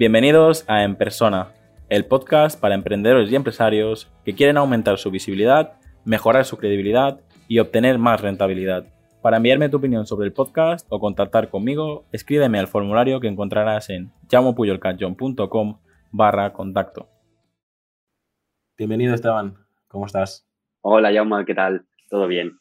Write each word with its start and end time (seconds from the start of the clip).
Bienvenidos 0.00 0.64
a 0.66 0.82
En 0.82 0.96
Persona, 0.96 1.52
el 1.90 2.06
podcast 2.06 2.58
para 2.58 2.74
emprendedores 2.74 3.30
y 3.30 3.36
empresarios 3.36 4.10
que 4.24 4.34
quieren 4.34 4.56
aumentar 4.56 4.96
su 4.96 5.10
visibilidad, 5.10 5.74
mejorar 6.06 6.46
su 6.46 6.56
credibilidad 6.56 7.20
y 7.48 7.58
obtener 7.58 7.98
más 7.98 8.18
rentabilidad. 8.22 8.86
Para 9.20 9.36
enviarme 9.36 9.68
tu 9.68 9.76
opinión 9.76 10.06
sobre 10.06 10.26
el 10.26 10.32
podcast 10.32 10.86
o 10.88 11.00
contactar 11.00 11.50
conmigo, 11.50 12.06
escríbeme 12.12 12.58
al 12.58 12.66
formulario 12.66 13.20
que 13.20 13.28
encontrarás 13.28 13.90
en 13.90 14.10
llamopuyolcanchon.com 14.30 15.80
barra 16.12 16.54
contacto. 16.54 17.10
Bienvenido 18.78 19.14
Esteban, 19.14 19.58
¿cómo 19.86 20.06
estás? 20.06 20.48
Hola 20.80 21.12
Jaume, 21.12 21.44
¿qué 21.44 21.54
tal? 21.54 21.84
¿Todo 22.08 22.26
bien? 22.26 22.58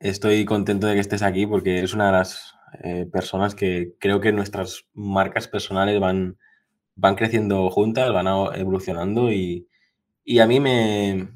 Estoy 0.00 0.46
contento 0.46 0.86
de 0.86 0.94
que 0.94 1.00
estés 1.00 1.22
aquí 1.22 1.46
porque 1.46 1.80
es 1.80 1.92
una 1.92 2.06
de 2.06 2.12
las 2.12 2.55
eh, 2.82 3.06
personas 3.10 3.54
que 3.54 3.94
creo 3.98 4.20
que 4.20 4.32
nuestras 4.32 4.86
marcas 4.92 5.48
personales 5.48 6.00
van, 6.00 6.38
van 6.94 7.14
creciendo 7.14 7.70
juntas, 7.70 8.12
van 8.12 8.26
evolucionando 8.54 9.32
y, 9.32 9.68
a 10.40 10.46
mí 10.46 10.60
me, 10.60 11.28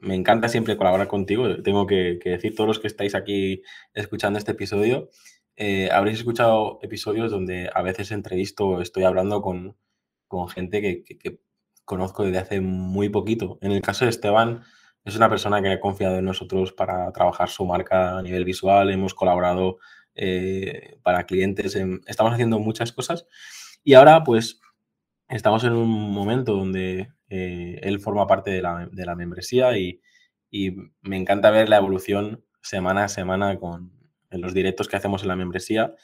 encanta 0.00 0.48
siempre 0.48 0.76
colaborar 0.76 1.08
contigo. 1.08 1.62
Tengo 1.62 1.86
que, 1.86 2.18
decir, 2.24 2.54
todos 2.54 2.68
los 2.68 2.80
que 2.80 2.88
estáis 2.88 3.14
aquí 3.14 3.62
escuchando 3.94 4.38
este 4.38 4.52
episodio, 4.52 5.10
eh, 5.56 5.88
habréis 5.92 6.18
escuchado 6.18 6.78
episodios 6.82 7.30
donde 7.30 7.70
a 7.72 7.82
veces 7.82 8.10
entrevisto, 8.10 8.80
estoy 8.80 9.04
hablando 9.04 9.40
con, 9.42 9.76
gente 10.48 10.82
que, 10.82 11.38
conozco 11.84 12.24
desde 12.24 12.38
hace 12.38 12.60
muy 12.60 13.08
poquito. 13.10 13.58
En 13.60 13.70
el 13.70 13.82
caso 13.82 14.04
de 14.04 14.10
Esteban, 14.10 14.64
es 15.04 15.16
una 15.16 15.28
persona 15.28 15.62
que 15.62 15.70
ha 15.70 15.80
confiado 15.80 16.16
en 16.18 16.24
nosotros 16.24 16.72
para 16.72 17.12
trabajar 17.12 17.50
su 17.50 17.64
marca 17.66 18.18
a 18.18 18.22
nivel 18.22 18.44
visual, 18.44 18.90
hemos 18.90 19.14
colaborado 19.14 19.78
eh, 20.14 20.98
para 21.02 21.26
clientes. 21.26 21.76
estamos 22.06 22.32
haciendo 22.32 22.58
muchas 22.58 22.92
cosas 22.92 23.26
y 23.82 23.94
ahora 23.94 24.24
pues 24.24 24.60
estamos 25.28 25.64
en 25.64 25.72
un 25.72 25.88
momento 25.88 26.54
donde 26.54 27.08
eh, 27.28 27.80
él 27.82 28.00
forma 28.00 28.26
parte 28.26 28.50
de 28.50 28.62
la, 28.62 29.14
membresía 29.16 29.76
y, 29.78 30.00
me 31.02 31.16
encanta 31.16 31.50
ver 31.50 31.68
la 31.68 31.78
evolución 31.78 32.44
semana 32.62 33.04
a 33.04 33.08
semana 33.08 33.58
con 33.58 33.92
en 34.30 34.40
los 34.40 34.54
directos 34.54 34.86
que 34.86 34.96
hacemos 34.96 35.22
en 35.22 35.28
la 35.28 35.36
membresía. 35.36 35.94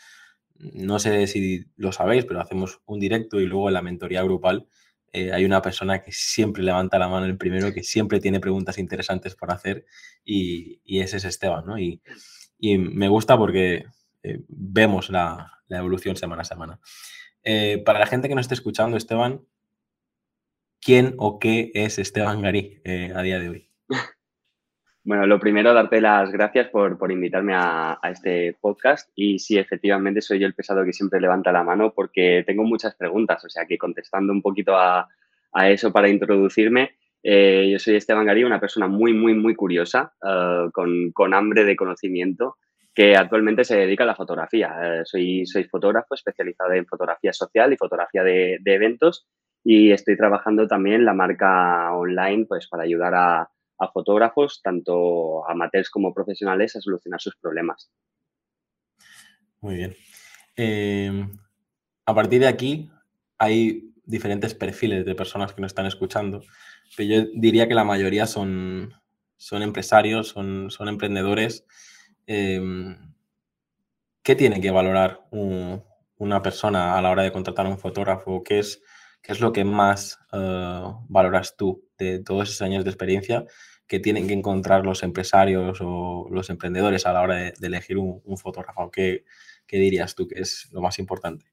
No 0.58 0.98
sé 0.98 1.28
si 1.28 1.66
lo 1.76 1.92
sabéis, 1.92 2.24
pero 2.24 2.40
hacemos 2.40 2.80
un 2.84 2.98
directo 2.98 3.40
y 3.40 3.46
luego 3.46 3.68
en 3.68 3.74
la 3.74 3.82
mentoría 3.82 4.22
grupal 4.24 4.66
eh, 5.12 5.32
hay 5.32 5.44
una 5.44 5.62
persona 5.62 6.02
que 6.02 6.12
siempre 6.12 6.62
levanta 6.62 6.98
la 6.98 7.08
mano 7.08 7.26
el 7.26 7.38
primero, 7.38 7.72
que 7.72 7.84
siempre 7.84 8.20
tiene 8.20 8.40
preguntas 8.40 8.78
interesantes 8.78 9.36
por 9.36 9.52
hacer 9.52 9.86
y, 10.24 10.80
ese 11.00 11.18
es 11.18 11.24
Esteban, 11.24 11.66
¿no? 11.66 11.78
Y, 11.78 12.02
y 12.58 12.78
me 12.78 13.08
gusta 13.08 13.38
porque 13.38 13.84
eh, 14.22 14.40
vemos 14.48 15.10
la, 15.10 15.52
evolución 15.68 16.16
semana 16.16 16.42
a 16.42 16.44
semana. 16.44 16.80
Eh, 17.44 17.82
para 17.84 18.00
la 18.00 18.06
gente 18.06 18.28
que 18.28 18.34
no 18.34 18.40
esté 18.40 18.54
escuchando, 18.54 18.96
Esteban, 18.96 19.42
¿quién 20.80 21.14
o 21.18 21.38
qué 21.38 21.70
es 21.74 21.98
Esteban 21.98 22.42
Garí 22.42 22.80
eh, 22.84 23.12
a 23.14 23.22
día 23.22 23.38
de 23.38 23.48
hoy? 23.48 23.70
Bueno, 25.02 25.26
lo 25.26 25.40
primero, 25.40 25.72
darte 25.72 25.98
las 25.98 26.30
gracias 26.30 26.68
por, 26.68 27.10
invitarme 27.10 27.54
a, 27.56 27.98
este 28.12 28.54
podcast 28.60 29.10
y 29.14 29.38
sí, 29.38 29.56
efectivamente 29.56 30.20
soy 30.20 30.38
yo 30.38 30.46
el 30.46 30.52
pesado 30.52 30.84
que 30.84 30.92
siempre 30.92 31.22
levanta 31.22 31.50
la 31.52 31.64
mano 31.64 31.94
porque 31.94 32.44
tengo 32.46 32.64
muchas 32.64 32.94
preguntas, 32.96 33.42
o 33.42 33.48
sea 33.48 33.64
que 33.64 33.78
contestando 33.78 34.30
un 34.30 34.42
poquito 34.42 34.76
a, 34.76 35.08
eso 35.64 35.90
para 35.90 36.10
introducirme, 36.10 36.96
yo 37.24 37.78
soy 37.78 37.96
Esteban 37.96 38.26
Garí, 38.26 38.44
una 38.44 38.60
persona 38.60 38.88
muy, 38.88 39.14
muy, 39.14 39.32
muy 39.32 39.54
curiosa, 39.54 40.12
con, 40.74 41.12
con, 41.12 41.32
hambre 41.32 41.64
de 41.64 41.76
conocimiento 41.76 42.58
que 42.94 43.16
actualmente 43.16 43.64
se 43.64 43.76
dedica 43.76 44.04
a 44.04 44.06
la 44.06 44.16
fotografía. 44.16 44.74
Eh, 44.82 45.02
soy, 45.04 45.46
soy 45.46 45.64
fotógrafo 45.64 46.14
especializado 46.14 46.72
en 46.72 46.86
fotografía 46.86 47.32
social 47.32 47.72
y 47.72 47.76
fotografía 47.76 48.22
de, 48.22 48.60
eventos 48.64 49.26
y 49.62 49.92
estoy 49.92 50.16
trabajando 50.16 50.66
también 50.66 51.04
la 51.04 51.14
marca 51.14 51.92
online 51.92 52.46
pues, 52.46 52.68
para 52.68 52.84
ayudar 52.84 53.14
a, 53.14 53.50
fotógrafos, 53.94 54.60
tanto 54.62 55.48
amateurs 55.48 55.88
como 55.88 56.12
profesionales, 56.12 56.76
a 56.76 56.82
solucionar 56.82 57.18
sus 57.18 57.34
problemas. 57.36 57.90
Muy 59.62 59.76
bien. 59.76 59.96
Em, 60.54 61.32
a 62.04 62.14
partir 62.14 62.40
de 62.40 62.46
aquí 62.46 62.90
hay 63.38 63.94
diferentes 64.04 64.54
perfiles 64.54 65.06
de 65.06 65.14
personas 65.14 65.54
que 65.54 65.62
nos 65.62 65.70
están 65.70 65.86
escuchando, 65.86 66.42
pero 66.94 67.08
yo 67.08 67.30
diría 67.34 67.68
que 67.68 67.74
la 67.74 67.84
mayoría 67.84 68.26
son, 68.26 68.92
son 69.38 69.62
empresarios, 69.62 70.28
son, 70.28 70.70
son 70.70 70.88
emprendedores 70.88 71.64
Em, 72.32 72.96
¿qué 74.22 74.36
tiene 74.36 74.60
que 74.60 74.70
valorar 74.70 75.26
una 75.32 76.42
persona 76.42 76.96
a 76.96 77.02
la 77.02 77.10
hora 77.10 77.24
de 77.24 77.32
contratar 77.32 77.66
a 77.66 77.68
un 77.70 77.78
fotógrafo? 77.78 78.44
¿Qué 78.44 78.60
es, 78.60 78.84
qué 79.20 79.32
es 79.32 79.40
lo 79.40 79.52
que 79.52 79.64
más 79.64 80.20
eh, 80.32 80.82
valoras 81.08 81.56
tú 81.56 81.88
de 81.98 82.20
todos 82.20 82.48
esos 82.48 82.62
años 82.62 82.84
de 82.84 82.90
experiencia 82.90 83.46
que 83.88 83.98
tienen 83.98 84.28
que 84.28 84.34
encontrar 84.34 84.84
los 84.86 85.02
empresarios 85.02 85.80
o 85.80 86.28
los 86.30 86.50
emprendedores 86.50 87.04
a 87.04 87.12
la 87.12 87.22
hora 87.22 87.34
de, 87.34 87.54
elegir 87.62 87.98
un, 87.98 88.38
fotógrafo? 88.38 88.92
¿Qué, 88.92 89.24
¿Qué 89.66 89.78
dirías 89.78 90.14
tú 90.14 90.28
que 90.28 90.40
es 90.40 90.68
lo 90.70 90.80
más 90.80 91.00
importante? 91.00 91.49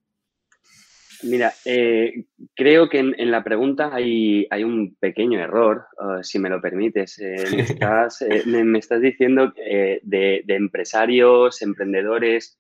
Mira, 1.24 1.54
eh, 1.66 2.26
creo 2.56 2.90
que 2.90 3.00
en, 3.00 3.32
la 3.32 3.44
pregunta 3.44 3.90
hay, 3.94 4.48
un 4.64 4.96
pequeño 5.00 5.40
error, 5.40 5.88
uh, 6.00 6.24
si 6.24 6.40
me 6.40 6.50
lo 6.50 6.62
permites. 6.62 7.20
Eh, 7.20 7.36
eh, 8.30 8.44
me, 8.46 8.80
estás, 8.80 9.02
diciendo 9.02 9.54
de, 9.56 10.44
empresarios, 10.48 11.62
emprendedores, 11.62 12.60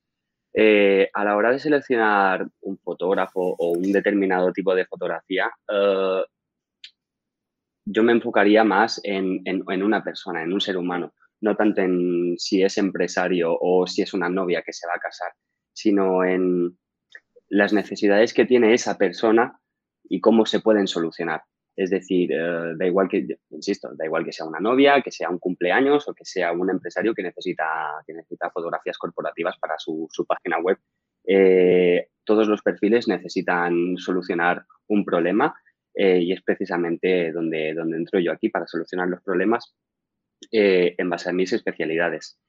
a 0.55 1.23
la 1.23 1.35
hora 1.35 1.51
de 1.51 1.59
seleccionar 1.59 2.47
un 2.61 2.79
fotógrafo 2.79 3.55
o 3.59 3.71
un 3.73 3.91
determinado 3.91 4.51
tipo 4.51 4.73
de 4.73 4.85
fotografía, 4.85 5.51
yo 7.89 8.03
me 8.03 8.11
enfocaría 8.11 8.63
más 8.63 8.99
en, 9.03 9.41
en 9.45 9.83
una 9.83 10.03
persona, 10.03 10.41
en 10.41 10.51
un 10.51 10.59
ser 10.59 10.77
humano, 10.77 11.13
no 11.41 11.55
tanto 11.55 11.81
en 11.81 12.35
si 12.37 12.63
es 12.63 12.77
empresario 12.77 13.55
o 13.59 13.85
si 13.85 14.01
es 14.01 14.13
una 14.13 14.29
novia 14.29 14.63
que 14.65 14.73
se 14.73 14.87
va 14.87 14.93
a 14.95 14.99
casar, 14.99 15.31
sino 15.73 16.23
en 16.23 16.75
las 17.49 17.73
necesidades 17.73 18.33
que 18.33 18.45
tiene 18.45 18.73
esa 18.73 18.97
persona 18.97 19.59
y 20.09 20.19
cómo 20.19 20.45
se 20.45 20.59
pueden 20.59 20.87
solucionar. 20.87 21.41
Es 21.75 21.91
decir, 21.91 22.31
eh, 22.31 22.73
da 22.75 22.87
igual 22.87 23.07
que, 23.07 23.27
insisto, 23.51 23.89
da 23.95 24.05
igual 24.05 24.25
que 24.25 24.31
sea 24.31 24.47
una 24.47 24.59
novia, 24.59 25.01
que 25.01 25.11
sea 25.11 25.29
un 25.29 25.37
cumpleaños 25.37 26.07
o 26.07 26.13
que 26.13 26.25
sea 26.25 26.51
un 26.51 26.69
empresario 26.69 27.13
que 27.13 27.21
necesita, 27.21 28.01
que 28.05 28.13
necesita 28.13 28.49
fotografías 28.49 28.97
corporativas 28.97 29.57
para 29.59 29.75
su, 29.77 30.09
página 30.27 30.57
web. 30.59 30.79
Eh, 31.27 32.09
todos 32.23 32.47
los 32.47 32.63
perfiles 32.63 33.07
necesitan 33.07 33.95
solucionar 33.97 34.65
un 34.87 35.05
problema 35.05 35.55
eh, 35.93 36.19
y 36.19 36.31
es 36.31 36.41
precisamente 36.41 37.31
donde, 37.31 37.73
donde 37.75 37.97
entro 37.97 38.19
yo 38.19 38.31
aquí 38.31 38.49
para 38.49 38.65
solucionar 38.65 39.07
los 39.07 39.21
problemas 39.21 39.75
en 40.51 41.09
base 41.09 41.29
a 41.29 41.33
mis 41.33 41.51
especialidades. 41.53 42.39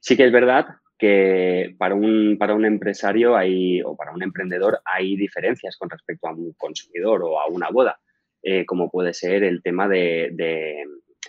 Sí 0.00 0.16
que 0.16 0.26
es 0.26 0.32
verdad 0.32 0.66
que 1.00 1.74
para 1.78 1.94
un, 1.94 2.36
para 2.38 2.54
un 2.54 2.66
empresario 2.66 3.34
hay, 3.34 3.80
o 3.80 3.96
para 3.96 4.12
un 4.12 4.22
emprendedor 4.22 4.82
hay 4.84 5.16
diferencias 5.16 5.78
con 5.78 5.88
respecto 5.88 6.28
a 6.28 6.34
un 6.34 6.52
consumidor 6.58 7.22
o 7.22 7.40
a 7.40 7.46
una 7.46 7.70
boda, 7.70 7.98
eh, 8.42 8.66
como 8.66 8.90
puede 8.90 9.14
ser 9.14 9.42
el 9.42 9.62
tema 9.62 9.88
de, 9.88 10.26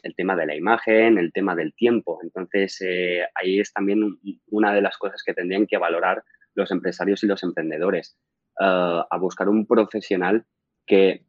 el 0.03 0.15
tema 0.15 0.35
de 0.35 0.45
la 0.45 0.55
imagen, 0.57 1.17
el 1.17 1.31
tema 1.31 1.55
del 1.55 1.73
tiempo. 1.73 2.19
Entonces, 2.21 2.81
eh, 2.81 3.23
ahí 3.33 3.61
es 3.61 3.71
también 3.71 4.19
una 4.47 4.73
de 4.73 4.81
las 4.81 4.97
cosas 4.97 5.23
que 5.25 5.33
tendrían 5.33 5.65
que 5.65 5.77
valorar 5.77 6.21
los 6.53 6.69
empresarios 6.71 7.23
y 7.23 7.27
los 7.27 7.41
emprendedores, 7.41 8.17
eh, 8.59 9.01
a 9.09 9.17
buscar 9.21 9.47
un 9.47 9.65
profesional 9.65 10.43
que, 10.85 11.23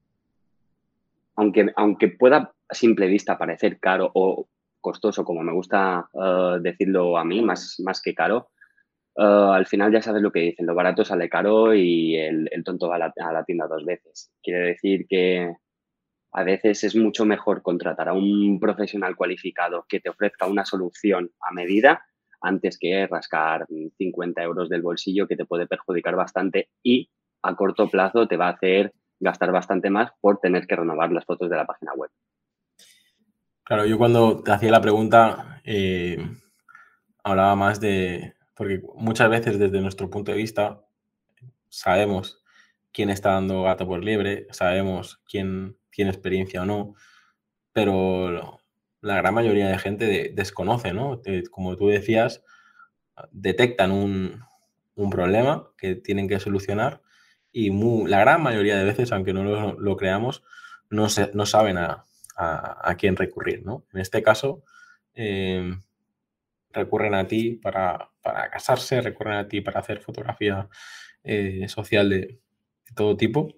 aunque, 1.37 1.73
aunque 1.77 2.09
pueda 2.09 2.53
a 2.69 2.75
simple 2.75 3.07
vista 3.07 3.39
parecer 3.39 3.79
caro 3.79 4.11
o 4.15 4.49
costoso, 4.83 5.25
como 5.25 5.43
me 5.43 5.55
gusta 5.55 6.09
eh, 6.13 6.59
decirlo 6.61 7.17
a 7.17 7.25
mí, 7.25 7.41
más, 7.41 7.77
más 7.79 8.03
que 8.03 8.15
caro, 8.15 8.51
eh, 9.17 9.23
al 9.23 9.67
final 9.67 9.93
ya 9.93 10.03
sabes 10.03 10.23
lo 10.23 10.33
que 10.33 10.41
dicen, 10.41 10.67
lo 10.67 10.75
barato 10.75 11.05
sale 11.05 11.29
caro 11.29 11.75
y 11.75 12.17
el, 12.17 12.49
tonto 12.65 12.89
va 12.89 12.97
a 12.97 13.33
la, 13.33 13.45
tienda 13.45 13.67
dos 13.67 13.85
veces. 13.85 14.31
Quiere 14.43 14.67
decir 14.69 15.07
que 15.09 15.55
a 16.33 16.45
veces 16.45 16.85
es 16.85 16.97
mucho 16.97 17.25
mejor 17.25 17.63
contratar 17.63 18.09
a 18.09 18.15
un 18.15 18.59
profesional 18.59 19.17
cualificado 19.17 19.85
que 19.89 20.01
te 20.01 20.11
ofrezca 20.11 20.47
una 20.47 20.65
solución 20.65 21.31
a 21.41 21.53
medida 21.53 22.05
antes 22.41 22.79
que 22.79 23.07
rascar 23.07 23.67
50 23.99 24.43
euros 24.43 24.69
del 24.69 24.83
bolsillo 24.83 25.29
que 25.29 25.37
te 25.37 25.45
puede 25.45 25.67
perjudicar 25.67 26.17
bastante 26.17 26.71
y 26.83 27.11
a 27.43 27.55
corto 27.55 27.89
plazo 27.89 28.27
te 28.27 28.37
va 28.37 28.49
a 28.49 28.53
hacer 28.53 28.93
gastar 29.21 29.53
bastante 29.53 29.91
más 29.91 30.11
por 30.21 30.39
tener 30.39 30.67
que 30.67 30.77
renovar 30.77 31.13
las 31.13 31.25
fotos 31.25 31.49
de 31.51 31.57
la 31.57 31.67
página 31.67 31.93
web. 31.95 32.11
Claro, 33.73 33.87
yo 33.87 33.97
cuando 33.97 34.43
te 34.43 34.53
hacía 34.53 34.71
la 34.71 34.83
pregunta 34.83 35.63
eh, 35.65 36.19
hablaba 37.25 37.57
más 37.57 37.81
de, 37.81 38.35
porque 38.55 38.83
muchas 38.97 39.31
veces 39.31 39.59
desde 39.59 39.81
nuestro 39.81 40.11
punto 40.11 40.31
de 40.31 40.37
vista 40.37 40.85
sabemos 41.71 42.45
quién 42.93 43.09
está 43.09 43.31
dando 43.31 43.63
gato 43.63 43.87
por 43.87 44.05
liebre, 44.05 44.47
sabemos 44.51 45.23
quién 45.27 45.79
tiene 45.89 46.11
experiencia 46.11 46.61
o 46.61 46.67
no, 46.67 46.97
pero 47.73 48.61
la 49.01 49.17
gran 49.17 49.33
mayoría 49.33 49.69
de 49.69 49.79
gente 49.79 50.33
desconoce, 50.35 50.93
¿no? 50.93 51.23
como 51.51 51.75
tú 51.75 51.89
decías, 51.89 52.45
detectan 53.31 53.91
un, 53.91 54.45
un, 54.97 55.09
problema 55.09 55.71
que 55.79 55.95
tienen 55.95 56.29
que 56.29 56.41
solucionar 56.41 57.01
y 57.53 57.71
la 58.07 58.21
gran 58.21 58.43
mayoría 58.43 58.77
de 58.77 58.85
veces, 58.85 59.13
aunque 59.13 59.33
no 59.33 59.45
lo, 59.79 59.97
creamos, 59.97 60.45
no, 60.91 61.07
no 61.33 61.47
saben 61.47 61.79
a, 61.79 62.05
quién 62.99 63.17
recurrir. 63.17 63.65
¿no? 63.65 63.85
En 63.93 64.01
este 64.01 64.23
caso, 64.23 64.63
eh, 65.15 65.75
recurren 66.73 67.15
a 67.15 67.27
ti 67.27 67.53
para, 67.55 68.11
casarse, 68.23 69.01
recurren 69.01 69.35
a 69.35 69.49
ti 69.49 69.61
para 69.61 69.81
hacer 69.81 70.01
fotografía 70.01 70.69
eh, 71.25 71.69
social 71.69 72.11
de, 72.11 72.41
todo 72.95 73.17
tipo. 73.17 73.49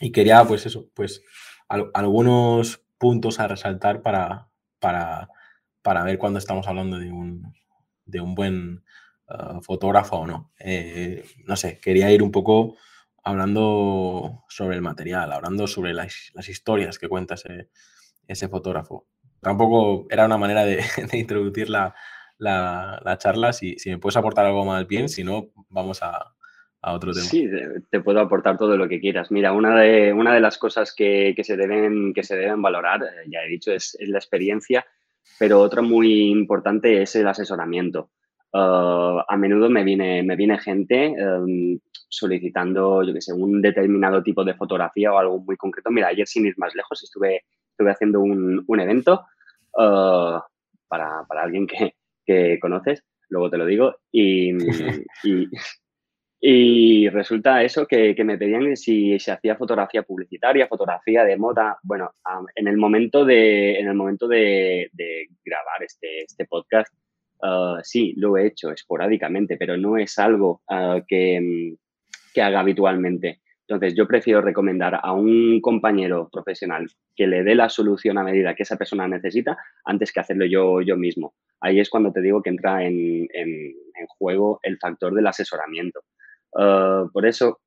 Y 0.00 0.12
quería, 0.12 0.44
pues 0.44 0.66
eso, 0.66 0.88
pues 0.94 1.22
algunos 1.68 2.84
puntos 2.98 3.40
a 3.40 3.48
resaltar 3.48 4.02
para, 4.02 4.48
para, 4.78 5.28
para 5.82 6.04
ver 6.04 6.18
cuando 6.18 6.38
estamos 6.38 6.68
hablando 6.68 6.98
de 6.98 7.10
un, 7.10 7.54
de 8.04 8.20
un 8.20 8.34
buen 8.34 8.84
ah, 9.28 9.60
fotógrafo 9.62 10.16
o 10.16 10.26
no. 10.26 10.52
Eh, 10.58 11.24
no 11.44 11.56
sé, 11.56 11.78
quería 11.80 12.10
ir 12.12 12.22
un 12.22 12.30
poco 12.30 12.76
hablando 13.24 14.44
sobre 14.48 14.76
el 14.76 14.82
material, 14.82 15.32
hablando 15.32 15.66
sobre 15.66 15.94
las, 15.94 16.32
historias 16.48 16.98
que 16.98 17.08
cuenta 17.08 17.34
ese, 17.34 17.68
ese, 18.26 18.48
fotógrafo. 18.48 19.06
Tampoco 19.40 20.06
era 20.10 20.26
una 20.26 20.38
manera 20.38 20.64
de, 20.64 20.82
introducir 21.12 21.68
la, 21.70 21.94
la, 22.38 23.16
charla. 23.18 23.52
Si, 23.52 23.78
si, 23.78 23.90
me 23.90 23.98
puedes 23.98 24.16
aportar 24.16 24.46
algo 24.46 24.64
más 24.64 24.86
bien, 24.86 25.08
si 25.08 25.24
no, 25.24 25.48
vamos 25.68 26.02
a, 26.02 26.34
a 26.82 26.92
otro 26.92 27.12
tema. 27.12 27.24
Sí, 27.24 27.48
te 27.90 28.00
puedo 28.00 28.20
aportar 28.20 28.58
todo 28.58 28.76
lo 28.76 28.88
que 28.88 29.00
quieras. 29.00 29.30
Mira, 29.30 29.52
una 29.52 29.80
de, 29.80 30.12
una 30.12 30.34
de 30.34 30.40
las 30.40 30.58
cosas 30.58 30.92
que, 30.94 31.32
que 31.36 31.44
se, 31.44 31.56
deben, 31.56 32.12
que 32.12 32.24
se 32.24 32.36
deben 32.36 32.60
valorar, 32.60 33.02
eh, 33.02 33.28
ya 33.28 33.40
he 33.44 33.48
dicho, 33.48 33.72
es, 33.72 33.96
la 34.00 34.18
experiencia, 34.18 34.84
pero 35.38 35.60
otra 35.60 35.80
muy 35.80 36.30
importante 36.30 37.02
es 37.02 37.14
el 37.16 37.28
asesoramiento. 37.28 38.10
Uh, 38.54 39.22
a 39.26 39.36
menudo 39.38 39.70
me 39.70 39.82
viene, 39.82 40.22
me 40.22 40.36
viene 40.36 40.58
gente 40.58 41.14
um, 41.18 41.78
solicitando, 42.08 43.02
yo 43.02 43.14
qué 43.14 43.22
sé, 43.22 43.32
un 43.32 43.62
determinado 43.62 44.22
tipo 44.22 44.44
de 44.44 44.52
fotografía 44.52 45.12
o 45.12 45.18
algo 45.18 45.38
muy 45.38 45.56
concreto. 45.56 45.90
Mira, 45.90 46.08
ayer 46.08 46.26
sin 46.26 46.44
ir 46.44 46.54
más 46.58 46.74
lejos 46.74 47.02
estuve, 47.02 47.44
estuve 47.72 47.90
haciendo 47.90 48.20
un, 48.20 48.64
un 48.66 48.80
evento 48.80 49.24
uh, 49.74 50.40
para, 50.88 51.24
para, 51.26 51.42
alguien 51.42 51.66
que, 51.66 51.94
que, 52.24 52.58
conoces, 52.60 53.02
luego 53.28 53.50
te 53.50 53.58
lo 53.58 53.66
digo, 53.66 53.96
y, 54.10 54.52
y, 55.24 55.48
y 56.44 57.08
resulta 57.08 57.62
eso 57.62 57.86
que, 57.86 58.16
que, 58.16 58.24
me 58.24 58.36
pedían 58.36 58.76
si 58.76 59.16
se 59.20 59.30
hacía 59.30 59.54
fotografía 59.54 60.02
publicitaria, 60.02 60.66
fotografía 60.66 61.22
de 61.22 61.36
moda. 61.36 61.78
Bueno, 61.84 62.10
en 62.56 62.66
el 62.66 62.76
momento 62.76 63.24
de, 63.24 63.78
en 63.78 63.86
el 63.86 63.94
momento 63.94 64.26
de, 64.26 64.90
de 64.92 65.28
grabar 65.44 65.84
este, 65.84 66.24
este 66.24 66.44
podcast, 66.46 66.92
uh, 67.42 67.78
sí, 67.84 68.14
lo 68.16 68.36
he 68.36 68.48
hecho 68.48 68.72
esporádicamente, 68.72 69.56
pero 69.56 69.76
no 69.76 69.96
es 69.96 70.18
algo 70.18 70.62
uh, 70.68 71.00
que, 71.06 71.76
que, 72.34 72.42
haga 72.42 72.58
habitualmente. 72.58 73.40
Entonces, 73.72 73.96
yo 73.96 74.06
prefiero 74.06 74.42
recomendar 74.42 75.00
a 75.02 75.12
un 75.12 75.58
compañero 75.62 76.28
profesional 76.30 76.86
que 77.16 77.26
le 77.26 77.42
dé 77.42 77.54
la 77.54 77.70
solución 77.70 78.18
a 78.18 78.22
medida 78.22 78.54
que 78.54 78.64
esa 78.64 78.76
persona 78.76 79.08
necesita 79.08 79.56
antes 79.86 80.12
que 80.12 80.20
hacerlo 80.20 80.44
yo, 80.44 80.82
yo 80.82 80.98
mismo. 80.98 81.32
Ahí 81.58 81.80
es 81.80 81.88
cuando 81.88 82.12
te 82.12 82.20
digo 82.20 82.42
que 82.42 82.50
entra 82.50 82.84
en, 82.84 83.26
juego 84.18 84.60
el 84.62 84.76
factor 84.78 85.14
del 85.14 85.26
asesoramiento. 85.26 86.00
Uh, 86.52 87.10
por 87.12 87.24
eso, 87.24 87.60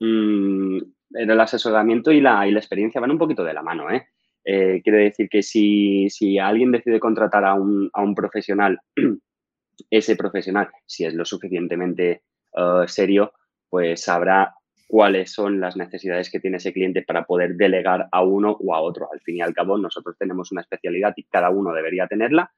mmm, 0.00 0.78
el 1.12 1.40
asesoramiento 1.40 2.10
y 2.10 2.20
la, 2.20 2.48
y 2.48 2.50
la, 2.50 2.58
experiencia 2.58 3.00
van 3.00 3.12
un 3.12 3.18
poquito 3.18 3.44
de 3.44 3.54
la 3.54 3.62
mano. 3.62 3.88
¿eh? 3.88 4.08
Eh, 4.44 4.80
quiero 4.82 4.98
decir 4.98 5.28
que 5.28 5.44
si, 5.44 6.10
si, 6.10 6.40
alguien 6.40 6.72
decide 6.72 6.98
contratar 6.98 7.44
a 7.44 7.54
un, 7.54 7.88
a 7.92 8.02
un, 8.02 8.16
profesional, 8.16 8.80
ese 9.90 10.16
profesional, 10.16 10.70
si 10.86 11.04
es 11.04 11.14
lo 11.14 11.24
suficientemente 11.24 12.24
uh, 12.54 12.88
serio, 12.88 13.32
pues 13.70 14.02
sabrá 14.02 14.52
cuáles 14.86 15.32
son 15.32 15.60
las 15.60 15.76
necesidades 15.76 16.30
que 16.30 16.40
tiene 16.40 16.58
ese 16.58 16.72
cliente 16.72 17.02
para 17.02 17.24
poder 17.24 17.56
delegar 17.56 18.08
a 18.10 18.22
uno 18.22 18.56
o 18.60 18.74
a 18.74 18.80
otro. 18.80 19.08
Al 19.12 19.20
fin 19.20 19.36
y 19.36 19.40
al 19.42 19.54
cabo, 19.54 19.78
nosotros 19.78 20.16
tenemos 20.18 20.52
una 20.52 20.60
especialidad 20.62 21.12
y 21.16 21.24
cada 21.24 21.50
uno 21.50 21.72
debería 21.72 22.06
tenerla 22.06 22.50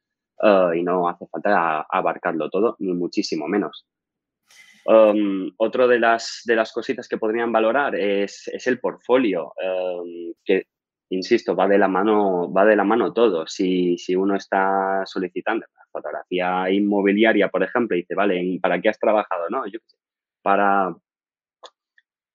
uh, 0.43 0.73
y 0.73 0.83
no 0.83 1.09
hace 1.09 1.27
falta 1.27 1.87
abarcarlo 1.89 2.51
todo, 2.51 2.77
ni 2.81 2.93
muchísimo 2.93 3.49
menos. 3.49 3.87
Um, 4.85 5.53
otro 5.59 5.87
de 5.87 5.99
las, 5.99 6.43
de 6.47 6.57
las 6.57 6.73
cositas 6.73 7.09
que 7.09 7.19
podrían 7.19 7.53
valorar 7.53 7.95
es, 7.95 8.49
es 8.49 8.67
el 8.67 8.81
portfolio, 8.81 9.53
um, 9.63 10.33
que, 10.45 10.65
insisto, 11.11 11.55
va 11.55 11.69
de 11.69 11.77
la 11.77 11.89
mano, 11.89 12.51
va 12.53 12.65
de 12.65 12.77
la 12.77 12.85
mano 12.85 13.13
todo. 13.13 13.47
Si, 13.47 13.99
si 13.99 14.17
uno 14.17 14.35
está 14.37 15.03
solicitando 15.05 15.67
fotografía 15.91 16.71
inmobiliaria, 16.71 17.49
por 17.49 17.63
ejemplo, 17.63 17.97
y 17.97 18.01
dice, 18.01 18.15
vale, 18.15 18.59
¿para 18.63 18.81
qué 18.81 18.89
has 18.89 18.99
trabajado? 18.99 19.49
No, 19.51 19.67
yo 19.67 19.79
para, 20.43 20.95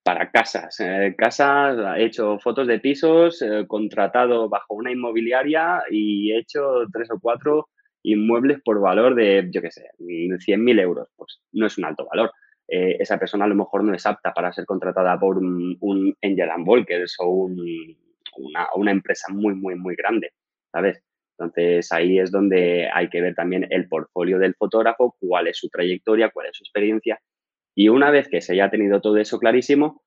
para 0.03 0.29
casas. 0.29 0.79
Eh, 0.79 1.15
casas, 1.17 1.97
he 1.97 2.05
hecho 2.05 2.37
fotos 2.39 2.67
de 2.67 2.79
pisos, 2.79 3.41
eh, 3.41 3.65
contratado 3.67 4.49
bajo 4.49 4.75
una 4.75 4.91
inmobiliaria 4.91 5.83
y 5.89 6.31
he 6.31 6.39
hecho 6.39 6.85
tres 6.91 7.09
o 7.11 7.19
cuatro 7.19 7.69
inmuebles 8.03 8.61
por 8.63 8.81
valor 8.81 9.15
de, 9.15 9.49
yo 9.49 9.61
qué 9.61 9.71
sé, 9.71 9.85
100.000 9.99 10.79
euros. 10.81 11.07
Pues 11.15 11.39
no 11.53 11.65
es 11.65 11.77
un 11.77 11.85
alto 11.85 12.05
valor. 12.05 12.31
Eh, 12.67 12.97
esa 12.99 13.17
persona 13.17 13.45
a 13.45 13.47
lo 13.47 13.55
mejor 13.55 13.83
no 13.83 13.93
es 13.93 14.05
apta 14.05 14.33
para 14.33 14.51
ser 14.51 14.65
contratada 14.65 15.17
por 15.19 15.37
un, 15.37 15.77
un 15.79 16.15
Angel 16.21 16.49
and 16.49 16.65
Volkers 16.65 17.15
o 17.19 17.27
una, 18.37 18.67
una, 18.75 18.91
empresa 18.91 19.31
muy, 19.31 19.53
muy, 19.55 19.75
muy 19.75 19.95
grande, 19.95 20.31
¿sabes? 20.71 21.01
Entonces 21.37 21.91
ahí 21.91 22.19
es 22.19 22.31
donde 22.31 22.89
hay 22.93 23.09
que 23.09 23.21
ver 23.21 23.35
también 23.35 23.67
el 23.69 23.87
portfolio 23.87 24.39
del 24.39 24.55
fotógrafo, 24.55 25.15
cuál 25.19 25.47
es 25.47 25.57
su 25.57 25.69
trayectoria, 25.69 26.29
cuál 26.29 26.47
es 26.47 26.57
su 26.57 26.63
experiencia. 26.63 27.19
Y 27.75 27.89
una 27.89 28.11
vez 28.11 28.27
que 28.27 28.41
se 28.41 28.53
haya 28.53 28.69
tenido 28.69 29.01
todo 29.01 29.17
eso 29.17 29.39
clarísimo, 29.39 30.01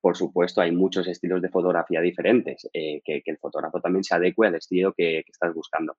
por 0.00 0.16
supuesto, 0.16 0.60
hay 0.60 0.70
muchos 0.72 1.08
estilos 1.08 1.42
de 1.42 1.48
fotografía 1.48 2.00
diferentes, 2.00 2.68
eh, 2.72 3.00
que, 3.04 3.22
el 3.24 3.38
fotógrafo 3.38 3.80
también 3.80 4.04
se 4.04 4.14
adecue 4.14 4.46
al 4.46 4.54
estilo 4.54 4.92
que, 4.92 5.22
que 5.24 5.32
estás 5.32 5.52
buscando. 5.52 5.96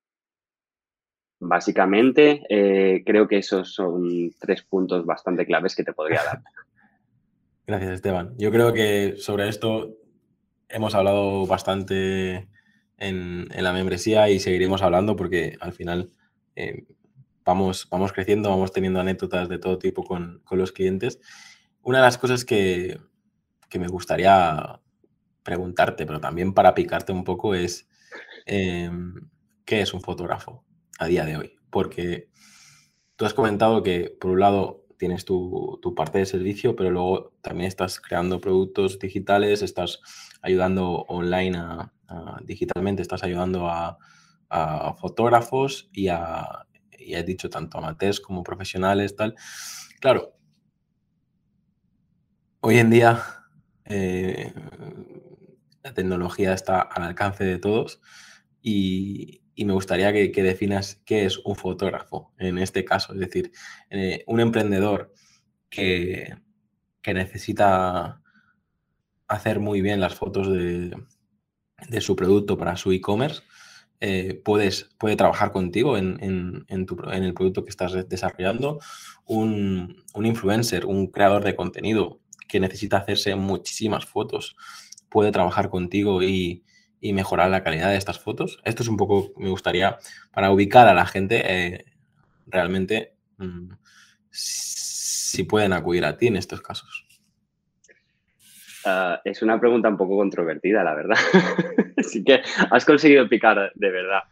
Básicamente, 1.42 2.42
eh, 2.50 3.04
creo 3.06 3.28
que 3.28 3.38
esos 3.38 3.74
son 3.74 4.32
tres 4.40 4.64
puntos 4.64 5.06
bastante 5.06 5.46
claves 5.46 5.76
que 5.76 5.84
te 5.84 5.94
podría 5.94 6.22
dar. 6.24 6.42
Gracias, 7.68 7.92
Esteban. 7.92 8.36
Yo 8.38 8.52
creo 8.52 8.74
que 8.74 9.16
sobre 9.18 9.48
esto 9.48 9.96
hemos 10.68 10.96
hablado 10.96 11.46
bastante 11.46 12.50
en, 12.98 13.48
la 13.56 13.72
membresía 13.72 14.30
y 14.30 14.40
seguiremos 14.40 14.82
hablando 14.82 15.16
porque 15.16 15.56
al 15.62 15.72
final 15.72 16.10
eh, 16.56 16.86
vamos, 17.50 17.88
vamos 17.90 18.14
creciendo, 18.14 18.50
vamos 18.50 18.72
teniendo 18.72 19.00
anécdotas 19.00 19.50
de 19.50 19.60
todo 19.60 19.78
tipo 19.78 20.04
con, 20.04 20.42
los 20.52 20.72
clientes. 20.72 21.20
Una 21.82 22.00
de 22.00 22.04
las 22.06 22.18
cosas 22.18 22.46
que, 22.46 23.00
me 23.74 23.88
gustaría 23.88 24.80
preguntarte, 25.44 26.06
pero 26.06 26.20
también 26.20 26.54
para 26.54 26.74
picarte 26.74 27.12
un 27.12 27.24
poco, 27.24 27.56
es 27.56 27.88
eh, 28.46 28.90
¿qué 29.66 29.82
es 29.82 29.94
un 29.94 30.02
fotógrafo? 30.02 30.64
a 31.00 31.08
día 31.08 31.26
de 31.26 31.38
hoy. 31.38 31.56
Porque 31.72 32.30
tú 33.16 33.26
has 33.26 33.34
comentado 33.34 33.82
que, 33.82 34.16
por 34.20 34.32
un 34.32 34.42
lado, 34.42 34.86
tienes 34.98 35.26
tu, 35.26 35.80
parte 35.96 36.20
de 36.20 36.26
servicio, 36.26 36.76
pero 36.76 36.92
luego 36.92 37.34
también 37.42 37.68
estás 37.68 38.00
creando 38.00 38.40
productos 38.40 39.00
digitales, 39.00 39.62
estás 39.64 40.02
ayudando 40.42 41.06
online 41.08 41.58
digitalmente, 42.44 43.02
estás 43.02 43.24
ayudando 43.24 43.68
a, 43.68 43.98
fotógrafos 45.00 45.90
y 45.94 46.08
a, 46.08 46.66
y 47.10 47.16
has 47.16 47.26
dicho 47.26 47.50
tanto 47.50 47.78
amateurs 47.78 48.20
como 48.20 48.44
profesionales, 48.44 49.16
tal. 49.16 49.36
Claro, 50.00 50.36
hoy 52.62 52.78
en 52.78 52.90
día 52.90 53.24
eh, 53.86 54.54
la 55.84 55.94
tecnología 55.94 56.54
está 56.54 56.82
al 56.82 57.04
alcance 57.04 57.44
de 57.44 57.58
todos 57.58 58.02
y, 58.62 59.42
me 59.58 59.74
gustaría 59.74 60.14
que, 60.14 60.44
definas 60.44 61.02
qué 61.06 61.26
es 61.26 61.38
un 61.40 61.56
fotógrafo 61.56 62.34
en 62.38 62.58
este 62.60 62.86
caso. 62.86 63.14
Es 63.14 63.20
decir, 63.20 63.52
eh, 63.90 64.24
un 64.28 64.40
emprendedor 64.40 65.14
que, 65.70 66.36
necesita 67.06 68.22
hacer 69.28 69.60
muy 69.60 69.82
bien 69.82 70.00
las 70.00 70.14
fotos 70.14 70.48
de, 70.48 70.96
su 72.02 72.16
producto 72.16 72.56
para 72.56 72.76
su 72.76 72.92
e-commerce, 72.92 73.42
eh, 74.02 74.42
puedes, 74.44 74.90
puede 74.98 75.16
trabajar 75.16 75.52
contigo 75.52 75.98
en, 75.98 76.66
el 76.70 77.34
producto 77.34 77.64
que 77.64 77.70
estás 77.70 78.08
desarrollando. 78.08 78.80
Un, 79.26 80.04
un, 80.14 80.26
influencer, 80.26 80.86
un 80.86 81.08
creador 81.08 81.44
de 81.44 81.56
contenido 81.56 82.20
que 82.48 82.60
necesita 82.60 82.98
hacerse 82.98 83.36
muchísimas 83.36 84.06
fotos, 84.06 84.56
puede 85.10 85.32
trabajar 85.32 85.70
contigo 85.70 86.24
y, 86.24 86.64
y 87.02 87.14
mejorar 87.14 87.50
la 87.50 87.64
calidad 87.64 87.90
de 87.90 87.98
estas 87.98 88.20
fotos. 88.20 88.60
Esto 88.64 88.84
es 88.84 88.90
un 88.90 88.98
poco, 88.98 89.32
me 89.38 89.50
gustaría, 89.50 89.98
para 90.32 90.52
ubicar 90.52 90.88
a 90.88 90.94
la 90.94 91.06
gente, 91.06 91.42
eh, 91.46 91.86
realmente, 92.48 93.16
mm, 93.38 93.72
si 94.30 95.44
pueden 95.44 95.74
acudir 95.74 96.06
a 96.06 96.18
ti 96.18 96.28
en 96.28 96.36
estos 96.36 96.62
casos. 96.62 97.06
Uh, 98.86 99.18
es 99.26 99.42
una 99.42 99.60
pregunta 99.60 99.90
un 99.90 99.98
poco 99.98 100.18
controvertida, 100.18 100.84
la 100.84 100.96
verdad. 100.96 101.18
Así 101.98 102.24
que 102.24 102.42
has 102.72 102.86
conseguido 102.86 103.28
picar 103.28 103.72
de 103.76 103.90
verdad. 103.92 104.24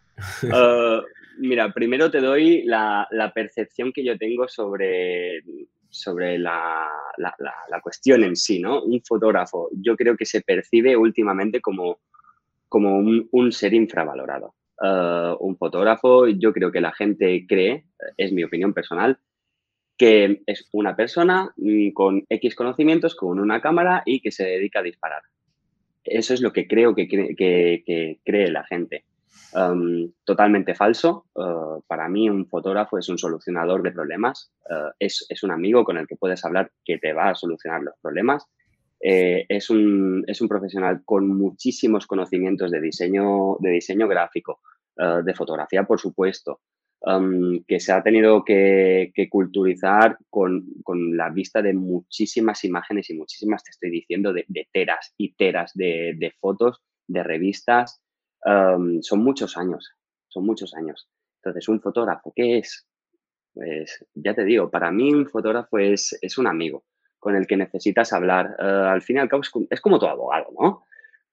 Uh, 0.44 1.04
mira, 1.40 1.72
primero 1.74 2.10
te 2.10 2.22
doy 2.22 2.64
la, 2.64 3.08
la, 3.12 3.32
percepción 3.34 3.92
que 3.92 4.04
yo 4.04 4.18
tengo 4.18 4.48
sobre, 4.48 5.44
sobre 5.90 6.38
la, 6.38 6.88
la, 7.18 7.82
cuestión 7.82 8.24
en 8.24 8.36
sí, 8.36 8.60
¿no? 8.60 8.84
Un 8.84 9.02
fotógrafo, 9.02 9.70
yo 9.74 9.96
creo 9.96 10.16
que 10.16 10.26
se 10.26 10.42
percibe 10.42 10.96
últimamente 10.96 11.62
como, 11.62 12.00
como 12.70 12.98
un, 12.98 13.52
ser 13.52 13.74
infravalorado. 13.74 14.54
Eh, 14.82 15.36
un 15.40 15.58
fotógrafo, 15.58 16.28
yo 16.28 16.54
creo 16.54 16.72
que 16.72 16.82
la 16.82 16.92
gente 16.92 17.46
cree, 17.48 17.86
es 18.18 18.32
mi 18.32 18.44
opinión 18.44 18.74
personal, 18.74 19.18
que 19.98 20.44
es 20.46 20.68
una 20.72 20.96
persona 20.96 21.52
mm, 21.58 21.92
con 21.92 22.26
X 22.30 22.56
conocimientos, 22.56 23.16
con 23.16 23.40
una 23.40 23.62
cámara 23.62 24.04
y 24.06 24.22
que 24.22 24.32
se 24.32 24.46
dedica 24.46 24.80
a 24.80 24.84
disparar. 24.84 25.22
Eso 26.04 26.34
es 26.34 26.42
lo 26.42 26.54
que 26.54 26.68
creo 26.68 26.96
que, 26.96 27.08
que 27.08 28.20
cree 28.24 28.52
la 28.52 28.64
gente 28.64 29.04
totalmente 30.24 30.76
falso. 30.76 31.26
Uh, 31.34 31.82
para 31.88 32.10
mí 32.10 32.30
un 32.30 32.48
fotógrafo 32.48 32.98
es 32.98 33.10
un 33.10 33.18
solucionador 33.18 33.82
de 33.82 33.92
problemas, 33.92 34.52
uh, 34.70 34.92
es, 35.00 35.26
es, 35.30 35.44
un 35.44 35.52
amigo 35.52 35.84
con 35.84 35.98
el 35.98 36.08
que 36.08 36.16
puedes 36.16 36.44
hablar 36.46 36.72
que 36.84 36.98
te 36.98 37.14
va 37.14 37.30
a 37.30 37.36
solucionar 37.36 37.82
los 37.82 37.96
problemas. 38.02 38.46
Eh, 39.00 39.46
es, 39.48 39.70
un, 39.70 40.24
es, 40.28 40.42
un, 40.42 40.48
profesional 40.48 41.02
con 41.06 41.28
muchísimos 41.28 42.08
conocimientos 42.08 42.72
de 42.72 42.82
diseño, 42.82 43.58
de 43.60 43.70
diseño 43.70 44.08
gráfico, 44.08 44.62
uh, 44.98 45.24
de 45.24 45.36
fotografía, 45.36 45.84
por 45.84 46.00
supuesto, 46.00 46.62
que 47.68 47.80
se 47.80 47.92
ha 47.94 48.04
tenido 48.04 48.44
que, 48.44 49.12
culturizar 49.30 50.18
con, 50.30 50.66
con, 50.84 51.16
la 51.16 51.30
vista 51.30 51.62
de 51.62 51.74
muchísimas 51.74 52.64
imágenes 52.64 53.10
y 53.10 53.16
muchísimas, 53.16 53.64
te 53.64 53.72
estoy 53.72 53.90
diciendo, 53.90 54.34
de, 54.34 54.46
teras 54.72 55.14
y 55.18 55.34
teras 55.34 55.72
de, 55.74 56.16
de 56.18 56.32
fotos, 56.40 56.82
de 57.08 57.24
revistas, 57.24 58.02
son 58.44 59.24
muchos 59.24 59.58
años, 59.58 59.92
son 60.28 60.46
muchos 60.46 60.74
años. 60.76 61.10
Entonces, 61.42 61.68
un 61.70 61.82
fotógrafo, 61.82 62.34
¿qué 62.36 62.60
es? 62.60 62.86
Pues 63.54 64.06
ya 64.14 64.34
te 64.34 64.44
digo, 64.44 64.70
para 64.70 64.92
mí 64.92 65.14
un 65.14 65.28
fotógrafo 65.28 65.80
es, 65.80 66.18
es 66.22 66.38
un 66.38 66.48
amigo 66.48 66.84
con 67.20 67.36
el 67.36 67.48
que 67.48 67.58
necesitas 67.58 68.14
hablar. 68.14 68.56
Ah, 68.60 68.92
al 68.92 69.02
fin 69.02 69.18
y 69.18 69.20
al 69.20 69.30
cabo 69.30 69.42
es, 69.70 69.82
como 69.82 70.00
tu 70.00 70.06
abogado, 70.06 70.48
¿no? 70.60 70.84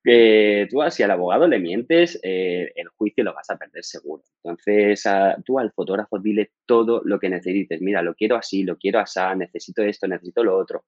Que 0.04 0.68
tú, 0.70 0.80
si 0.90 1.02
al 1.02 1.10
abogado 1.12 1.48
le 1.48 1.58
mientes, 1.58 2.20
eh, 2.22 2.70
el 2.76 2.88
juicio 2.88 3.24
lo 3.24 3.34
vas 3.34 3.50
a 3.50 3.56
perder 3.56 3.84
seguro. 3.84 4.22
Entonces, 4.42 5.06
ah, 5.06 5.36
tú 5.44 5.58
al 5.58 5.72
fotógrafo 5.72 6.18
dile 6.18 6.52
todo 6.66 7.00
lo 7.04 7.18
que 7.18 7.30
necesites. 7.30 7.80
Mira, 7.80 8.02
lo 8.02 8.14
quiero 8.14 8.36
así, 8.36 8.64
lo 8.64 8.76
quiero 8.76 9.00
así, 9.00 9.20
necesito 9.36 9.82
esto, 9.82 10.06
necesito 10.06 10.44
lo 10.44 10.58
otro. 10.58 10.84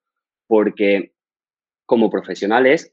Porque 0.47 1.15
como 1.87 2.11
profesionales 2.11 2.93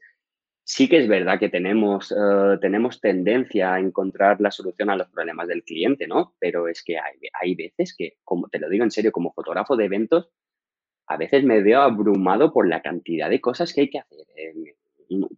Sí 0.66 0.88
que 0.88 0.96
es 0.96 1.08
verdad 1.08 1.38
que 1.38 1.50
tenemos, 1.50 2.10
eh, 2.10 2.56
tenemos 2.58 2.98
tendencia 2.98 3.74
a 3.74 3.80
encontrar 3.80 4.40
la 4.40 4.50
solución 4.50 4.88
a 4.88 4.96
los 4.96 5.10
problemas 5.10 5.46
del 5.46 5.62
cliente, 5.62 6.06
¿no? 6.06 6.34
Pero 6.38 6.68
es 6.68 6.82
que 6.82 6.96
hay, 6.98 7.18
hay 7.38 7.54
veces 7.54 7.94
que, 7.96 8.14
como 8.24 8.48
te 8.48 8.58
lo 8.58 8.70
digo 8.70 8.82
en 8.82 8.90
serio, 8.90 9.12
como 9.12 9.34
fotógrafo 9.34 9.76
de 9.76 9.84
eventos, 9.84 10.30
a 11.06 11.18
veces 11.18 11.44
me 11.44 11.62
veo 11.62 11.82
abrumado 11.82 12.52
por 12.52 12.66
la 12.68 12.80
cantidad 12.82 13.28
de 13.28 13.42
cosas 13.42 13.74
que 13.74 13.82
hay 13.82 13.90
que 13.90 13.98
hacer. 13.98 14.26
Eh, 14.36 14.74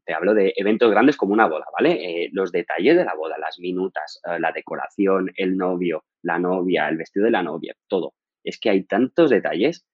te 0.05 0.15
hablo 0.15 0.35
de 0.35 0.53
eventos 0.57 0.91
grandes 0.91 1.17
como 1.17 1.33
una 1.33 1.47
boda, 1.47 1.67
¿vale? 1.77 2.25
Eh, 2.25 2.31
los 2.33 2.53
detalles 2.53 2.97
de 2.97 3.05
la 3.05 3.15
boda, 3.15 3.37
las 3.39 3.59
minutas, 3.59 4.21
la 4.39 4.53
decoración, 4.53 5.31
el 5.37 5.57
novio, 5.57 6.05
la 6.23 6.39
novia, 6.39 6.89
el 6.89 6.97
vestido 6.97 7.25
de 7.25 7.33
la 7.33 7.43
novia, 7.43 7.75
todo. 7.89 8.15
Es 8.45 8.59
que 8.59 8.71
hay 8.71 8.85
tantos 8.85 9.31
detalles, 9.31 9.87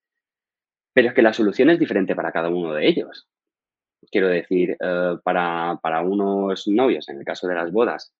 pero 0.93 1.09
es 1.09 1.13
que 1.13 1.21
la 1.21 1.33
solución 1.33 1.69
es 1.69 1.79
diferente 1.79 2.15
para 2.15 2.31
cada 2.31 2.49
uno 2.49 2.73
de 2.73 2.87
ellos. 2.87 3.27
Quiero 4.11 4.27
decir, 4.27 4.77
eh, 4.79 5.15
para, 5.23 6.01
unos 6.01 6.67
novios, 6.67 7.09
en 7.09 7.17
el 7.17 7.25
caso 7.25 7.47
de 7.47 7.55
las 7.55 7.71
bodas, 7.71 8.13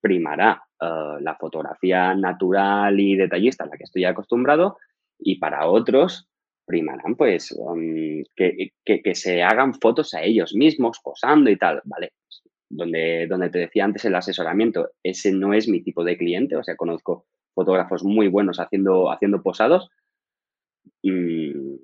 primará 0.00 0.62
eh, 0.80 1.16
la 1.20 1.36
fotografía 1.36 2.14
natural 2.14 2.98
y 2.98 3.16
detallista 3.16 3.64
a 3.64 3.68
la 3.68 3.76
que 3.76 3.84
estoy 3.84 4.04
acostumbrado 4.04 4.78
y 5.18 5.38
para 5.38 5.66
otros 5.66 6.28
primarán 6.66 7.14
pues 7.14 7.52
um, 7.52 8.22
que, 8.34 9.14
se 9.14 9.42
hagan 9.42 9.74
fotos 9.74 10.12
a 10.14 10.22
ellos 10.22 10.54
mismos 10.54 11.00
posando 11.02 11.48
y 11.50 11.56
tal, 11.56 11.80
¿vale? 11.84 12.12
Donde, 12.68 13.26
donde 13.28 13.48
te 13.50 13.60
decía 13.60 13.84
antes 13.84 14.04
el 14.04 14.14
asesoramiento, 14.14 14.90
ese 15.02 15.32
no 15.32 15.54
es 15.54 15.68
mi 15.68 15.82
tipo 15.82 16.04
de 16.04 16.16
cliente, 16.18 16.56
o 16.56 16.64
sea, 16.64 16.76
conozco 16.76 17.26
fotógrafos 17.54 18.04
muy 18.04 18.28
buenos 18.28 18.58
haciendo, 18.58 19.10
haciendo 19.10 19.42
posados. 19.42 19.88
Mm, 21.02 21.76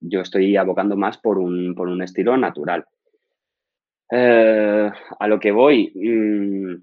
yo 0.00 0.20
estoy 0.20 0.56
abocando 0.56 0.96
más 0.96 1.18
por 1.18 1.38
un, 1.38 1.74
por 1.74 1.88
un 1.88 2.02
estilo 2.02 2.36
natural. 2.36 2.84
Eh, 4.10 4.90
a 5.18 5.28
lo 5.28 5.38
que 5.38 5.52
voy, 5.52 5.92
mm, 5.94 6.82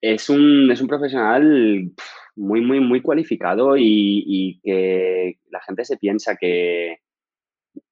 es, 0.00 0.30
un, 0.30 0.70
es 0.70 0.80
un 0.80 0.88
profesional 0.88 1.92
muy, 2.36 2.60
muy, 2.60 2.80
muy 2.80 3.02
cualificado 3.02 3.76
y, 3.76 4.60
que 4.62 5.38
la 5.50 5.60
gente 5.60 5.84
se 5.84 5.96
piensa 5.96 6.36
que 6.36 6.98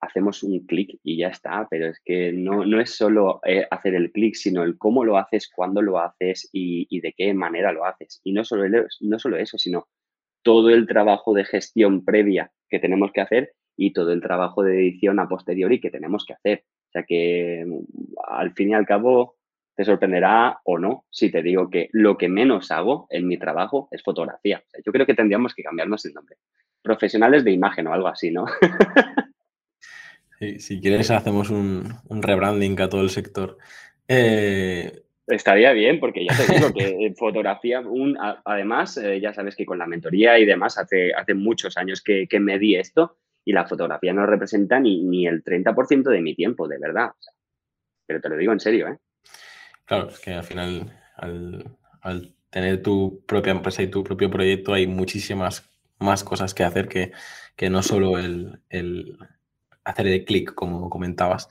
hacemos 0.01 0.43
un 0.43 0.67
clic 0.67 0.99
y 1.03 1.19
ya 1.19 1.29
está, 1.29 1.67
pero 1.71 1.87
es 1.87 2.01
que 2.05 2.33
no, 2.33 2.65
no 2.67 2.81
es 2.81 2.97
solo 2.97 3.41
eh, 3.47 3.67
hacer 3.71 3.95
el 3.95 4.13
clic, 4.13 4.35
sino 4.35 4.63
el 4.63 4.77
cómo 4.77 5.05
lo 5.05 5.17
haces, 5.17 5.51
cuándo 5.55 5.81
lo 5.83 5.99
haces 5.99 6.49
y, 6.53 6.87
y, 6.91 7.01
de 7.01 7.15
qué 7.17 7.33
manera 7.35 7.73
lo 7.73 7.85
haces. 7.85 8.21
Y 8.25 8.33
no 8.33 8.45
solo, 8.45 8.65
no 9.01 9.19
solo 9.19 9.37
eso, 9.37 9.59
sino 9.59 9.89
todo 10.43 10.71
el 10.71 10.87
trabajo 10.87 11.35
de 11.35 11.45
gestión 11.45 12.05
previa 12.05 12.53
que 12.69 12.79
tenemos 12.79 13.13
que 13.13 13.21
hacer 13.21 13.53
y 13.77 13.93
todo 13.93 14.13
el 14.13 14.21
trabajo 14.21 14.63
de 14.63 14.75
edición 14.75 15.19
a 15.21 15.29
posteriori 15.29 15.81
que 15.81 15.91
tenemos 15.91 16.25
que 16.27 16.35
hacer. 16.35 16.65
O 16.89 16.93
sea 16.93 17.05
que 17.05 17.65
mm, 17.67 18.15
al 18.29 18.53
fin 18.53 18.71
y 18.71 18.75
al 18.75 18.87
cabo 18.87 19.37
te 19.81 19.87
sorprenderá 19.87 20.61
o 20.65 20.79
no 20.79 21.07
si 21.09 21.31
te 21.31 21.43
digo 21.43 21.71
que 21.71 21.89
lo 21.93 22.19
que 22.19 22.29
menos 22.29 22.71
hago 22.71 23.07
en 23.09 23.27
mi 23.27 23.39
trabajo 23.39 23.89
es 23.91 24.03
fotografía. 24.03 24.63
yo 24.85 24.93
creo 24.93 25.07
que 25.07 25.15
tendríamos 25.15 25.55
que 25.55 25.63
cambiarnos 25.63 26.05
el 26.05 26.13
nombre. 26.13 26.37
Profesionales 26.83 27.45
de 27.45 27.53
imagen 27.53 27.87
o 27.87 27.95
algo 27.95 28.09
así, 28.09 28.31
¿no? 28.31 28.45
si 30.59 30.81
quieres 30.83 31.11
hacemos 31.11 31.49
un, 31.49 31.99
rebranding 32.11 32.79
a 32.79 32.91
todo 32.91 33.01
el 33.01 33.09
sector. 33.09 33.57
Eh, 34.07 35.01
Estaría 35.27 35.73
bien, 35.73 35.99
porque 35.99 36.27
ya 36.27 36.37
te 36.37 36.53
digo 36.53 36.73
que 36.75 37.15
fotografía, 37.17 37.81
un, 37.81 38.19
además, 38.45 38.99
eh, 38.99 39.19
ya 39.19 39.33
sabes 39.33 39.57
que 39.57 39.65
con 39.65 39.79
la 39.79 39.87
mentoría 39.87 40.39
y 40.39 40.45
demás, 40.45 40.77
hace, 40.77 41.15
hace 41.15 41.33
muchos 41.33 41.79
años 41.79 42.03
que, 42.03 42.29
que 42.29 42.39
me 42.39 42.59
di 42.59 42.77
esto 42.77 43.17
y 43.47 43.53
la 43.53 43.65
fotografía 43.65 44.13
no 44.13 44.27
representa 44.27 44.79
ni, 44.79 45.03
ni 45.05 45.27
el 45.27 45.43
30% 45.43 46.11
de 46.11 46.21
mi 46.21 46.35
tiempo, 46.35 46.69
de 46.69 46.79
verdad. 46.79 47.13
pero 48.07 48.21
te 48.21 48.29
lo 48.29 48.37
digo 48.37 48.53
en 48.53 48.61
serio, 48.61 48.87
¿eh? 48.89 48.99
Claro, 49.91 50.09
es 50.09 50.21
que 50.21 50.33
al 50.33 50.45
final, 50.45 50.97
al, 51.17 52.33
tener 52.49 52.81
tu 52.81 53.25
propia 53.27 53.51
empresa 53.51 53.83
y 53.83 53.91
tu 53.91 54.05
propio 54.05 54.31
proyecto, 54.31 54.73
hay 54.73 54.87
muchísimas 54.87 55.69
más 55.99 56.23
cosas 56.23 56.55
que 56.55 56.63
hacer 56.63 56.87
que, 56.87 57.11
que 57.57 57.71
no 57.71 57.83
solo 57.83 58.17
el, 58.17 58.61
el 58.69 59.19
hacer 59.83 60.07
el 60.07 60.25
clic, 60.25 60.55
como 60.55 60.89
comentabas. 60.89 61.49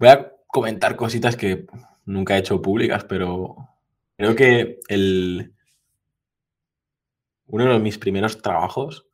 Voy 0.00 0.08
a 0.08 0.32
comentar 0.48 0.96
cositas 0.96 1.36
que 1.36 1.66
nunca 2.06 2.34
he 2.34 2.40
hecho 2.40 2.60
públicas, 2.60 3.04
pero 3.04 3.68
creo 4.16 4.34
que 4.34 4.80
el, 4.88 5.54
uno 7.46 7.72
de 7.72 7.78
mis 7.78 7.98
primeros 7.98 8.42
trabajos 8.42 9.06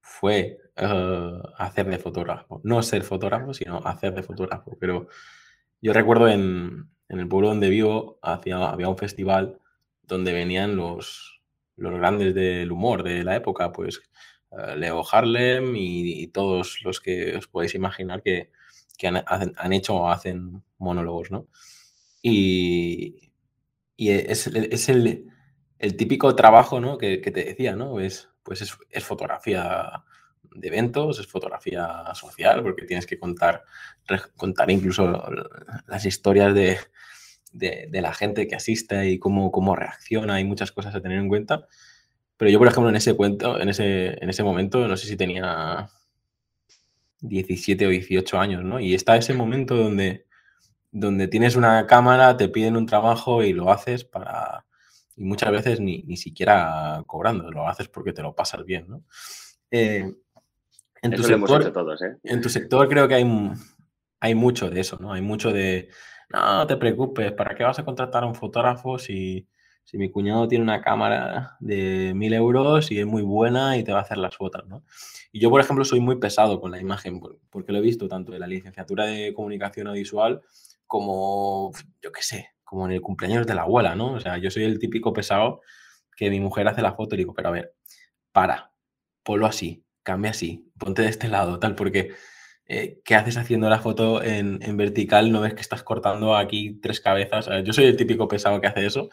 fue 0.00 0.60
eh, 0.76 1.42
hacer 1.58 1.88
de 1.88 1.98
fotógrafo. 1.98 2.60
No 2.62 2.84
ser 2.84 3.02
fotógrafo, 3.02 3.52
sino 3.52 3.78
hacer 3.84 4.14
de 4.14 4.22
fotógrafo. 4.22 4.76
Pero 4.78 5.08
yo 5.80 5.92
recuerdo 5.92 6.28
en, 6.28 6.92
el 7.08 7.28
pueblo 7.28 7.48
donde 7.48 7.68
vivo 7.68 8.18
había, 8.22 8.68
había 8.68 8.88
un 8.88 8.96
festival 8.96 9.58
donde 10.02 10.32
venían 10.32 10.76
los, 10.76 11.42
los 11.76 11.94
grandes 11.94 12.34
del 12.34 12.72
humor 12.72 13.02
de 13.02 13.24
la 13.24 13.36
época, 13.36 13.72
pues 13.72 14.02
eh, 14.50 14.76
Leo 14.76 15.02
Harlem 15.10 15.74
y, 15.76 16.26
todos 16.28 16.80
los 16.84 17.00
que 17.00 17.36
os 17.36 17.48
podéis 17.48 17.74
imaginar 17.74 18.22
que, 18.22 18.50
han, 19.04 19.72
hecho 19.72 19.96
o 19.96 20.08
hacen 20.08 20.62
monólogos, 20.78 21.30
¿no? 21.30 21.48
Y, 22.22 23.32
es, 23.96 24.46
el, 24.88 25.96
típico 25.96 26.34
trabajo, 26.36 26.80
¿no? 26.80 26.98
Que, 26.98 27.18
te 27.18 27.44
decía, 27.44 27.74
¿no? 27.74 28.00
Es, 28.00 28.28
pues 28.42 28.62
es, 28.62 28.76
es 28.90 29.04
fotografía 29.04 30.04
de 30.54 30.68
eventos, 30.68 31.18
es 31.18 31.26
fotografía 31.26 32.04
social, 32.14 32.62
porque 32.62 32.84
tienes 32.84 33.06
que 33.06 33.18
contar, 33.18 33.64
contar 34.36 34.70
incluso 34.70 35.22
las 35.86 36.04
historias 36.04 36.54
de, 36.54 36.78
la 37.92 38.14
gente 38.14 38.46
que 38.46 38.54
asiste 38.54 39.08
y 39.08 39.18
cómo, 39.18 39.50
cómo 39.52 39.76
reacciona, 39.76 40.34
hay 40.34 40.44
muchas 40.44 40.72
cosas 40.72 40.94
a 40.94 41.00
tener 41.00 41.18
en 41.18 41.28
cuenta. 41.28 41.66
Pero 42.36 42.50
yo, 42.50 42.58
por 42.58 42.68
ejemplo, 42.68 42.88
en 42.88 42.96
ese 42.96 43.14
cuento, 43.14 43.60
en 43.60 43.68
ese, 43.68 44.22
en 44.22 44.28
ese 44.28 44.42
momento, 44.42 44.88
no 44.88 44.96
sé 44.96 45.06
si 45.06 45.16
tenía 45.16 45.88
17 47.20 47.86
o 47.86 47.90
18 47.90 48.38
años, 48.38 48.64
¿no? 48.64 48.80
Y 48.80 48.94
está 48.94 49.16
ese 49.16 49.34
momento 49.34 49.76
donde, 49.76 50.26
donde 50.90 51.28
tienes 51.28 51.56
una 51.56 51.86
cámara, 51.86 52.36
te 52.36 52.48
piden 52.48 52.76
un 52.76 52.86
trabajo 52.86 53.42
y 53.42 53.52
lo 53.52 53.70
haces 53.70 54.04
para... 54.04 54.66
Y 55.16 55.24
muchas 55.24 55.52
veces 55.52 55.80
ni, 55.80 56.02
ni 56.04 56.16
siquiera 56.16 57.02
cobrando, 57.06 57.50
lo 57.50 57.68
haces 57.68 57.88
porque 57.88 58.12
te 58.12 58.22
lo 58.22 58.34
pasas 58.34 58.64
bien, 58.64 58.86
¿no? 58.88 59.04
Eh, 59.70 60.12
en 61.02 61.10
tu, 61.10 61.22
sector, 61.22 61.72
todos, 61.72 62.00
¿eh? 62.02 62.16
en 62.22 62.40
tu 62.40 62.48
sector 62.48 62.88
creo 62.88 63.08
que 63.08 63.14
hay, 63.14 63.50
hay 64.20 64.34
mucho 64.34 64.70
de 64.70 64.80
eso, 64.80 64.98
¿no? 65.00 65.12
Hay 65.12 65.20
mucho 65.20 65.52
de, 65.52 65.88
no, 66.30 66.66
te 66.66 66.76
preocupes, 66.76 67.32
¿para 67.32 67.54
qué 67.54 67.64
vas 67.64 67.78
a 67.78 67.84
contratar 67.84 68.22
a 68.22 68.26
un 68.26 68.34
fotógrafo 68.34 68.98
si, 68.98 69.48
si 69.84 69.98
mi 69.98 70.10
cuñado 70.10 70.46
tiene 70.48 70.62
una 70.62 70.80
cámara 70.80 71.56
de 71.60 72.12
mil 72.14 72.32
euros 72.32 72.90
y 72.92 73.00
es 73.00 73.06
muy 73.06 73.22
buena 73.22 73.76
y 73.76 73.84
te 73.84 73.92
va 73.92 73.98
a 73.98 74.02
hacer 74.02 74.18
las 74.18 74.36
fotos, 74.36 74.66
¿no? 74.68 74.84
Y 75.32 75.40
yo, 75.40 75.50
por 75.50 75.60
ejemplo, 75.60 75.84
soy 75.84 76.00
muy 76.00 76.16
pesado 76.18 76.60
con 76.60 76.70
la 76.70 76.80
imagen, 76.80 77.20
porque 77.50 77.72
lo 77.72 77.78
he 77.78 77.82
visto 77.82 78.08
tanto 78.08 78.32
en 78.32 78.40
la 78.40 78.46
licenciatura 78.46 79.06
de 79.06 79.32
comunicación 79.34 79.88
audiovisual 79.88 80.42
como, 80.86 81.72
yo 82.00 82.12
qué 82.12 82.22
sé, 82.22 82.50
como 82.64 82.86
en 82.86 82.92
el 82.92 83.00
cumpleaños 83.00 83.46
de 83.46 83.54
la 83.54 83.62
abuela, 83.62 83.96
¿no? 83.96 84.12
O 84.12 84.20
sea, 84.20 84.38
yo 84.38 84.50
soy 84.50 84.64
el 84.64 84.78
típico 84.78 85.12
pesado 85.12 85.62
que 86.16 86.30
mi 86.30 86.38
mujer 86.38 86.68
hace 86.68 86.82
la 86.82 86.94
foto 86.94 87.14
y 87.14 87.18
digo, 87.18 87.34
pero 87.34 87.48
a 87.48 87.52
ver, 87.52 87.74
para, 88.30 88.72
ponlo 89.22 89.46
así, 89.46 89.84
cambia 90.02 90.32
así, 90.32 90.70
ponte 90.78 91.02
de 91.02 91.08
este 91.08 91.28
lado, 91.28 91.58
tal, 91.58 91.74
porque 91.74 92.14
eh, 92.66 93.00
¿qué 93.04 93.14
haces 93.14 93.36
haciendo 93.36 93.68
la 93.68 93.80
foto 93.80 94.22
en, 94.22 94.58
vertical? 94.76 95.30
¿No 95.32 95.40
ves 95.40 95.54
que 95.54 95.60
estás 95.60 95.82
cortando 95.82 96.36
aquí 96.36 96.78
tres 96.80 97.00
cabezas? 97.00 97.48
yo 97.64 97.72
soy 97.72 97.86
el 97.86 97.96
típico 97.96 98.28
pesado 98.28 98.60
que 98.60 98.66
hace 98.66 98.86
eso, 98.86 99.10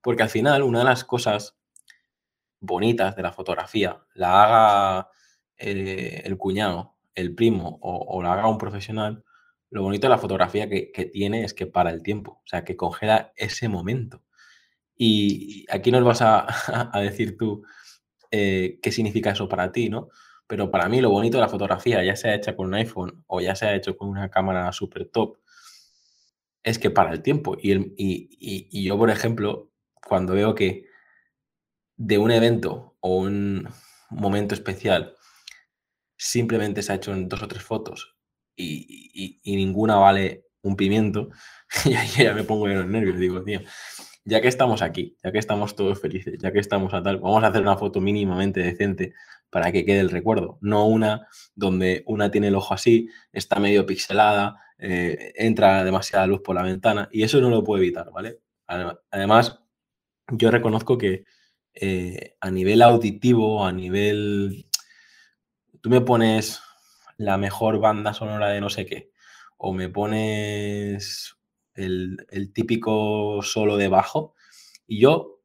porque 0.00 0.22
al 0.22 0.30
final 0.30 0.62
una 0.62 0.80
de 0.80 0.84
las 0.84 1.04
cosas 1.04 1.56
bonitas 2.60 3.16
de 3.16 3.22
la 3.22 3.32
fotografía 3.32 4.02
la 4.14 4.42
haga 4.44 5.08
eh, 5.56 6.22
el 6.24 6.36
cuñado, 6.38 6.96
el 7.14 7.34
primo 7.34 7.78
o, 7.82 8.22
la 8.22 8.34
haga 8.34 8.48
un 8.48 8.58
profesional, 8.58 9.24
lo 9.70 9.82
bonito 9.82 10.06
de 10.06 10.10
la 10.10 10.18
fotografía 10.18 10.68
que, 10.68 10.92
que, 10.92 11.06
tiene 11.06 11.44
es 11.44 11.54
que 11.54 11.66
para 11.66 11.90
el 11.90 12.02
tiempo, 12.02 12.40
o 12.44 12.46
sea, 12.46 12.64
que 12.64 12.76
congela 12.76 13.32
ese 13.36 13.68
momento. 13.68 14.22
Y 14.96 15.66
aquí 15.70 15.90
nos 15.90 16.04
vas 16.04 16.22
a, 16.22 16.46
a 16.96 17.00
decir 17.00 17.36
tú 17.36 17.64
eh, 18.32 18.78
qué 18.82 18.90
significa 18.90 19.30
eso 19.30 19.48
para 19.48 19.72
ti, 19.72 19.90
¿no? 19.90 20.08
Pero 20.46 20.70
para 20.70 20.88
mí 20.88 21.00
lo 21.00 21.10
bonito 21.10 21.36
de 21.36 21.42
la 21.42 21.48
fotografía, 21.50 22.02
ya 22.02 22.16
sea 22.16 22.34
hecha 22.34 22.56
con 22.56 22.68
un 22.68 22.74
iPhone 22.74 23.24
o 23.26 23.40
ya 23.40 23.54
sea 23.54 23.74
hecho 23.76 23.96
con 23.96 24.08
una 24.08 24.30
cámara 24.30 24.72
super 24.72 25.06
top, 25.06 25.38
es 26.62 26.78
que 26.78 26.90
para 26.90 27.12
el 27.12 27.22
tiempo. 27.22 27.56
Y, 27.60 27.94
y, 27.98 28.84
yo, 28.84 28.98
por 28.98 29.10
ejemplo, 29.10 29.70
cuando 30.06 30.34
veo 30.34 30.54
que 30.54 30.86
de 31.96 32.18
un 32.18 32.30
evento 32.30 32.96
o 33.00 33.16
un 33.16 33.68
momento 34.10 34.54
especial 34.54 35.14
simplemente 36.16 36.82
se 36.82 36.92
ha 36.92 36.96
hecho 36.96 37.12
en 37.12 37.28
dos 37.28 37.42
o 37.42 37.48
tres 37.48 37.62
fotos 37.62 38.16
y, 38.56 39.40
ninguna 39.44 39.96
vale 39.96 40.46
un 40.62 40.76
pimiento, 40.76 41.30
ya, 41.84 42.04
ya 42.04 42.34
me 42.34 42.44
pongo 42.44 42.68
en 42.68 42.78
los 42.78 42.86
nervios. 42.86 43.18
Digo, 43.18 43.42
tío, 43.42 43.60
ya 44.24 44.40
que 44.40 44.48
estamos 44.48 44.82
aquí, 44.82 45.16
ya 45.22 45.32
que 45.32 45.38
estamos 45.38 45.74
todos 45.74 46.00
felices, 46.00 46.38
ya 46.40 46.52
que 46.52 46.60
estamos 46.60 46.94
a 46.94 47.02
tal, 47.02 47.18
vamos 47.18 47.42
a 47.44 47.48
hacer 47.48 47.62
una 47.62 47.76
foto 47.76 48.00
mínimamente 48.00 48.60
decente 48.60 49.14
para 49.50 49.72
que 49.72 49.84
quede 49.84 50.00
el 50.00 50.10
recuerdo, 50.10 50.58
no 50.60 50.86
una 50.86 51.26
donde 51.54 52.02
una 52.06 52.30
tiene 52.30 52.48
el 52.48 52.54
ojo 52.54 52.74
así, 52.74 53.08
está 53.32 53.58
medio 53.58 53.84
pixelada, 53.84 54.56
eh, 54.78 55.32
entra 55.36 55.84
demasiada 55.84 56.26
luz 56.26 56.40
por 56.42 56.56
la 56.56 56.62
ventana 56.62 57.08
y 57.12 57.22
eso 57.22 57.40
no 57.40 57.50
lo 57.50 57.62
puedo 57.62 57.82
evitar, 57.82 58.10
¿vale? 58.10 58.40
Además, 59.10 59.60
yo 60.28 60.50
reconozco 60.50 60.96
que 60.96 61.24
eh, 61.74 62.36
a 62.40 62.50
nivel 62.50 62.82
auditivo, 62.82 63.64
a 63.64 63.72
nivel... 63.72 64.66
Tú 65.80 65.90
me 65.90 66.00
pones 66.00 66.60
la 67.16 67.36
mejor 67.36 67.80
banda 67.80 68.14
sonora 68.14 68.48
de 68.48 68.60
no 68.60 68.70
sé 68.70 68.86
qué, 68.86 69.10
o 69.56 69.72
me 69.72 69.88
pones 69.88 71.36
el, 71.74 72.52
típico 72.52 73.40
solo 73.42 73.76
de 73.76 73.88
bajo, 73.88 74.34
y 74.86 75.00
yo 75.00 75.40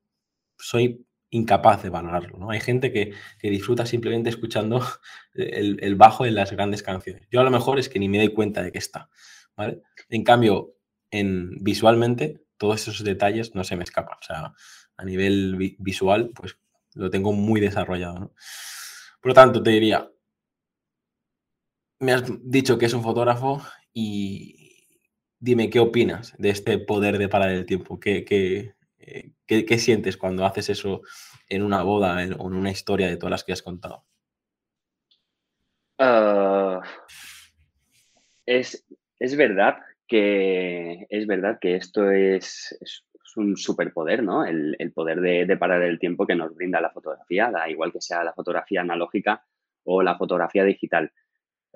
soy 0.58 1.06
incapaz 1.30 1.84
de 1.84 1.90
valorarlo. 1.90 2.38
¿no? 2.38 2.50
Hay 2.50 2.60
gente 2.60 2.92
que, 2.92 3.14
disfruta 3.42 3.86
simplemente 3.86 4.30
escuchando 4.30 4.86
el, 5.34 5.96
bajo 5.96 6.26
en 6.26 6.36
las 6.36 6.52
grandes 6.52 6.84
canciones. 6.84 7.28
Yo 7.32 7.42
a 7.42 7.44
lo 7.44 7.52
mejor 7.52 7.80
es 7.80 7.90
que 7.90 8.00
ni 8.00 8.10
me 8.10 8.18
doy 8.18 8.30
cuenta 8.30 8.64
de 8.64 8.72
que 8.72 8.80
está. 8.80 9.10
¿vale? 9.56 9.82
En 10.10 10.24
cambio, 10.24 10.76
en, 11.12 11.52
visualmente, 11.64 12.44
todos 12.58 12.82
esos 12.82 13.04
detalles 13.04 13.56
no 13.56 13.64
se 13.64 13.76
me 13.76 13.84
escapan. 13.84 14.18
O 14.20 14.26
sea, 14.26 14.54
a 14.98 15.06
nivel 15.06 15.76
visual, 15.80 16.32
pues 16.36 16.58
lo 16.96 17.10
tengo 17.10 17.34
muy 17.34 17.62
desarrollado. 17.62 18.34
Por 19.22 19.30
lo 19.30 19.34
tanto, 19.34 19.62
te 19.62 19.72
diría, 19.72 20.10
me 22.00 22.14
has 22.14 22.24
dicho 22.44 22.78
que 22.78 22.86
es 22.86 22.94
un 22.94 23.04
fotógrafo 23.04 23.62
y, 23.94 24.67
Dime, 25.40 25.70
¿qué 25.70 25.80
opinas 25.80 26.34
de 26.40 26.50
este 26.50 26.80
poder 26.80 27.18
de 27.20 27.30
parar 27.30 27.50
el 27.52 27.66
tiempo? 27.66 28.00
¿Qué, 28.00 28.26
qué, 28.26 28.74
eh, 28.98 29.32
qué, 29.46 29.78
sientes 29.78 30.18
cuando 30.18 30.46
haces 30.46 30.70
eso 30.70 31.02
en 31.48 31.62
una 31.64 31.84
boda 31.84 32.16
o 32.40 32.48
en 32.48 32.56
una 32.56 32.72
historia 32.72 33.08
de 33.08 33.18
todas 33.18 33.32
las 33.32 33.44
que 33.44 33.54
has 33.54 33.62
contado? 33.62 34.04
Ah, 36.00 36.82
es, 38.48 38.84
verdad 39.38 39.78
que, 40.08 41.06
es 41.10 41.28
verdad 41.28 41.60
que 41.62 41.76
esto 41.76 42.10
es, 42.10 42.78
un 43.36 43.56
superpoder, 43.56 44.24
¿no? 44.24 44.44
El, 44.44 44.92
poder 44.96 45.22
de, 45.22 45.46
de, 45.46 45.58
parar 45.58 45.84
el 45.84 46.00
tiempo 46.00 46.26
que 46.26 46.36
nos 46.36 46.56
brinda 46.56 46.82
la 46.82 46.90
fotografía, 46.90 47.52
da 47.52 47.70
igual 47.70 47.92
que 47.92 48.02
sea 48.02 48.24
la 48.24 48.34
fotografía 48.34 48.82
analógica 48.82 49.46
o 49.84 50.02
la 50.02 50.18
fotografía 50.18 50.64
digital. 50.64 51.12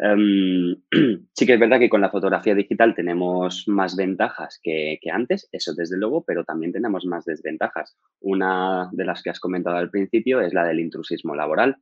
Em, 0.04 0.76
sí 1.36 1.46
que 1.46 1.54
es 1.54 1.60
verdad 1.60 1.78
que 1.78 1.90
con 1.90 2.02
la 2.02 2.10
fotografía 2.10 2.56
digital 2.56 2.96
tenemos 2.96 3.66
más 3.68 3.96
ventajas 3.96 4.60
que, 4.64 4.98
antes, 5.12 5.48
eso 5.52 5.76
desde 5.76 5.98
luego, 5.98 6.24
pero 6.24 6.44
también 6.44 6.72
tenemos 6.74 7.06
más 7.06 7.24
desventajas. 7.24 7.96
Una 8.20 8.90
de 8.94 9.06
las 9.06 9.22
que 9.22 9.30
has 9.30 9.40
comentado 9.40 9.78
al 9.78 9.92
principio 9.92 10.42
es 10.42 10.54
la 10.56 10.66
del 10.66 10.80
intrusismo 10.80 11.36
laboral. 11.36 11.78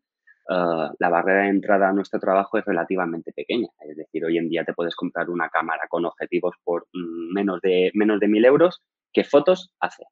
Eh, 0.50 0.90
la 1.00 1.10
barrera 1.10 1.44
de 1.44 1.50
entrada 1.50 1.90
a 1.90 1.94
nuestro 1.94 2.20
trabajo 2.20 2.58
es 2.58 2.66
relativamente 2.66 3.32
pequeña. 3.32 3.70
Es 3.88 3.96
decir, 3.96 4.26
hoy 4.26 4.38
en 4.38 4.50
día 4.50 4.66
te 4.66 4.74
puedes 4.74 4.96
comprar 4.96 5.30
una 5.30 5.48
cámara 5.48 5.84
con 5.88 6.04
objetivos 6.04 6.56
por 6.66 6.88
mm, 6.92 7.34
menos 7.34 7.62
de, 7.62 7.90
menos 7.94 8.20
de 8.20 8.28
mil 8.28 8.44
euros 8.44 8.82
que 9.14 9.24
fotos 9.24 9.74
hace. 9.80 10.04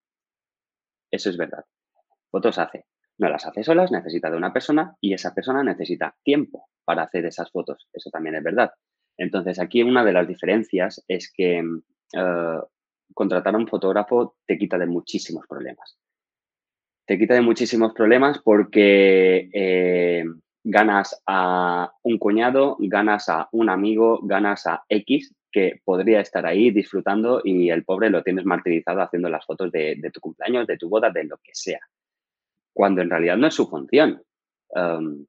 Eso 1.12 1.30
es 1.30 1.36
verdad. 1.36 1.66
Fotos 2.32 2.58
hace. 2.58 2.86
No 3.18 3.28
las 3.28 3.46
hace 3.46 3.64
solas, 3.66 3.92
necesita 3.92 4.30
de 4.32 4.38
una 4.38 4.54
persona 4.54 4.96
y 5.02 5.14
esa 5.14 5.34
persona 5.34 5.62
necesita 5.62 6.16
tiempo 6.24 6.70
para 6.88 7.04
hacer 7.04 7.26
esas 7.26 7.52
fotos. 7.52 7.86
Eso 7.92 8.10
también 8.10 8.36
es 8.36 8.44
verdad. 8.44 8.72
Entonces, 9.18 9.60
aquí 9.60 9.84
una 9.84 10.06
de 10.06 10.14
las 10.14 10.26
diferencias 10.26 11.04
es 11.10 11.30
que 11.30 11.60
eh, 11.60 12.60
contratar 13.14 13.54
a 13.54 13.58
un 13.58 13.68
fotógrafo 13.68 14.38
te 14.46 14.58
quita 14.58 14.78
de 14.78 14.86
muchísimos 14.86 15.46
problemas. 15.48 15.98
Te 17.06 17.18
quita 17.18 17.34
de 17.34 17.42
muchísimos 17.42 17.92
problemas 17.92 18.40
porque 18.40 19.50
eh, 19.52 20.24
ganas 20.64 21.22
a 21.28 21.92
un 22.04 22.18
cuñado, 22.18 22.78
ganas 22.80 23.28
a 23.28 23.50
un 23.52 23.70
amigo, 23.70 24.22
ganas 24.24 24.66
a 24.66 24.86
X 24.88 25.34
que 25.52 25.82
podría 25.84 26.22
estar 26.22 26.46
ahí 26.46 26.72
disfrutando 26.72 27.42
y 27.44 27.70
el 27.70 27.84
pobre 27.84 28.10
lo 28.10 28.24
tienes 28.24 28.46
martirizado 28.46 29.02
haciendo 29.02 29.28
las 29.28 29.46
fotos 29.46 29.72
de, 29.74 30.00
tu 30.14 30.22
cumpleaños, 30.22 30.68
de 30.68 30.78
tu 30.78 30.88
boda, 30.88 31.10
de 31.10 31.26
lo 31.26 31.38
que 31.38 31.52
sea 31.54 31.82
cuando 32.78 33.02
en 33.02 33.10
realidad 33.10 33.38
no 33.38 33.48
es 33.48 33.56
su 33.56 33.68
función. 33.68 34.22
Em, 34.70 35.26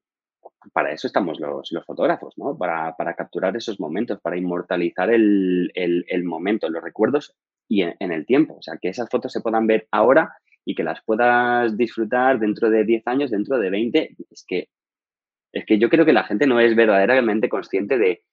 para 0.73 0.91
eso 0.91 1.07
estamos 1.07 1.39
los, 1.39 1.69
fotógrafos, 1.85 2.37
¿no? 2.37 2.57
Para, 2.57 2.93
capturar 3.15 3.55
esos 3.55 3.79
momentos, 3.79 4.19
para 4.21 4.37
inmortalizar 4.37 5.09
el, 5.11 5.71
momento, 6.23 6.69
los 6.69 6.83
recuerdos 6.83 7.35
y 7.67 7.83
en, 7.83 8.11
el 8.11 8.25
tiempo. 8.25 8.55
O 8.57 8.61
sea, 8.61 8.77
que 8.81 8.89
esas 8.89 9.09
fotos 9.09 9.31
se 9.31 9.41
puedan 9.41 9.67
ver 9.67 9.87
ahora 9.91 10.33
y 10.65 10.75
que 10.75 10.83
las 10.83 11.01
puedas 11.03 11.77
disfrutar 11.77 12.39
dentro 12.39 12.69
de 12.69 12.83
10 12.83 13.07
años, 13.07 13.31
dentro 13.31 13.57
de 13.57 13.69
20. 13.69 14.15
Es 14.29 14.45
que, 14.47 14.69
es 15.53 15.65
que 15.65 15.79
yo 15.79 15.89
creo 15.89 16.05
que 16.05 16.13
la 16.13 16.25
gente 16.25 16.45
no 16.45 16.59
es 16.59 16.75
verdaderamente 16.75 17.49
consciente 17.49 17.97
de, 17.97 18.23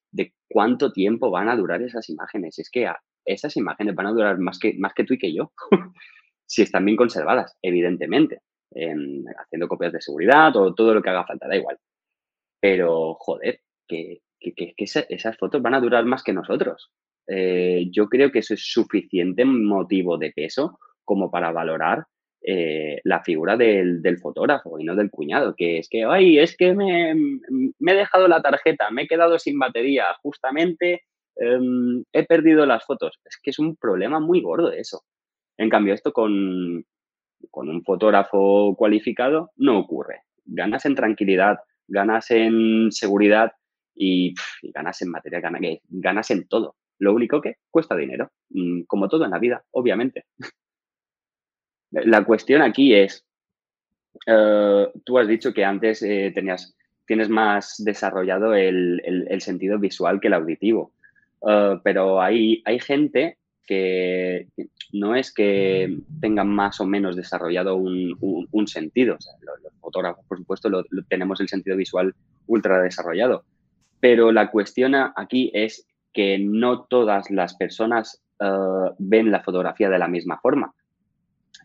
cuánto 0.48 0.92
tiempo 0.92 1.30
van 1.30 1.48
a 1.48 1.56
durar 1.56 1.82
esas 1.82 2.08
imágenes. 2.08 2.58
Es 2.58 2.70
que 2.70 2.90
esas 3.24 3.56
imágenes 3.56 3.94
van 3.94 4.06
a 4.06 4.12
durar 4.12 4.38
más 4.38 4.58
que, 4.58 4.74
más 4.78 4.94
que 4.94 5.04
tú 5.04 5.14
y 5.14 5.18
que 5.18 5.34
yo, 5.34 5.52
si 6.46 6.62
están 6.62 6.84
bien 6.84 6.96
conservadas, 6.96 7.56
evidentemente 7.62 8.40
haciendo 9.38 9.68
copias 9.68 9.92
de 9.92 10.00
seguridad 10.00 10.54
o 10.56 10.74
todo 10.74 10.94
lo 10.94 11.02
que 11.02 11.10
haga 11.10 11.24
falta, 11.24 11.48
da 11.48 11.56
igual. 11.56 11.78
Pero, 12.60 13.14
joder, 13.14 13.60
que, 13.86 14.20
esas 14.38 15.36
fotos 15.38 15.62
van 15.62 15.74
a 15.74 15.80
durar 15.80 16.04
más 16.04 16.22
que 16.22 16.32
nosotros. 16.32 16.90
Eh, 17.26 17.88
yo 17.90 18.08
creo 18.08 18.30
que 18.30 18.38
eso 18.40 18.54
es 18.54 18.72
suficiente 18.72 19.44
motivo 19.44 20.18
de 20.18 20.32
peso 20.32 20.78
como 21.04 21.30
para 21.30 21.50
valorar 21.50 22.06
eh, 22.42 23.00
la 23.02 23.22
figura 23.22 23.56
del, 23.56 24.18
fotógrafo 24.22 24.78
y 24.78 24.84
no 24.84 24.94
del 24.94 25.10
cuñado, 25.10 25.54
que 25.56 25.78
es 25.78 25.88
que, 25.88 26.04
ay, 26.04 26.38
es 26.38 26.56
que 26.56 26.74
me, 26.74 27.10
he 27.10 27.94
dejado 27.94 28.28
la 28.28 28.40
tarjeta, 28.40 28.90
me 28.90 29.02
he 29.02 29.08
quedado 29.08 29.38
sin 29.38 29.58
batería, 29.58 30.14
justamente 30.22 31.02
em, 31.36 32.04
he 32.12 32.24
perdido 32.24 32.64
las 32.64 32.84
fotos. 32.84 33.18
Es 33.24 33.38
que 33.42 33.50
es 33.50 33.58
un 33.58 33.76
problema 33.76 34.20
muy 34.20 34.40
gordo 34.42 34.70
eso. 34.72 35.02
En 35.58 35.70
cambio, 35.70 35.94
esto 35.94 36.12
con, 36.12 36.84
con 37.50 37.68
un 37.68 37.82
fotógrafo 37.82 38.74
cualificado 38.76 39.50
no 39.56 39.78
ocurre. 39.78 40.22
Ganas 40.44 40.86
en 40.86 40.94
tranquilidad, 40.94 41.56
ganas 41.88 42.30
en 42.30 42.90
seguridad 42.92 43.52
y, 43.94 44.34
ganas 44.62 45.00
en 45.02 45.10
materia, 45.10 45.40
ganas, 45.40 45.62
ganas 45.88 46.30
en 46.30 46.46
todo. 46.46 46.76
Lo 46.98 47.14
único 47.14 47.40
que 47.40 47.56
cuesta 47.70 47.96
dinero, 47.96 48.30
mm, 48.50 48.82
como 48.82 49.08
todo 49.08 49.24
en 49.24 49.30
la 49.30 49.38
vida, 49.38 49.64
obviamente. 49.70 50.24
La 51.90 52.24
cuestión 52.24 52.62
aquí 52.62 52.94
es, 52.94 53.24
eh, 54.26 54.88
tú 55.04 55.18
has 55.18 55.28
dicho 55.28 55.52
que 55.52 55.64
antes 55.64 56.02
eh, 56.02 56.32
tenías, 56.34 56.76
tienes 57.06 57.28
más 57.28 57.76
desarrollado 57.78 58.54
el, 58.54 59.00
sentido 59.40 59.78
visual 59.78 60.20
que 60.20 60.26
el 60.26 60.34
auditivo, 60.34 60.92
eh, 61.48 61.78
pero 61.84 62.20
hay, 62.20 62.62
hay 62.64 62.80
gente 62.80 63.38
que 63.66 64.48
no 64.92 65.14
es 65.14 65.32
que 65.32 65.98
tengan 66.20 66.48
más 66.48 66.80
o 66.80 66.86
menos 66.86 67.16
desarrollado 67.16 67.76
un, 67.76 68.66
sentido. 68.66 69.18
los, 69.40 69.72
fotógrafos, 69.80 70.24
por 70.26 70.38
supuesto, 70.38 70.70
tenemos 71.08 71.40
el 71.40 71.48
sentido 71.48 71.76
visual 71.76 72.14
ultra 72.46 72.80
desarrollado. 72.80 73.44
Pero 74.00 74.32
la 74.32 74.50
cuestión 74.50 74.94
aquí 74.94 75.50
es 75.54 75.86
que 76.12 76.38
no 76.38 76.84
todas 76.84 77.30
las 77.30 77.54
personas 77.54 78.22
eh, 78.40 78.90
ven 78.98 79.30
la 79.30 79.42
fotografía 79.42 79.90
de 79.90 79.98
la 79.98 80.08
misma 80.08 80.38
forma. 80.38 80.72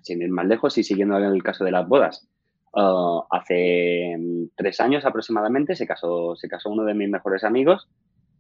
Sin 0.02 0.22
ir 0.22 0.30
más 0.30 0.48
lejos 0.48 0.78
y 0.78 0.84
siguiendo 0.84 1.18
el 1.18 1.44
caso 1.44 1.64
de 1.64 1.72
las 1.72 1.88
bodas. 1.88 2.28
Eh, 2.76 3.20
hace 3.30 4.18
tres 4.56 4.80
años 4.80 5.06
aproximadamente 5.06 5.76
se 5.76 5.86
casó, 5.86 6.36
se 6.36 6.48
casó 6.48 6.70
uno 6.70 6.84
de 6.84 6.94
mis 6.94 7.10
mejores 7.10 7.44
amigos 7.44 7.88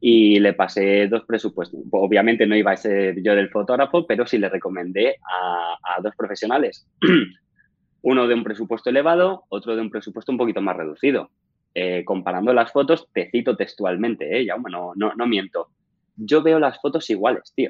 y 0.01 0.39
le 0.39 0.53
pasé 0.53 1.07
dos 1.07 1.23
presupuestos. 1.25 1.79
Obviamente 1.91 2.47
no 2.47 2.55
iba 2.55 2.71
a 2.71 2.77
ser 2.77 3.21
yo 3.21 3.35
del 3.35 3.49
fotógrafo, 3.49 4.05
pero 4.07 4.25
sí 4.25 4.39
le 4.39 4.49
recomendé 4.49 5.17
a, 5.23 6.01
dos 6.01 6.15
profesionales. 6.17 6.87
Uno 8.01 8.27
de 8.27 8.33
un 8.33 8.43
presupuesto 8.43 8.89
elevado, 8.89 9.43
otro 9.49 9.75
de 9.75 9.81
un 9.81 9.91
presupuesto 9.91 10.31
un 10.31 10.39
poquito 10.39 10.59
más 10.61 10.75
reducido. 10.75 11.29
Eh, 11.75 12.03
comparando 12.03 12.51
las 12.51 12.71
fotos, 12.71 13.07
te 13.13 13.29
cito 13.29 13.55
textualmente, 13.55 14.39
¿eh? 14.39 14.45
Ya, 14.45 14.57
no, 14.57 14.93
no 14.95 15.27
miento. 15.27 15.69
Yo 16.15 16.41
veo 16.41 16.59
las 16.59 16.81
fotos 16.81 17.09
iguales, 17.11 17.53
tío. 17.55 17.69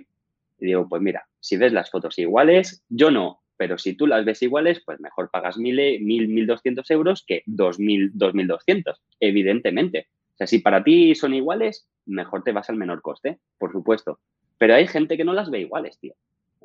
Y 0.58 0.68
digo, 0.68 0.88
pues 0.88 1.02
mira, 1.02 1.28
si 1.42 1.58
ves 1.58 1.74
las 1.74 1.92
fotos 1.92 2.18
iguales, 2.18 2.82
yo 2.88 3.12
no, 3.12 3.42
pero 3.58 3.78
si 3.78 3.94
tú 3.94 4.08
las 4.08 4.26
ves 4.26 4.42
iguales, 4.42 4.82
pues 4.84 5.00
mejor 5.00 5.30
pagas 5.30 5.56
mil, 5.58 5.76
mil, 6.02 6.30
mil 6.30 6.48
doscientos 6.48 6.90
euros 6.90 7.24
que 7.28 7.44
dos 7.46 7.78
mil, 7.78 8.10
dos 8.14 8.34
mil 8.34 8.48
doscientos, 8.48 9.00
evidentemente. 9.20 10.08
Sea, 10.42 10.48
si 10.48 10.58
para 10.58 10.84
ti 10.84 11.14
son 11.14 11.36
iguales, 11.36 11.88
mejor 12.08 12.42
te 12.42 12.52
vas 12.52 12.68
al 12.72 12.76
menor 12.76 13.04
coste, 13.04 13.38
por 13.60 13.72
supuesto. 13.72 14.20
Pero 14.58 14.74
hay 14.74 14.88
gente 14.88 15.16
que 15.16 15.24
no 15.24 15.34
las 15.34 15.52
ve 15.52 15.60
iguales, 15.60 16.00
tío. 16.00 16.16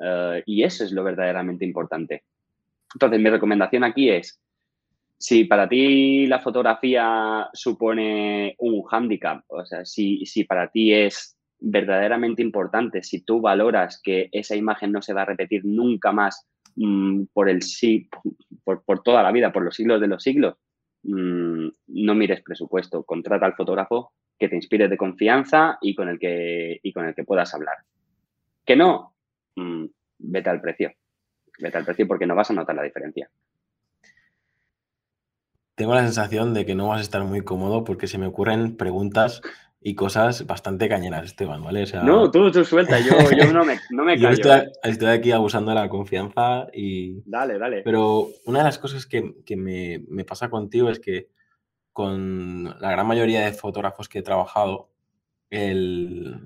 Eh, 0.02 0.42
y 0.46 0.62
eso 0.62 0.82
es 0.82 0.92
lo 0.92 1.04
verdaderamente 1.04 1.66
importante. 1.66 2.22
Entonces, 2.94 3.20
mi 3.20 3.28
recomendación 3.28 3.84
aquí 3.84 4.08
es, 4.08 4.40
si 5.18 5.44
para 5.44 5.68
ti 5.68 6.26
la 6.26 6.40
fotografía 6.40 7.50
supone 7.52 8.54
un 8.58 8.82
hándicap, 8.84 9.44
o 9.48 9.66
sea, 9.66 9.84
si, 9.84 10.24
si 10.24 10.44
para 10.44 10.70
ti 10.70 10.94
es 10.94 11.36
verdaderamente 11.58 12.40
importante, 12.40 13.02
si 13.02 13.24
tú 13.24 13.42
valoras 13.42 14.00
que 14.02 14.30
esa 14.32 14.56
imagen 14.56 14.90
no 14.90 15.02
se 15.02 15.12
va 15.12 15.22
a 15.22 15.26
repetir 15.26 15.66
nunca 15.66 16.12
más 16.12 16.46
mm, 16.76 17.24
por, 17.34 17.50
el, 17.50 17.60
por, 18.64 18.82
por 18.84 19.02
toda 19.02 19.22
la 19.22 19.32
vida, 19.32 19.52
por 19.52 19.64
los 19.64 19.74
siglos 19.74 20.00
de 20.00 20.06
los 20.06 20.22
siglos, 20.22 20.54
mm, 21.02 21.55
no 21.88 22.14
mires 22.14 22.42
presupuesto, 22.42 23.04
contrata 23.04 23.46
al 23.46 23.54
fotógrafo 23.54 24.12
que 24.38 24.48
te 24.48 24.56
inspire 24.56 24.88
de 24.88 24.96
confianza 24.96 25.78
y 25.80 25.94
con 25.94 26.08
el 26.08 26.18
que, 26.18 26.78
y 26.82 26.92
con 26.92 27.06
el 27.06 27.14
que 27.14 27.24
puedas 27.24 27.54
hablar. 27.54 27.76
Que 28.64 28.76
no, 28.76 29.14
mm, 29.56 29.86
vete 30.18 30.50
al 30.50 30.60
precio. 30.60 30.92
Vete 31.58 31.78
al 31.78 31.84
precio 31.84 32.06
porque 32.06 32.26
no 32.26 32.34
vas 32.34 32.50
a 32.50 32.54
notar 32.54 32.76
la 32.76 32.82
diferencia. 32.82 33.30
Tengo 35.74 35.94
la 35.94 36.02
sensación 36.02 36.54
de 36.54 36.64
que 36.64 36.74
no 36.74 36.88
vas 36.88 36.98
a 36.98 37.02
estar 37.02 37.22
muy 37.24 37.42
cómodo 37.42 37.84
porque 37.84 38.06
se 38.06 38.18
me 38.18 38.26
ocurren 38.26 38.76
preguntas 38.76 39.42
y 39.80 39.94
cosas 39.94 40.46
bastante 40.46 40.88
cañeras, 40.88 41.26
Esteban, 41.26 41.62
¿vale? 41.62 41.84
no, 42.02 42.30
tú, 42.30 42.50
tú 42.50 42.64
suelta, 42.64 42.98
yo, 42.98 43.12
no 43.52 43.64
me, 43.64 43.78
no 43.90 44.04
me 44.04 44.14
callo. 44.20 44.42
Yo 44.42 44.52
¿eh? 44.54 44.72
estoy, 44.82 45.08
aquí 45.08 45.32
abusando 45.32 45.70
de 45.70 45.76
la 45.76 45.88
confianza 45.88 46.66
y... 46.72 47.20
Dale, 47.24 47.58
dale. 47.58 47.82
Pero 47.82 48.30
una 48.46 48.60
de 48.60 48.64
las 48.64 48.78
cosas 48.78 49.06
que, 49.06 49.22
me, 49.54 50.02
me, 50.08 50.24
pasa 50.24 50.48
contigo 50.48 50.90
es 50.90 50.98
que 50.98 51.28
con 51.96 52.78
la 52.78 52.90
gran 52.90 53.06
mayoría 53.06 53.40
de 53.40 53.54
fotógrafos 53.54 54.10
que 54.10 54.18
he 54.18 54.22
trabajado, 54.22 54.90
el, 55.48 56.42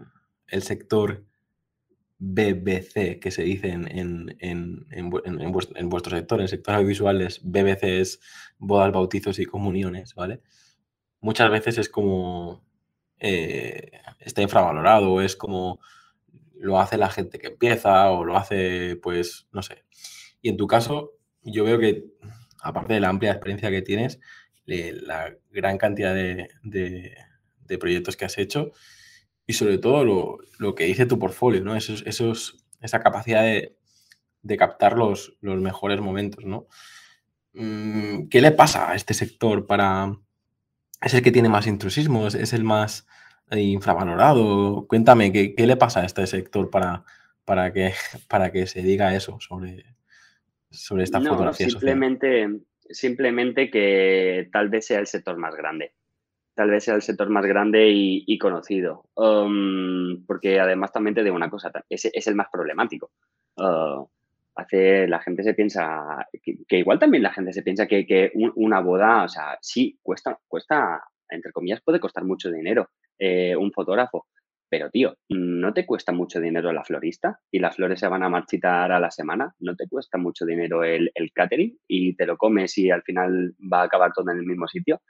sector 0.61 1.25
BBC, 2.21 3.19
que 3.19 3.33
se 3.33 3.43
dice 3.43 3.71
en, 3.73 4.37
en, 4.39 5.11
vuestro, 5.11 6.17
sector, 6.17 6.39
en 6.39 6.43
el 6.45 6.49
sector 6.49 6.85
BBC 6.85 7.83
es 7.83 8.21
bodas, 8.59 8.93
bautizos 8.93 9.41
y 9.41 9.45
comuniones, 9.45 10.15
¿vale? 10.15 10.41
Muchas 11.21 11.51
veces 11.51 11.79
es 11.79 11.89
como 11.89 12.65
eh, 13.19 13.91
está 14.21 14.43
infravalorado, 14.43 15.21
es 15.21 15.35
como 15.35 15.81
lo 16.55 16.79
hace 16.79 16.97
la 16.97 17.11
gente 17.11 17.41
que 17.41 17.49
empieza 17.49 18.09
o 18.13 18.25
lo 18.25 18.37
hace, 18.37 18.95
pues, 19.03 19.49
no 19.51 19.63
sé. 19.63 19.85
Y 20.43 20.49
en 20.49 20.57
tu 20.57 20.69
caso, 20.69 21.15
yo 21.43 21.65
veo 21.65 21.81
que, 21.81 22.05
aparte 22.63 22.95
de 22.95 23.01
la 23.01 23.09
amplia 23.09 23.33
experiencia 23.33 23.69
que 23.71 23.83
tienes, 23.83 24.21
la 24.67 25.35
gran 25.51 25.79
cantidad 25.79 26.15
de, 26.15 26.49
proyectos 27.79 28.17
que 28.17 28.25
has 28.25 28.37
hecho 28.39 28.73
y 29.47 29.53
sobre 29.53 29.79
todo 29.79 30.05
lo, 30.59 30.75
que 30.75 30.85
dice 30.85 31.07
tu 31.07 31.19
portfolio, 31.19 31.63
¿no? 31.63 31.77
Esos, 31.77 32.03
esos, 32.07 32.65
esa 32.81 33.01
capacidad 33.01 33.43
de, 33.43 33.77
captar 34.57 34.97
los, 34.97 35.37
los, 35.41 35.61
mejores 35.61 36.01
momentos, 36.01 36.45
¿no? 36.45 36.67
Mm, 37.53 38.29
¿Qué 38.29 38.41
le 38.41 38.53
pasa 38.53 38.91
a 38.91 38.95
este 38.95 39.15
sector 39.15 39.67
para... 39.67 40.17
¿Es 41.01 41.15
el 41.15 41.23
que 41.23 41.33
tiene 41.33 41.49
más 41.49 41.67
intrusismo? 41.67 42.27
¿Es, 42.27 42.53
el 42.53 42.65
más 42.65 43.07
infravalorado? 43.51 44.87
Cuéntame, 44.87 45.33
¿qué, 45.33 45.67
le 45.67 45.77
pasa 45.77 46.01
a 46.01 46.05
este 46.05 46.27
sector 46.27 46.71
para, 46.71 47.05
para, 47.45 47.73
que, 47.73 47.93
para 48.29 48.53
que 48.53 48.67
se 48.67 48.83
diga 48.83 49.15
eso 49.15 49.39
sobre, 49.41 49.85
sobre 50.71 51.05
esta 51.05 51.19
no, 51.19 51.31
fotografía 51.31 51.69
simplemente, 51.69 52.49
simplemente 52.91 53.71
que 53.71 54.49
tal 54.53 54.69
vez 54.69 54.87
sea 54.87 54.99
el 54.99 55.07
sector 55.07 55.37
más 55.37 55.55
grande. 55.55 55.93
Tal 56.55 56.71
vez 56.71 56.85
sea 56.85 56.95
el 56.95 57.03
sector 57.03 57.31
más 57.31 57.47
grande 57.47 57.89
y, 57.91 58.39
conocido. 58.39 59.05
Um, 59.15 60.25
porque 60.27 60.61
además 60.61 60.93
también 60.93 61.15
te 61.15 61.23
digo 61.23 61.37
una 61.37 61.49
cosa, 61.49 61.71
es, 61.89 62.05
es 62.13 62.27
el 62.27 62.35
más 62.35 62.49
problemático. 62.53 63.13
Uh, 63.57 64.07
hace, 64.55 65.09
la 65.09 65.21
gente 65.21 65.43
se 65.43 65.55
piensa, 65.55 66.27
que, 66.43 66.79
igual 66.79 66.99
también 66.99 67.23
la 67.23 67.33
gente 67.33 67.53
se 67.53 67.63
piensa 67.63 67.87
que, 67.87 68.33
una 68.57 68.81
boda, 68.81 69.25
o 69.25 69.29
sea, 69.29 69.59
sí, 69.61 69.99
cuesta, 70.03 70.39
cuesta, 70.49 71.03
entre 71.29 71.53
comillas, 71.53 71.81
puede 71.83 72.01
costar 72.01 72.25
mucho 72.25 72.51
dinero 72.51 72.91
eh, 73.19 73.55
un 73.57 73.73
fotógrafo, 73.73 74.27
pero, 74.71 74.89
tío, 74.89 75.17
¿no 75.29 75.75
te 75.75 75.85
cuesta 75.85 76.13
mucho 76.13 76.41
dinero 76.41 76.73
la 76.73 76.85
florista? 76.85 77.41
Y 77.51 77.59
las 77.59 77.75
flores 77.75 77.99
se 77.99 78.07
van 78.07 78.23
a 78.23 78.29
marchitar 78.29 78.93
a 78.93 79.01
la 79.01 79.11
semana. 79.11 79.53
¿No 79.59 79.75
te 79.75 79.89
cuesta 79.89 80.17
mucho 80.17 80.47
dinero 80.47 80.85
el, 80.85 81.11
catering? 81.35 81.77
Y 81.89 82.15
te 82.15 82.25
lo 82.25 82.37
comes 82.37 82.79
y 82.79 82.89
al 82.89 83.03
final 83.03 83.55
va 83.61 83.81
a 83.81 83.85
acabar 83.85 84.13
todo 84.15 84.31
en 84.31 84.39
el 84.39 84.47
mismo 84.47 84.69
sitio. 84.69 85.03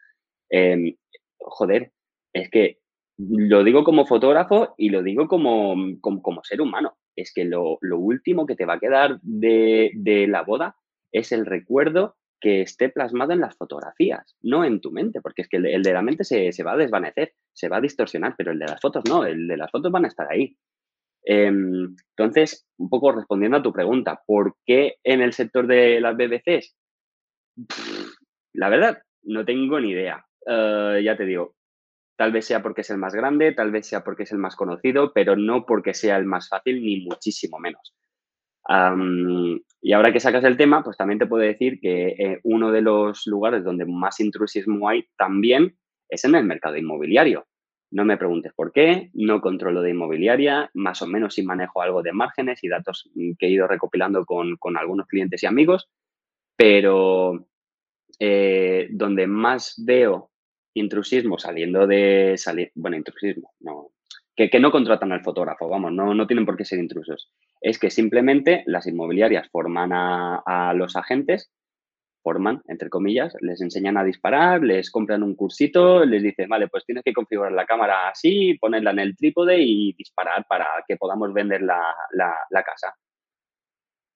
Em, 0.49 0.97
joder, 1.39 1.93
es 2.33 2.49
que 2.51 2.79
lo 3.19 3.63
digo 3.63 3.85
como 3.85 4.07
fotógrafo 4.07 4.75
y 4.79 4.89
lo 4.89 5.03
digo 5.03 5.29
como, 5.29 5.77
como, 6.01 6.43
ser 6.43 6.63
humano. 6.63 6.97
Es 7.15 7.33
que 7.35 7.45
lo, 7.45 7.79
último 7.83 8.47
que 8.47 8.57
te 8.57 8.65
va 8.65 8.75
a 8.75 8.81
quedar 8.81 9.21
de, 9.21 9.91
de 9.95 10.27
la 10.27 10.43
boda 10.43 10.75
es 11.13 11.33
el 11.33 11.45
recuerdo 11.45 12.17
que 12.41 12.63
esté 12.63 12.89
plasmado 12.89 13.33
en 13.33 13.41
las 13.41 13.57
fotografías, 13.57 14.37
no 14.43 14.65
en 14.65 14.81
tu 14.81 14.91
mente, 14.91 15.21
porque 15.21 15.43
es 15.43 15.49
que 15.49 15.59
el, 15.59 15.83
de 15.83 15.93
la 15.93 16.03
mente 16.03 16.25
se, 16.25 16.63
va 16.63 16.73
a 16.73 16.77
desvanecer, 16.77 17.35
se 17.53 17.69
va 17.69 17.77
a 17.77 17.81
distorsionar, 17.81 18.35
pero 18.37 18.53
el 18.53 18.59
de 18.59 18.67
las 18.67 18.81
fotos 18.81 19.05
no, 19.09 19.25
el 19.25 19.47
de 19.47 19.57
las 19.57 19.71
fotos 19.71 19.93
van 19.93 20.05
a 20.05 20.09
estar 20.09 20.27
ahí. 20.31 20.57
Em, 21.23 21.95
entonces, 22.17 22.67
un 22.79 22.89
poco 22.89 23.13
respondiendo 23.13 23.59
a 23.59 23.63
tu 23.63 23.73
pregunta, 23.73 24.23
¿por 24.27 24.57
qué 24.65 24.97
en 25.05 25.21
el 25.21 25.33
sector 25.33 25.67
de 25.67 26.01
las 26.01 26.17
BBCs? 26.17 26.77
la 28.55 28.69
verdad, 28.71 29.03
no 29.23 29.45
tengo 29.45 29.79
ni 29.81 29.91
idea. 29.91 30.25
Eh, 30.47 31.03
ya 31.05 31.17
te 31.17 31.25
digo, 31.27 31.57
tal 32.17 32.33
vez 32.33 32.47
sea 32.47 32.63
porque 32.63 32.81
es 32.81 32.91
el 32.91 32.97
más 32.97 33.15
grande, 33.15 33.53
tal 33.53 33.71
vez 33.71 33.87
sea 33.87 34.03
porque 34.03 34.23
es 34.23 34.33
el 34.33 34.39
más 34.39 34.57
conocido, 34.57 35.13
pero 35.13 35.37
no 35.37 35.67
porque 35.67 35.93
sea 35.93 36.17
el 36.17 36.25
más 36.25 36.49
fácil, 36.49 36.83
ni 36.83 37.05
muchísimo 37.05 37.59
menos 37.59 37.95
y 39.83 39.93
ahora 39.93 40.13
que 40.13 40.21
sacas 40.21 40.45
el 40.45 40.57
tema, 40.57 40.85
pues 40.85 40.97
también 40.97 41.19
te 41.19 41.27
puedo 41.27 41.43
decir 41.43 41.81
que 41.81 42.09
eh, 42.09 42.41
uno 42.43 42.71
de 42.71 42.83
los 42.83 43.27
lugares 43.27 43.65
donde 43.65 43.87
más 43.87 44.21
intrusismo 44.21 44.89
hay 44.89 45.07
también 45.17 45.77
es 46.09 46.25
en 46.25 46.35
el 46.35 46.45
mercado 46.45 46.77
inmobiliario. 46.77 47.47
No 47.91 48.05
me 48.05 48.19
preguntes 48.19 48.53
por 48.55 48.73
qué, 48.73 49.11
no 49.15 49.41
controlo 49.41 49.83
de 49.83 49.91
inmobiliaria, 49.91 50.71
más 50.75 51.03
o 51.03 51.07
menos 51.07 51.35
sí 51.35 51.43
manejo 51.43 51.83
algo 51.83 52.03
de 52.03 52.13
márgenes 52.13 52.63
y 52.63 52.69
datos 52.69 53.11
que 53.39 53.47
he 53.47 53.51
ido 53.51 53.67
recopilando 53.67 54.25
con, 54.27 54.59
algunos 54.77 55.07
clientes 55.09 55.43
y 55.43 55.47
amigos, 55.47 55.89
pero 56.57 57.49
eh, 58.21 58.89
donde 58.93 59.27
más 59.27 59.75
veo 59.85 60.31
intrusismo 60.75 61.39
saliendo 61.39 61.87
de 61.87 62.35
salir, 62.37 62.71
bueno, 62.77 62.97
intrusismo, 62.97 63.55
no, 63.59 63.91
que, 64.37 64.61
no 64.61 64.71
contratan 64.71 65.13
al 65.13 65.23
fotógrafo, 65.23 65.69
vamos, 65.69 65.93
no, 65.93 66.15
no 66.15 66.27
tienen 66.27 66.47
por 66.47 66.57
qué 66.57 66.65
ser 66.65 66.79
intrusos. 66.79 67.31
Es 67.61 67.79
que 67.79 67.91
simplemente 67.91 68.63
las 68.67 68.87
inmobiliarias 68.87 69.49
forman 69.51 69.91
a, 69.93 70.73
los 70.75 70.97
agentes, 70.97 71.53
forman, 72.23 72.63
entre 72.67 72.91
comillas, 72.91 73.35
les 73.41 73.61
enseñan 73.61 73.97
a 73.97 74.05
disparar, 74.05 74.63
les 74.63 74.91
compran 74.91 75.23
un 75.23 75.35
cursito, 75.35 76.05
les 76.05 76.23
dicen, 76.23 76.49
vale, 76.49 76.69
pues 76.69 76.85
tienes 76.85 77.05
que 77.05 77.13
configurar 77.13 77.53
la 77.53 77.67
cámara 77.67 78.09
así, 78.09 78.57
ponerla 78.59 78.91
en 78.93 79.01
el 79.01 79.17
trípode 79.17 79.59
y 79.59 79.93
disparar 79.95 80.47
para 80.49 80.67
que 80.87 80.97
podamos 80.97 81.33
vender 81.33 81.63
la, 81.63 81.95
casa. 82.65 82.95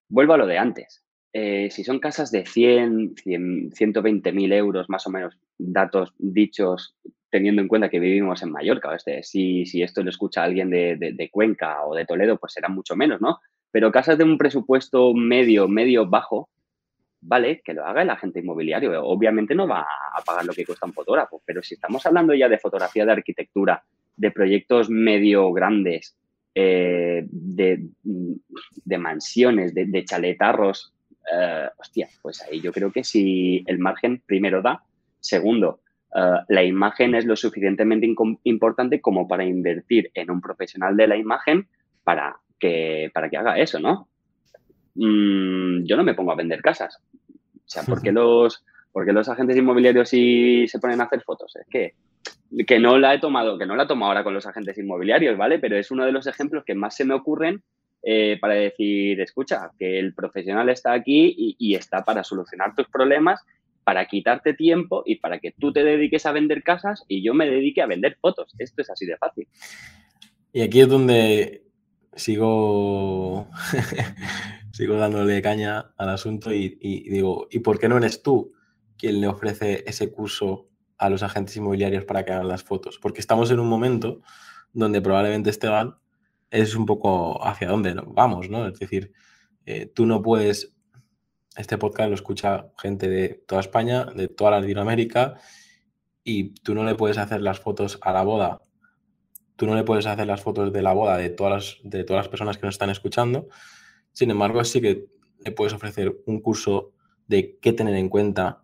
Vuelvo 0.09 0.35
a 0.35 0.39
lo 0.39 0.47
de 0.47 0.59
antes. 0.59 1.03
Eh, 1.33 1.69
si 1.71 1.83
son 1.83 1.99
casas 1.99 2.31
de 2.31 2.47
100, 2.47 3.17
100 3.17 3.73
120 3.73 4.33
mil 4.33 4.53
euros, 4.53 4.89
más 4.89 5.07
o 5.07 5.11
menos, 5.11 5.37
datos 5.59 6.15
dichos 6.19 6.97
teniendo 7.35 7.61
en 7.61 7.67
cuenta 7.67 7.89
que 7.89 7.99
vivimos 7.99 8.41
en 8.45 8.53
Mallorca. 8.53 8.95
Este, 8.95 9.25
si, 9.25 9.67
si 9.67 9.83
esto 9.83 10.05
lo 10.05 10.11
escucha 10.11 10.45
alguien 10.45 10.71
de, 10.71 11.29
Cuenca 11.33 11.85
o 11.85 11.93
de 11.93 12.07
Toledo, 12.07 12.37
pues 12.37 12.53
será 12.53 12.69
mucho 12.69 12.95
menos, 12.95 13.21
¿no? 13.21 13.41
Pero 13.73 13.91
casas 13.91 14.17
de 14.17 14.23
un 14.23 14.39
presupuesto 14.39 15.13
medio, 15.15 15.67
medio 15.67 16.07
bajo, 16.07 16.49
vale, 17.21 17.61
que 17.65 17.75
lo 17.75 17.85
haga 17.85 18.03
el 18.03 18.11
agente 18.11 18.39
inmobiliario. 18.39 19.05
Obviamente 19.05 19.53
no 19.53 19.67
va 19.67 19.81
a 19.81 20.23
pagar 20.25 20.45
lo 20.45 20.53
que 20.53 20.65
cuesta 20.65 20.87
un 20.87 20.93
fotógrafo, 20.93 21.43
pero 21.45 21.61
si 21.61 21.75
estamos 21.75 22.07
hablando 22.07 22.35
ya 22.35 22.49
de 22.49 22.59
fotografía 22.59 23.05
de 23.05 23.11
arquitectura, 23.11 23.83
de 24.15 24.31
proyectos 24.31 24.89
medio 24.89 25.53
grandes, 25.53 26.17
eh, 26.55 27.27
de, 27.29 27.89
de, 28.05 28.99
mansiones, 28.99 29.75
de, 29.75 29.87
de 29.87 30.05
chaletarros, 30.05 30.95
eh, 31.37 31.69
hostia, 31.79 32.09
pues 32.23 32.43
ahí 32.43 32.61
yo 32.61 32.73
creo 32.73 32.93
que 32.93 33.03
si 33.03 33.65
el 33.67 33.81
margen 33.81 34.23
primero 34.25 34.63
da, 34.63 34.85
segundo, 35.19 35.81
eh, 36.15 36.39
la 36.49 36.63
imagen 36.63 37.15
es 37.15 37.25
lo 37.25 37.35
suficientemente 37.37 38.09
importante 38.45 39.01
como 39.01 39.27
para 39.27 39.45
invertir 39.45 40.11
en 40.15 40.31
un 40.31 40.41
profesional 40.41 40.97
de 40.97 41.09
la 41.09 41.17
imagen 41.17 41.67
para 42.05 42.37
que, 42.59 43.11
para 43.13 43.29
que 43.29 43.37
haga 43.37 43.59
eso, 43.59 43.81
¿no? 43.81 44.09
Mm, 44.95 45.85
yo 45.85 45.97
no 45.97 46.05
me 46.05 46.15
pongo 46.15 46.33
a 46.33 46.37
vender 46.37 46.63
casas. 46.63 47.01
O 47.19 47.67
sea, 47.67 47.83
¿por 47.83 48.01
qué 48.01 48.13
los, 48.13 48.65
porque 48.93 49.13
los 49.13 49.29
agentes 49.29 49.57
inmobiliarios 49.57 50.09
sí 50.09 50.67
se 50.69 50.79
ponen 50.79 51.01
a 51.01 51.05
hacer 51.05 51.23
fotos? 51.23 51.57
Es 51.57 51.67
que, 51.69 51.95
que 52.65 52.79
no 52.79 52.97
la 52.99 53.15
he 53.15 53.19
tomado, 53.19 53.59
que 53.59 53.67
no 53.67 53.75
la 53.75 53.83
he 53.83 53.89
tomado 53.89 54.13
ahora 54.13 54.25
con 54.25 54.35
los 54.35 54.47
agentes 54.47 54.79
inmobiliarios, 54.79 55.37
¿vale? 55.37 55.59
Pero 55.59 55.77
es 55.77 55.91
uno 55.91 56.05
de 56.05 56.13
los 56.13 56.29
ejemplos 56.29 56.65
que 56.65 56.77
más 56.77 56.95
se 56.95 57.05
me 57.05 57.15
ocurren 57.15 57.63
eh, 58.05 58.39
para 58.41 58.55
decir, 58.55 59.21
escucha, 59.21 59.71
que 59.79 59.99
el 59.99 60.15
profesional 60.15 60.69
está 60.69 60.93
aquí 60.93 61.35
y, 61.37 61.57
y, 61.59 61.75
está 61.75 62.05
para 62.05 62.23
solucionar 62.23 62.75
tus 62.75 62.87
problemas 62.89 63.43
para 63.85 64.07
quitarte 64.07 64.55
tiempo 64.55 65.03
y 65.07 65.17
para 65.17 65.39
que 65.39 65.53
tú 65.53 65.73
te 65.73 65.85
dediques 65.85 66.27
a 66.27 66.33
vender 66.33 66.63
casas 66.63 67.05
y 67.07 67.23
yo 67.23 67.35
me 67.35 67.49
dedique 67.49 67.83
a 67.83 67.87
vender 67.87 68.17
fotos. 68.21 68.55
Esto 68.59 68.83
es 68.83 68.91
así 68.91 69.07
de 69.07 69.17
fácil. 69.17 69.47
Y 70.53 70.63
aquí 70.63 70.81
es 70.81 70.89
donde 70.89 71.65
sigo, 72.15 73.49
sigo 74.73 74.97
dándole 74.97 75.43
caña 75.43 75.93
al 75.97 76.09
asunto 76.09 76.53
y, 76.53 76.77
digo, 77.11 77.47
¿y 77.51 77.61
por 77.61 77.79
qué 77.79 77.89
no 77.89 77.99
eres 77.99 78.23
tú 78.23 78.53
quien 78.97 79.21
le 79.21 79.29
ofrece 79.29 79.85
ese 79.87 80.11
curso 80.11 80.69
a 80.97 81.11
los 81.11 81.23
agentes 81.23 81.57
inmobiliarios 81.57 82.05
para 82.05 82.25
que 82.25 82.33
hagan 82.33 82.49
las 82.49 82.63
fotos? 82.63 82.99
Porque 82.99 83.21
estamos 83.21 83.51
en 83.51 83.61
un 83.61 83.69
momento 83.69 84.23
donde 84.73 85.01
probablemente 85.01 85.51
Esteban 85.51 85.97
es 86.51 86.75
un 86.75 86.87
poco 86.87 87.45
hacia 87.47 87.69
dónde 87.69 87.95
vamos, 88.07 88.49
¿no? 88.49 88.67
Es 88.69 88.79
decir, 88.79 89.13
eh, 89.67 89.87
tú 89.87 90.07
no 90.07 90.23
puedes 90.23 90.74
este 91.57 91.79
podcast 91.79 92.09
lo 92.09 92.15
escucha 92.15 92.73
gente 92.79 93.09
de 93.09 93.43
toda 93.47 93.61
España, 93.61 94.05
de 94.05 94.29
toda 94.29 94.61
Latinoamérica, 94.61 95.39
y 96.23 96.55
tú 96.55 96.75
no 96.75 96.85
le 96.85 96.95
puedes 96.95 97.19
hacer 97.19 97.41
las 97.43 97.61
fotos 97.61 97.99
a 98.03 98.13
la 98.13 98.23
boda, 98.23 98.63
tú 99.57 99.67
no 99.67 99.75
le 99.75 99.85
puedes 99.85 100.07
hacer 100.07 100.27
las 100.27 100.43
fotos 100.43 100.73
de 100.73 100.83
la 100.83 100.93
boda 100.93 101.17
de 101.17 101.31
todas 101.31 101.53
las, 101.53 101.77
de 101.83 102.05
todas 102.05 102.25
las 102.25 102.29
personas 102.29 102.59
que 102.59 102.67
nos 102.67 102.75
están 102.75 102.91
escuchando. 102.91 103.49
Sin 104.13 104.31
embargo, 104.31 104.65
sí 104.65 104.81
que 104.81 105.07
le 105.45 105.53
puedes 105.53 105.73
ofrecer 105.75 106.17
un 106.27 106.41
curso 106.41 106.93
de 107.27 107.59
qué 107.61 107.73
tener 107.73 107.95
en 107.95 108.09
cuenta 108.09 108.63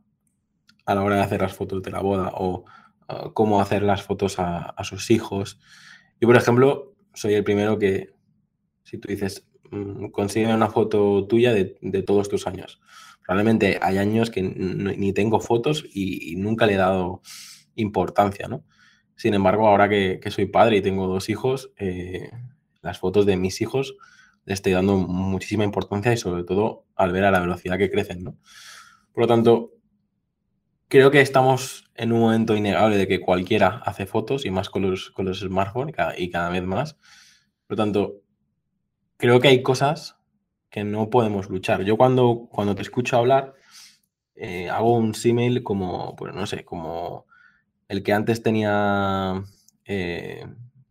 a 0.87 0.95
la 0.95 1.03
hora 1.03 1.17
de 1.17 1.23
hacer 1.23 1.41
las 1.41 1.53
fotos 1.53 1.83
de 1.83 1.91
la 1.91 2.01
boda 2.01 2.33
o 2.35 2.65
cómo 3.35 3.61
hacer 3.61 3.83
las 3.83 4.03
fotos 4.03 4.39
a, 4.39 4.71
a 4.71 4.85
sus 4.85 5.11
hijos. 5.11 5.61
Yo, 6.21 6.29
por 6.29 6.37
ejemplo, 6.37 6.95
soy 7.13 7.35
el 7.35 7.45
primero 7.45 7.79
que, 7.79 8.15
si 8.85 8.99
tú 8.99 9.09
dices, 9.09 9.50
consigue 10.13 10.53
una 10.53 10.69
foto 10.69 11.27
tuya 11.27 11.53
de, 11.53 12.03
todos 12.03 12.29
tus 12.29 12.47
años. 12.47 12.81
Probablemente 13.25 13.79
hay 13.81 13.99
años 13.99 14.31
que 14.31 14.43
ni 14.43 15.13
tengo 15.13 15.41
fotos 15.41 15.85
y, 15.93 16.35
nunca 16.37 16.67
le 16.67 16.75
he 16.75 16.77
dado 16.77 17.23
importancia, 17.77 18.49
¿no? 18.49 18.65
Sin 19.17 19.35
embargo, 19.35 19.69
ahora 19.69 19.89
que, 19.89 20.21
soy 20.31 20.47
padre 20.47 20.79
y 20.79 20.83
tengo 20.83 21.07
dos 21.07 21.29
hijos, 21.29 21.73
eh, 21.77 22.31
las 22.83 22.99
fotos 22.99 23.27
de 23.27 23.37
mis 23.37 23.61
hijos 23.61 23.97
le 24.47 24.55
estoy 24.55 24.73
dando 24.73 24.97
muchísima 24.97 25.65
importancia 25.65 26.13
y 26.13 26.17
sobre 26.17 26.45
todo 26.45 26.87
al 26.97 27.13
ver 27.13 27.25
a 27.25 27.31
la 27.31 27.41
velocidad 27.41 27.79
que 27.79 27.91
crecen, 27.91 28.25
¿no? 28.25 28.37
Por 29.13 29.25
lo 29.25 29.27
tanto, 29.29 29.73
creo 30.89 31.11
que 31.11 31.21
estamos 31.21 31.91
en 31.95 32.13
un 32.13 32.21
momento 32.21 32.57
innegable 32.57 32.97
de 32.97 33.07
que 33.07 33.21
cualquiera 33.21 33.83
hace 33.85 34.07
fotos 34.07 34.45
y 34.45 34.51
más 34.51 34.71
con 34.71 34.83
los, 34.83 35.11
con 35.11 35.27
los 35.27 35.41
smartphones 35.41 35.95
y 36.17 36.31
cada 36.31 36.49
vez 36.49 36.65
más. 36.65 36.95
Por 37.67 37.77
lo 37.77 37.85
tanto, 37.85 38.23
creo 39.21 39.39
que 39.39 39.49
hay 39.49 39.63
cosas 39.63 40.17
que 40.71 40.83
no 40.83 41.11
podemos 41.11 41.49
luchar. 41.51 41.83
Yo 41.85 41.97
cuando, 41.97 42.49
cuando 42.51 42.75
te 42.75 42.83
escucho 42.83 43.19
hablar, 43.19 43.55
eh, 44.35 44.71
hago 44.71 44.95
un 44.97 45.15
símil 45.15 45.63
como, 45.63 46.17
pues 46.17 46.35
no 46.35 46.47
sé, 46.47 46.65
como 46.65 47.27
el 47.89 48.03
que 48.03 48.13
antes 48.13 48.43
tenía 48.43 49.45
eh, 49.85 50.47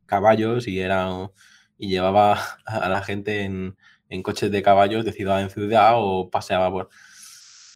caballos 0.06 0.68
y 0.68 0.80
era 0.80 1.32
y 1.78 1.90
llevaba 1.90 2.40
a 2.66 2.90
la 2.90 3.02
gente 3.02 3.44
en, 3.44 3.76
coches 4.24 4.52
de 4.52 4.62
caballos 4.64 5.06
de 5.06 5.14
ciudad 5.14 5.42
en 5.42 5.50
ciudad 5.50 5.94
o 5.98 6.30
paseaba 6.30 6.72
por... 6.72 6.90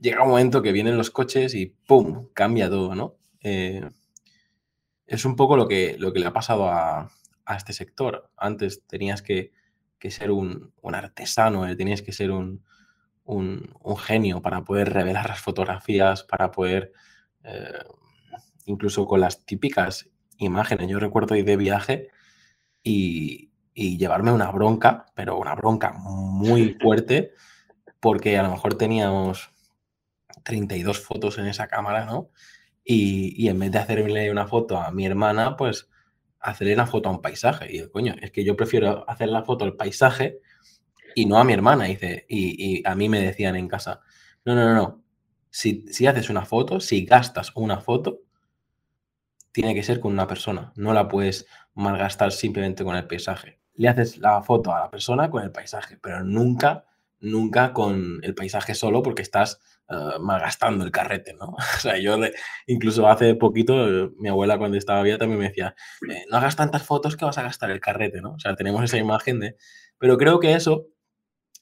Llega 0.01 0.23
un 0.23 0.29
momento 0.29 0.61
que 0.61 0.71
vienen 0.71 0.97
los 0.97 1.11
coches 1.11 1.55
y 1.55 1.67
¡pum! 1.87 2.27
cambia 2.33 2.69
todo, 2.69 2.95
¿no? 2.95 3.15
Eh, 3.41 3.87
es 5.07 5.25
un 5.25 5.35
poco 5.35 5.55
lo 5.57 5.67
que, 5.67 5.95
lo 5.99 6.11
que 6.11 6.19
le 6.19 6.25
ha 6.25 6.33
pasado 6.33 6.67
a, 6.69 7.11
a 7.45 7.55
este 7.55 7.73
sector. 7.73 8.29
Antes 8.35 8.85
tenías 8.87 9.21
que 9.21 9.51
que 10.03 10.11
ser 10.11 10.31
un, 10.31 10.73
artesano, 10.83 11.65
eh, 11.65 11.77
tienes 11.77 12.01
que 12.01 12.11
ser 12.11 12.29
un, 12.29 12.61
genio 13.99 14.41
para 14.41 14.65
poder 14.65 14.91
revelar 14.91 15.29
las 15.29 15.39
fotografías, 15.39 16.23
para 16.23 16.51
poder, 16.51 16.91
eh, 17.45 17.85
incluso 18.65 19.07
con 19.07 19.21
las 19.21 19.45
típicas 19.45 20.09
imágenes. 20.37 20.89
Yo 20.89 20.99
recuerdo 20.99 21.37
ir 21.37 21.45
de 21.45 21.55
viaje 21.55 22.09
y, 22.83 23.49
llevarme 23.73 24.33
una 24.33 24.51
bronca, 24.51 25.05
pero 25.15 25.37
una 25.37 25.55
bronca 25.55 25.93
muy 25.93 26.77
fuerte, 26.81 27.31
porque 28.01 28.37
a 28.37 28.43
lo 28.43 28.51
mejor 28.51 28.75
teníamos 28.75 29.51
32 30.43 30.99
fotos 30.99 31.37
en 31.37 31.47
esa 31.47 31.67
cámara, 31.67 32.05
¿no? 32.05 32.29
Y, 32.83 33.33
y, 33.41 33.47
en 33.47 33.57
vez 33.57 33.71
de 33.71 33.79
hacerle 33.79 34.29
una 34.31 34.47
foto 34.47 34.77
a 34.77 34.91
mi 34.91 35.05
hermana, 35.05 35.55
pues 35.55 35.89
hacerle 36.43 36.73
una 36.73 36.85
foto 36.85 37.09
a 37.09 37.11
un 37.11 37.21
paisaje. 37.21 37.73
Y 37.73 37.89
coño, 37.89 38.15
es 38.21 38.31
que 38.31 38.43
yo 38.43 38.55
prefiero 38.55 39.09
hacer 39.09 39.29
la 39.29 39.43
foto 39.43 39.65
al 39.65 39.75
paisaje 39.75 40.39
y 41.15 41.25
no 41.25 41.37
a 41.39 41.43
mi 41.43 41.53
hermana. 41.53 41.85
Dice, 41.85 42.25
y, 42.27 42.85
a 42.85 42.95
mí 42.95 43.09
me 43.09 43.21
decían 43.21 43.55
en 43.55 43.67
casa, 43.67 44.01
no, 44.45 44.53
no, 44.53 44.65
no, 44.65 44.75
no. 44.75 45.03
Si, 45.49 45.85
si 45.87 46.05
haces 46.05 46.29
una 46.29 46.45
foto, 46.45 46.79
si 46.79 47.05
gastas 47.05 47.51
una 47.55 47.79
foto, 47.79 48.21
tiene 49.51 49.73
que 49.73 49.83
ser 49.83 49.99
con 49.99 50.11
una 50.11 50.27
persona. 50.27 50.73
No 50.75 50.93
la 50.93 51.07
puedes 51.07 51.47
malgastar 51.75 52.31
simplemente 52.31 52.83
con 52.83 52.95
el 52.95 53.07
paisaje. 53.07 53.59
Le 53.75 53.87
haces 53.87 54.17
la 54.17 54.41
foto 54.43 54.73
a 54.75 54.81
la 54.81 54.91
persona 54.91 55.29
con 55.29 55.43
el 55.43 55.51
paisaje, 55.51 55.97
pero 56.01 56.23
nunca, 56.23 56.85
nunca 57.19 57.71
con 57.71 58.19
el 58.23 58.35
paisaje 58.35 58.75
solo 58.75 59.01
porque 59.01 59.21
estás 59.21 59.59
uh, 59.93 60.19
malgastando 60.19 60.83
el 60.83 60.91
carrete, 60.91 61.33
¿no? 61.33 61.45
o 61.77 61.79
sea, 61.79 61.97
yo 61.97 62.17
incluso 62.67 63.07
hace 63.07 63.35
poquito, 63.35 64.11
mi 64.17 64.29
abuela 64.29 64.57
cuando 64.57 64.77
estaba 64.77 65.03
viva 65.03 65.17
también 65.17 65.39
me 65.39 65.47
decía, 65.49 65.75
eh, 66.09 66.25
no 66.29 66.37
hagas 66.37 66.55
tantas 66.55 66.83
fotos 66.83 67.15
que 67.15 67.25
vas 67.25 67.37
a 67.37 67.43
gastar 67.43 67.71
el 67.71 67.79
carrete, 67.79 68.21
¿no? 68.21 68.33
O 68.33 68.39
sea, 68.39 68.55
tenemos 68.55 68.83
esa 68.83 68.97
imagen 68.97 69.39
de... 69.39 69.57
Pero 69.97 70.17
creo 70.17 70.39
que 70.39 70.53
eso, 70.53 70.87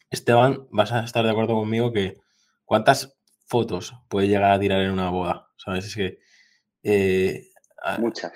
Esteban, 0.10 0.68
vas 0.72 0.92
a 0.92 1.04
estar 1.04 1.24
de 1.24 1.32
acuerdo 1.32 1.56
conmigo 1.56 1.92
que 1.92 2.16
cuántas 2.66 3.18
fotos 3.46 3.94
puede 4.10 4.28
llegar 4.28 4.52
a 4.52 4.60
tirar 4.60 4.82
en 4.82 4.92
una 4.92 5.10
boda, 5.10 5.50
¿sabes? 5.58 5.86
Es 5.86 5.96
que... 5.96 6.20
Eh, 6.84 7.48
Muchas. 8.00 8.32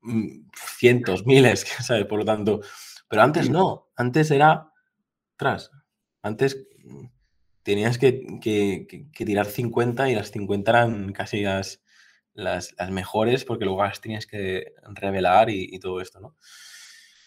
Mm, 0.00 0.48
cientos, 0.54 1.26
miles, 1.26 1.60
¿sabes? 1.84 2.06
Por 2.06 2.20
lo 2.20 2.24
tanto, 2.24 2.60
pero 3.08 3.22
antes 3.22 3.50
no, 3.50 3.90
antes 3.96 4.30
era, 4.30 4.70
tras, 5.36 5.70
antes 6.22 6.66
tenías 7.68 7.98
que, 7.98 8.24
tirar 9.14 9.44
50 9.44 10.08
y 10.08 10.14
las 10.14 10.30
50 10.30 10.70
eran 10.70 11.12
casi 11.12 11.42
las, 11.42 11.82
las, 12.32 12.74
mejores 12.90 13.44
porque 13.44 13.66
luego 13.66 13.84
las 13.84 14.00
tenías 14.00 14.26
que 14.26 14.72
revelar 14.94 15.50
y, 15.50 15.78
todo 15.78 16.00
esto, 16.00 16.18
¿no? 16.18 16.34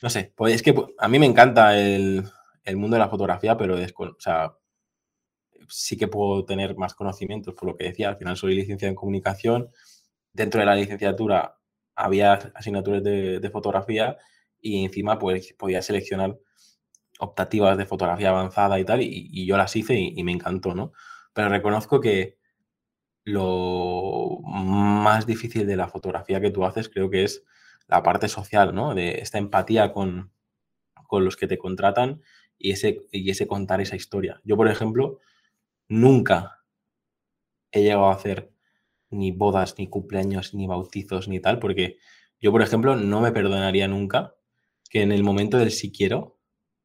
No 0.01 0.09
sé, 0.09 0.33
pues 0.35 0.55
es 0.55 0.63
que 0.63 0.73
pues, 0.73 0.87
a 0.97 1.07
mí 1.07 1.19
me 1.19 1.27
encanta 1.27 1.77
el, 1.79 2.27
mundo 2.73 2.95
de 2.95 3.01
la 3.01 3.09
fotografía, 3.09 3.55
pero 3.55 3.75
o 3.75 4.15
sea, 4.17 4.55
sí 5.69 5.95
que 5.95 6.07
puedo 6.07 6.43
tener 6.43 6.75
más 6.75 6.95
conocimientos 6.95 7.53
por 7.53 7.69
lo 7.69 7.75
que 7.77 7.83
decía. 7.83 8.09
Al 8.09 8.17
final 8.17 8.35
soy 8.35 8.55
licenciado 8.55 8.89
en 8.89 8.95
comunicación. 8.95 9.69
Dentro 10.33 10.59
de 10.59 10.65
la 10.65 10.75
licenciatura 10.75 11.59
había 11.93 12.33
asignaturas 12.55 13.03
de, 13.03 13.39
de 13.39 13.49
fotografía 13.51 14.17
y 14.59 14.83
encima 14.83 15.19
pues 15.19 15.53
podía 15.53 15.83
seleccionar 15.83 16.35
optativas 17.21 17.77
de 17.77 17.85
fotografía 17.85 18.29
avanzada 18.29 18.79
y 18.79 18.85
tal, 18.85 19.01
y, 19.01 19.45
yo 19.45 19.55
las 19.55 19.75
hice 19.75 19.99
y, 19.99 20.23
me 20.23 20.31
encantó, 20.31 20.73
¿no? 20.73 20.91
Pero 21.33 21.49
reconozco 21.49 22.01
que 22.01 22.37
lo 23.23 24.39
más 24.43 25.27
difícil 25.27 25.67
de 25.67 25.75
la 25.75 25.87
fotografía 25.87 26.41
que 26.41 26.49
tú 26.49 26.65
haces 26.65 26.89
creo 26.89 27.11
que 27.11 27.23
es 27.23 27.43
la 27.87 28.01
parte 28.01 28.27
social, 28.27 28.73
¿no? 28.73 28.95
De 28.95 29.19
esta 29.19 29.37
empatía 29.37 29.93
con, 29.93 30.31
con 31.07 31.23
los 31.23 31.37
que 31.37 31.47
te 31.47 31.59
contratan 31.59 32.21
y 32.57 32.71
ese, 32.71 33.01
y 33.11 33.29
ese 33.29 33.47
contar 33.47 33.81
esa 33.81 33.95
historia. 33.95 34.41
Yo, 34.43 34.57
por 34.57 34.67
ejemplo, 34.67 35.19
nunca 35.87 36.63
he 37.71 37.83
llegado 37.83 38.07
a 38.07 38.15
hacer 38.15 38.51
ni 39.11 39.31
bodas, 39.31 39.75
ni 39.77 39.87
cumpleaños, 39.87 40.55
ni 40.55 40.65
bautizos, 40.65 41.27
ni 41.27 41.39
tal, 41.39 41.59
porque 41.59 41.97
yo, 42.39 42.51
por 42.51 42.63
ejemplo, 42.63 42.95
no 42.95 43.21
me 43.21 43.31
perdonaría 43.31 43.87
nunca 43.87 44.35
que 44.89 45.03
en 45.03 45.11
el 45.11 45.23
momento 45.23 45.57
del 45.57 45.71
si 45.71 45.91
quiero, 45.91 46.40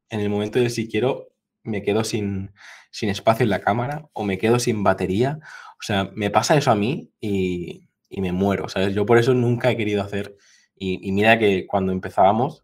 en 0.09 0.19
el 0.19 0.29
momento 0.29 0.59
del 0.59 0.71
si 0.71 0.87
quiero, 0.87 1.29
me 1.63 1.83
quedo 1.83 2.03
sin, 2.03 2.51
sin 2.91 3.09
espacio 3.09 3.43
en 3.43 3.49
la 3.49 3.61
cámara 3.61 4.09
o 4.13 4.23
me 4.23 4.37
quedo 4.37 4.59
sin 4.59 4.83
batería. 4.83 5.39
O 5.79 5.83
sea, 5.83 6.11
me 6.15 6.29
pasa 6.29 6.57
eso 6.57 6.71
a 6.71 6.75
mí 6.75 7.11
y, 7.19 7.89
y 8.09 8.21
me 8.21 8.31
muero, 8.31 8.69
¿sabes? 8.69 8.93
Yo 8.95 9.05
por 9.05 9.17
eso 9.17 9.33
nunca 9.33 9.71
he 9.71 9.77
querido 9.77 10.01
hacer, 10.01 10.35
y, 10.79 11.11
mira 11.11 11.39
que 11.39 11.65
cuando 11.65 11.91
empezábamos, 11.91 12.63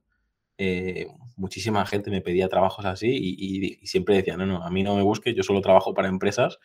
eh, 0.57 1.07
muchísima 1.35 1.85
gente 1.85 2.11
me 2.11 2.21
pedía 2.21 2.47
trabajos 2.47 2.85
así 2.85 3.07
y, 3.09 3.85
siempre 3.87 4.15
decía, 4.15 4.37
no, 4.37 4.45
no, 4.45 4.63
a 4.63 4.69
mí 4.69 4.83
no 4.83 4.95
me 4.95 5.01
busques, 5.03 5.35
yo 5.35 5.43
solo 5.43 5.61
trabajo 5.61 5.93
para 5.93 6.07
empresas 6.07 6.59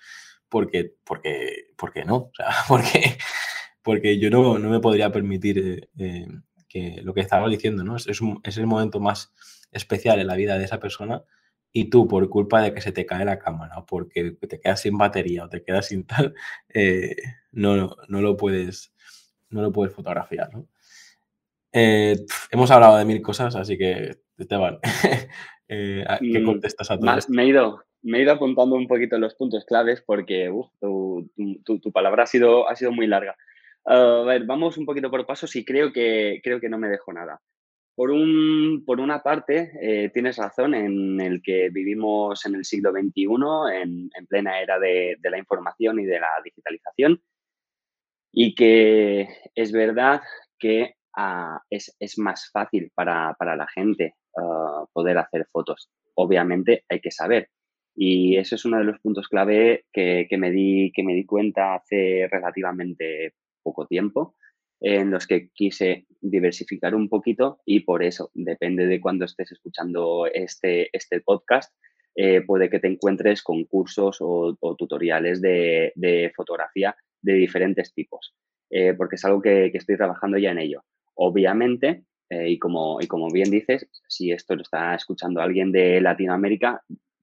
porque, 0.49 0.93
porque, 1.05 1.69
porque 1.77 2.05
no, 2.05 2.17
o 2.17 2.33
sea, 2.35 2.49
porque, 2.69 3.19
porque 3.83 4.19
yo 4.19 4.31
no, 4.31 4.59
no 4.59 4.69
me 4.69 4.81
podría 4.81 5.11
permitir 5.11 5.59
eh, 5.59 5.89
eh, 5.99 6.27
que 6.69 7.01
lo 7.03 7.15
que 7.15 7.23
estaba 7.23 7.49
diciendo, 7.49 7.83
¿no? 7.83 7.97
Es, 7.97 8.07
es, 8.07 8.59
el 8.59 8.67
momento 8.67 9.01
más 9.01 9.33
especial 9.73 10.21
en 10.21 10.27
la 10.27 10.37
vida 10.37 10.59
de 10.59 10.65
esa 10.65 10.81
persona 10.81 11.23
y 11.73 11.91
tú 11.91 12.09
por 12.09 12.29
culpa 12.29 12.63
de 12.63 12.73
que 12.73 12.81
se 12.81 12.93
te 12.93 13.07
cae 13.07 13.25
la 13.25 13.39
cámara 13.39 13.79
o 13.79 13.87
porque 13.87 14.33
te 14.33 14.61
quedas 14.61 14.81
sin 14.81 14.97
batería 14.97 15.45
o 15.45 15.49
te 15.49 15.63
quedas 15.63 15.87
sin 15.87 16.07
tal, 16.07 16.35
no, 17.53 17.97
no, 18.09 18.21
lo 18.21 18.37
puedes, 18.37 18.95
no 19.51 19.63
lo 19.63 19.73
puedes 19.73 19.95
fotografiar, 19.95 20.53
¿no? 20.53 20.67
Eh, 21.73 22.17
hemos 22.51 22.71
hablado 22.71 22.97
de 22.97 23.05
mil 23.05 23.21
cosas, 23.21 23.55
así 23.55 23.77
que, 23.77 24.17
Esteban, 24.39 24.79
eh, 25.69 26.05
¿qué 26.21 26.41
mm, 26.41 26.45
contestas 26.45 26.91
a 26.91 26.99
todo 26.99 27.15
Me 27.29 27.43
he, 27.43 27.47
ido, 27.49 27.85
me 28.03 28.19
he 28.19 28.23
ido 28.23 28.33
apuntando 28.33 28.75
un 28.77 28.89
poquito 28.89 29.19
los 29.19 29.35
puntos 29.35 29.65
claves 29.67 30.03
porque 30.05 30.51
tu, 30.81 31.31
tu, 31.65 31.93
palabra 31.93 32.23
ha 32.23 32.27
sido, 32.27 32.69
ha 32.69 32.75
sido 32.75 32.93
muy 32.93 33.07
larga. 33.07 33.37
a 33.85 34.23
ver, 34.23 34.45
vamos 34.45 34.79
un 34.79 34.87
poquito 34.87 35.11
por 35.11 35.27
pasos 35.27 35.55
y 35.57 35.65
creo 35.65 35.93
que, 35.93 36.41
creo 36.43 36.59
que 36.59 36.71
no 36.71 36.79
me 36.79 36.89
dejo 36.89 37.13
nada. 37.13 37.43
Por, 37.99 38.13
un, 38.13 38.85
por 38.87 39.01
una 39.01 39.25
parte, 39.25 39.73
eh, 39.83 40.11
tienes 40.11 40.37
razón 40.37 40.73
en 40.73 41.21
el 41.21 41.43
que 41.43 41.69
vivimos 41.69 42.47
en 42.47 42.55
el 42.55 42.65
siglo 42.65 42.93
XXI, 42.93 43.25
en, 43.75 44.09
en 44.17 44.27
plena 44.29 44.61
era 44.61 44.79
de, 44.79 45.17
de, 45.19 45.31
la 45.31 45.37
información 45.37 45.99
y 45.99 46.05
de 46.05 46.21
la 46.21 46.29
digitalización, 46.45 47.21
y 48.33 48.55
que 48.55 49.27
es 49.53 49.73
verdad 49.73 50.21
que 50.61 50.95
ah, 51.17 51.61
es, 51.71 51.93
más 52.19 52.49
fácil 52.53 52.93
para, 52.95 53.35
la 53.41 53.67
gente 53.67 54.15
ah, 54.37 54.85
poder 54.93 55.19
hacer 55.19 55.49
fotos. 55.51 55.91
Obviamente 56.15 56.85
hay 56.89 57.01
que 57.01 57.11
saber. 57.11 57.49
Y 57.97 58.37
eso 58.37 58.55
es 58.55 58.65
uno 58.65 58.79
de 58.79 58.85
los 58.85 59.01
puntos 59.01 59.27
clave 59.27 59.87
que, 59.93 60.29
me, 60.39 60.53
di, 60.53 60.93
que 60.95 61.03
me 61.03 61.15
di 61.15 61.27
cuenta 61.27 61.75
hace 61.75 62.29
relativamente 62.31 63.35
poco 63.61 63.89
tiempo, 63.89 64.37
en 64.81 65.11
los 65.11 65.27
que 65.27 65.51
quise 65.51 66.07
diversificar 66.21 66.95
un 66.95 67.09
poquito 67.09 67.61
y 67.65 67.81
por 67.81 68.03
eso, 68.03 68.31
depende 68.35 68.87
de 68.87 69.01
cuando 69.01 69.25
estés 69.25 69.53
escuchando 69.53 70.27
este, 70.33 70.89
este 70.93 71.21
podcast, 71.21 71.73
eh, 72.15 72.43
puede 72.43 72.69
que 72.69 72.81
te 72.81 72.89
encuentres 72.89 73.43
con 73.43 73.65
cursos 73.65 74.19
o, 74.21 74.57
tutoriales 74.77 75.41
de, 75.41 75.93
de, 75.95 76.33
fotografía 76.35 76.97
de 77.23 77.35
diferentes 77.35 77.93
tipos, 77.93 78.35
eh, 78.71 78.95
porque 78.95 79.17
es 79.17 79.25
algo 79.25 79.41
que, 79.41 79.71
estoy 79.73 79.97
trabajando 79.97 80.39
ya 80.39 80.51
en 80.51 80.59
ello. 80.59 80.85
Obviamente, 81.15 82.05
eh, 82.31 82.51
y, 82.51 82.59
como, 82.59 83.01
y 83.01 83.07
como 83.07 83.29
bien 83.31 83.51
dices, 83.51 83.89
si 84.09 84.33
esto 84.33 84.57
lo 84.57 84.63
está 84.63 84.95
escuchando 84.95 85.41
alguien 85.41 85.71
de 85.73 86.01
Latinoamérica, 86.01 86.83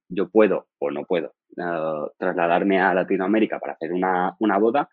yo 0.09 0.29
puedo 0.29 0.67
o 0.79 0.91
no 0.91 1.05
puedo 1.05 1.33
eh, 1.57 2.11
trasladarme 2.17 2.79
a 2.79 2.93
Latinoamérica 2.93 3.59
para 3.59 3.73
hacer 3.73 3.93
una, 3.93 4.35
boda, 4.59 4.89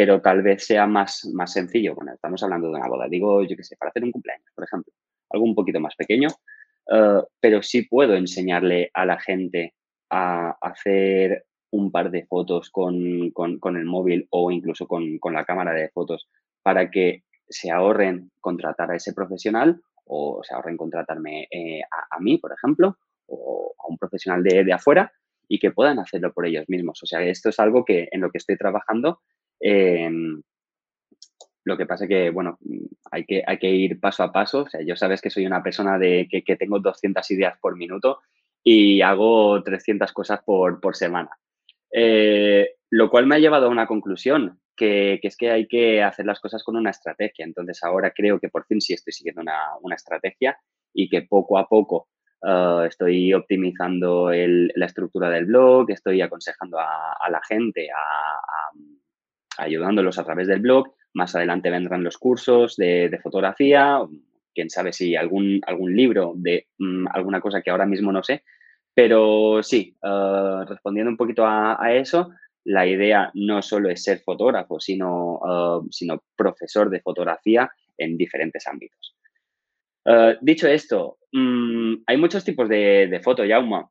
pero 0.00 0.22
tal 0.22 0.40
vez 0.40 0.64
sea 0.64 0.86
más, 0.86 1.28
más 1.34 1.52
sencillo. 1.52 1.94
Bueno, 1.94 2.14
estamos 2.14 2.42
hablando 2.42 2.68
de 2.68 2.76
una 2.76 2.88
boda, 2.88 3.06
digo, 3.06 3.42
yo 3.42 3.54
qué 3.54 3.62
sé, 3.62 3.76
para 3.76 3.90
hacer 3.90 4.02
un 4.02 4.12
cumpleaños, 4.12 4.48
por 4.54 4.64
ejemplo, 4.64 4.94
algo 5.28 5.44
un 5.44 5.54
poquito 5.54 5.78
más 5.78 5.94
pequeño, 5.94 6.28
pero 7.38 7.60
sí 7.60 7.82
puedo 7.82 8.14
enseñarle 8.14 8.90
a 8.94 9.04
la 9.04 9.20
gente 9.20 9.74
a 10.08 10.56
hacer 10.62 11.44
un 11.70 11.92
par 11.92 12.10
de 12.10 12.24
fotos 12.24 12.70
con, 12.70 12.96
el 12.96 13.84
móvil 13.84 14.26
o 14.30 14.50
incluso 14.50 14.86
con, 14.86 15.20
la 15.34 15.44
cámara 15.44 15.74
de 15.74 15.90
fotos 15.90 16.30
para 16.62 16.90
que 16.90 17.24
se 17.46 17.70
ahorren 17.70 18.30
contratar 18.40 18.90
a 18.90 18.96
ese 18.96 19.12
profesional 19.12 19.82
o 20.06 20.40
se 20.42 20.54
ahorren 20.54 20.78
contratarme 20.78 21.46
eh, 21.50 21.82
a, 21.82 22.18
mí, 22.20 22.38
por 22.38 22.54
ejemplo, 22.54 22.96
o 23.26 23.74
a 23.78 23.86
un 23.86 23.98
profesional 23.98 24.42
de, 24.42 24.72
afuera 24.72 25.12
y 25.46 25.58
que 25.58 25.72
puedan 25.72 25.98
hacerlo 25.98 26.32
por 26.32 26.46
ellos 26.46 26.64
mismos. 26.68 27.02
O 27.02 27.06
sea, 27.06 27.20
esto 27.20 27.50
es 27.50 27.60
algo 27.60 27.84
que 27.84 28.08
en 28.10 28.22
lo 28.22 28.30
que 28.30 28.38
estoy 28.38 28.56
trabajando. 28.56 29.20
Em, 29.60 30.42
lo 31.64 31.76
que 31.76 31.86
pasa 31.86 32.08
que, 32.08 32.30
bueno, 32.30 32.58
hay 33.10 33.24
que, 33.24 33.42
hay 33.46 33.58
que 33.58 33.70
ir 33.70 34.00
paso 34.00 34.22
a 34.22 34.32
paso. 34.32 34.62
O 34.62 34.68
sea, 34.68 34.80
yo 34.82 34.96
sabes 34.96 35.20
que 35.20 35.30
soy 35.30 35.46
una 35.46 35.62
persona 35.62 35.98
de 35.98 36.26
que, 36.30 36.42
que 36.42 36.56
tengo 36.56 36.80
200 36.80 37.30
ideas 37.30 37.58
por 37.60 37.76
minuto 37.76 38.20
y 38.62 39.00
hago 39.02 39.62
300 39.62 40.12
cosas 40.12 40.40
por, 40.44 40.80
por 40.80 40.96
semana. 40.96 41.30
Eh, 41.92 42.76
lo 42.90 43.10
cual 43.10 43.26
me 43.26 43.36
ha 43.36 43.38
llevado 43.38 43.66
a 43.66 43.70
una 43.70 43.86
conclusión, 43.86 44.60
que, 44.76 45.20
es 45.22 45.36
que 45.36 45.50
hay 45.50 45.68
que 45.68 46.02
hacer 46.02 46.26
las 46.26 46.40
cosas 46.40 46.64
con 46.64 46.76
una 46.76 46.90
estrategia. 46.90 47.44
Entonces 47.44 47.82
ahora 47.82 48.12
creo 48.14 48.40
que 48.40 48.48
por 48.48 48.66
fin 48.66 48.80
sí 48.80 48.94
estoy 48.94 49.12
siguiendo 49.12 49.42
una, 49.42 49.94
estrategia 49.94 50.58
y 50.92 51.08
que 51.08 51.22
poco 51.22 51.58
a 51.58 51.68
poco 51.68 52.08
uh, 52.42 52.80
estoy 52.80 53.32
optimizando 53.34 54.30
la 54.32 54.86
estructura 54.86 55.30
del 55.30 55.46
blog, 55.46 55.90
estoy 55.90 56.20
aconsejando 56.22 56.78
a, 56.78 57.28
la 57.30 57.40
gente, 57.46 57.88
ayudándolos 59.62 60.18
a 60.18 60.24
través 60.24 60.48
del 60.48 60.60
blog. 60.60 60.92
Más 61.14 61.34
adelante 61.34 61.70
vendrán 61.70 62.04
los 62.04 62.18
cursos 62.18 62.76
de, 62.76 63.18
fotografía, 63.22 64.00
quién 64.54 64.70
sabe 64.70 64.92
si 64.92 65.16
algún, 65.16 65.60
algún 65.66 65.94
libro 65.96 66.32
de 66.36 66.66
mm, 66.78 67.06
alguna 67.12 67.40
cosa 67.40 67.62
que 67.62 67.70
ahora 67.70 67.86
mismo 67.86 68.12
no 68.12 68.22
sé, 68.22 68.42
pero 68.94 69.62
sí, 69.62 69.96
eh, 70.02 70.64
respondiendo 70.66 71.10
un 71.10 71.16
poquito 71.16 71.44
a, 71.46 71.78
eso, 71.94 72.30
la 72.64 72.86
idea 72.86 73.30
no 73.34 73.62
solo 73.62 73.88
es 73.88 74.02
ser 74.02 74.20
fotógrafo, 74.20 74.80
sino, 74.80 75.40
eh, 75.48 75.88
sino 75.90 76.22
profesor 76.36 76.90
de 76.90 77.00
fotografía 77.00 77.70
en 77.96 78.16
diferentes 78.16 78.66
ámbitos. 78.66 79.16
Eh, 80.04 80.36
dicho 80.40 80.68
esto, 80.68 81.18
mm, 81.32 81.94
hay 82.06 82.16
muchos 82.16 82.44
tipos 82.44 82.68
de, 82.68 83.08
de 83.08 83.20
foto, 83.20 83.44
Yauma. 83.44 83.88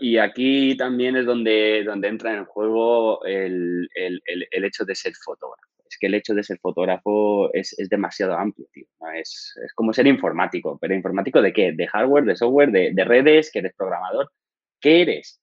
Y 0.00 0.18
aquí 0.18 0.76
también 0.76 1.16
es 1.16 1.26
donde, 1.26 1.84
donde 1.84 2.08
entra 2.08 2.34
en 2.34 2.44
juego 2.46 3.24
el, 3.24 3.88
el 3.94 4.64
hecho 4.64 4.84
de 4.84 4.94
ser 4.94 5.14
fotógrafo 5.14 5.72
es 5.92 5.98
que 5.98 6.06
el 6.06 6.14
hecho 6.14 6.34
de 6.34 6.42
ser 6.42 6.58
fotógrafo 6.58 7.52
es, 7.52 7.76
demasiado 7.90 8.34
amplio, 8.34 8.66
tío. 8.72 8.86
Es, 9.14 9.54
como 9.74 9.92
ser 9.92 10.06
informático, 10.06 10.78
pero 10.80 10.94
informático 10.94 11.42
de 11.42 11.52
qué? 11.52 11.72
De 11.72 11.86
hardware, 11.86 12.24
de 12.24 12.36
software, 12.36 12.70
de, 12.70 13.04
redes, 13.04 13.50
que 13.52 13.60
eres 13.60 13.74
programador. 13.74 14.32
¿Qué 14.80 15.02
eres? 15.02 15.40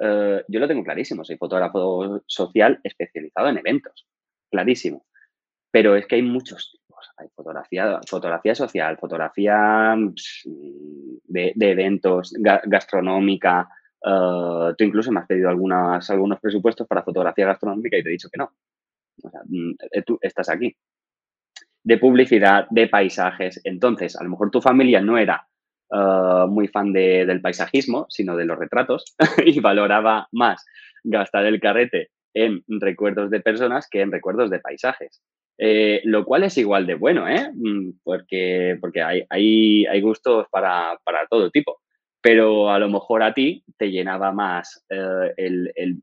Eh, 0.00 0.44
yo 0.46 0.60
lo 0.60 0.68
tengo 0.68 0.84
clarísimo, 0.84 1.24
soy 1.24 1.36
fotógrafo 1.36 2.22
social 2.26 2.80
especializado 2.84 3.48
en 3.48 3.58
eventos, 3.58 4.06
clarísimo. 4.50 5.06
Pero 5.70 5.96
es 5.96 6.06
que 6.06 6.16
hay 6.16 6.22
muchos 6.22 6.77
tipos. 6.98 7.14
Hay 7.16 7.28
fotografía, 7.34 8.00
fotografía 8.08 8.54
social, 8.54 8.96
fotografía 8.98 9.96
de, 11.24 11.52
eventos, 11.58 12.32
gastronómica. 12.38 13.68
Eh, 14.04 14.74
tú 14.76 14.84
incluso 14.84 15.10
me 15.12 15.20
has 15.20 15.26
pedido 15.26 15.48
algunos 15.48 16.40
presupuestos 16.40 16.86
para 16.86 17.02
fotografía 17.02 17.46
gastronómica 17.46 17.96
y 17.96 18.02
te 18.02 18.08
he 18.08 18.12
dicho 18.12 18.28
que 18.30 18.38
no. 18.38 18.52
Mm, 19.46 19.72
eh, 19.92 20.02
tú 20.02 20.18
estás 20.20 20.48
aquí. 20.48 20.74
De 21.82 21.98
publicidad, 21.98 22.66
de 22.70 22.88
paisajes. 22.88 23.60
Entonces, 23.64 24.16
a 24.16 24.24
lo 24.24 24.30
mejor 24.30 24.50
tu 24.50 24.60
familia 24.60 25.00
no 25.00 25.16
era 25.16 25.46
ah, 25.90 26.46
muy 26.48 26.68
fan 26.68 26.92
del 26.92 27.40
paisajismo, 27.40 28.06
sino 28.08 28.36
de 28.36 28.44
los 28.44 28.58
retratos 28.58 29.16
y 29.44 29.60
valoraba 29.60 30.28
más 30.32 30.64
gastar 31.04 31.46
el 31.46 31.60
carrete 31.60 32.10
en 32.34 32.62
recuerdos 32.68 33.30
de 33.30 33.40
personas 33.40 33.88
que 33.90 34.02
en 34.02 34.12
recuerdos 34.12 34.50
de 34.50 34.60
paisajes. 34.60 35.22
Eh, 35.58 36.00
lo 36.04 36.24
cual 36.24 36.44
es 36.44 36.56
igual 36.56 36.86
de 36.86 36.94
bueno, 36.94 37.28
¿eh? 37.28 37.50
Mm, 37.52 37.98
porque, 38.04 38.78
porque 38.80 39.02
hay, 39.02 39.24
hay, 39.28 40.00
gustos 40.00 40.46
para, 40.50 40.98
todo 41.28 41.50
tipo. 41.50 41.80
Pero 42.20 42.70
a 42.70 42.78
lo 42.78 42.88
mejor 42.88 43.22
a 43.22 43.34
ti 43.34 43.64
te 43.76 43.90
llenaba 43.90 44.32
más 44.32 44.84
el, 45.36 45.72
el 45.74 46.02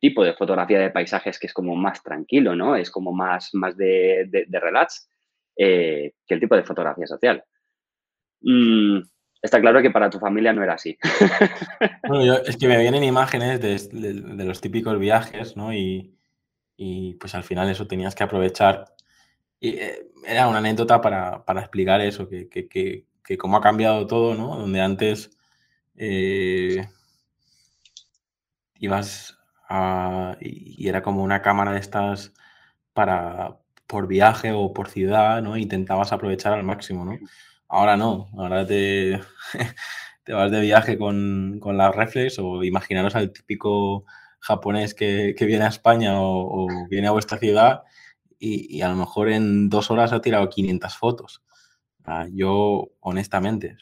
tipo 0.00 0.24
de 0.24 0.34
fotografía 0.34 0.80
de 0.80 0.90
paisajes 0.90 1.38
que 1.38 1.46
es 1.46 1.52
como 1.52 1.76
más 1.76 2.02
tranquilo, 2.02 2.54
¿no? 2.54 2.76
Es 2.76 2.90
como 2.90 3.12
más, 3.12 3.50
más 3.54 3.76
de, 3.76 4.28
de, 4.48 4.60
relax 4.60 5.08
eh, 5.56 6.12
que 6.26 6.34
el 6.34 6.40
tipo 6.40 6.56
de 6.56 6.64
fotografía 6.64 7.06
social. 7.06 7.44
Mm, 8.40 9.00
está 9.42 9.60
claro 9.60 9.82
que 9.82 9.90
para 9.90 10.10
tu 10.10 10.18
familia 10.18 10.52
no 10.52 10.62
era 10.62 10.74
así. 10.74 10.96
Bueno, 12.08 12.36
es 12.36 12.56
que 12.56 12.68
me 12.68 12.78
vienen 12.78 13.02
imágenes 13.02 13.60
de, 13.60 14.44
los 14.44 14.60
típicos 14.60 14.96
viajes, 14.98 15.56
¿no? 15.56 15.74
Y, 15.74 16.15
pues 17.18 17.34
al 17.34 17.44
final 17.44 17.68
eso 17.70 17.86
tenías 17.86 18.14
que 18.14 18.24
aprovechar. 18.24 18.94
Y 19.60 19.70
eh, 19.78 20.08
era 20.26 20.48
una 20.48 20.58
anécdota 20.58 21.00
para, 21.00 21.44
explicar 21.60 22.00
eso, 22.00 22.28
que, 22.28 22.48
que, 22.48 23.38
cómo 23.38 23.56
ha 23.56 23.60
cambiado 23.60 24.06
todo, 24.06 24.34
¿no? 24.34 24.56
Donde 24.56 24.80
antes 24.80 25.30
eh, 25.96 26.86
ibas 28.78 29.38
y, 30.40 30.88
era 30.88 31.02
como 31.02 31.22
una 31.22 31.42
cámara 31.42 31.72
de 31.72 31.80
estas 31.80 32.32
para 32.92 33.58
por 33.86 34.08
viaje 34.08 34.52
o 34.52 34.72
por 34.72 34.88
ciudad, 34.88 35.42
¿no? 35.42 35.56
Intentabas 35.56 36.12
aprovechar 36.12 36.52
al 36.54 36.64
máximo, 36.64 37.04
¿no? 37.04 37.18
Ahora 37.68 37.96
no, 37.96 38.28
ahora 38.38 38.66
te, 38.66 39.20
te 40.24 40.32
vas 40.32 40.50
de 40.50 40.60
viaje 40.60 40.98
con, 40.98 41.58
con 41.60 41.76
las 41.78 41.94
reflex 41.94 42.38
o 42.38 42.64
imaginaros 42.64 43.14
al 43.16 43.32
típico 43.32 44.04
japonés 44.40 44.94
que, 44.94 45.34
viene 45.40 45.64
a 45.64 45.68
España 45.68 46.20
o, 46.20 46.66
viene 46.88 47.08
a 47.08 47.12
vuestra 47.12 47.38
ciudad 47.38 47.82
y, 48.38 48.80
a 48.82 48.88
lo 48.88 48.96
mejor 48.96 49.30
en 49.30 49.68
dos 49.68 49.90
horas 49.90 50.12
ha 50.12 50.20
tirado 50.20 50.48
500 50.48 50.96
fotos. 50.96 51.42
yo, 52.32 52.88
honestamente, 53.00 53.76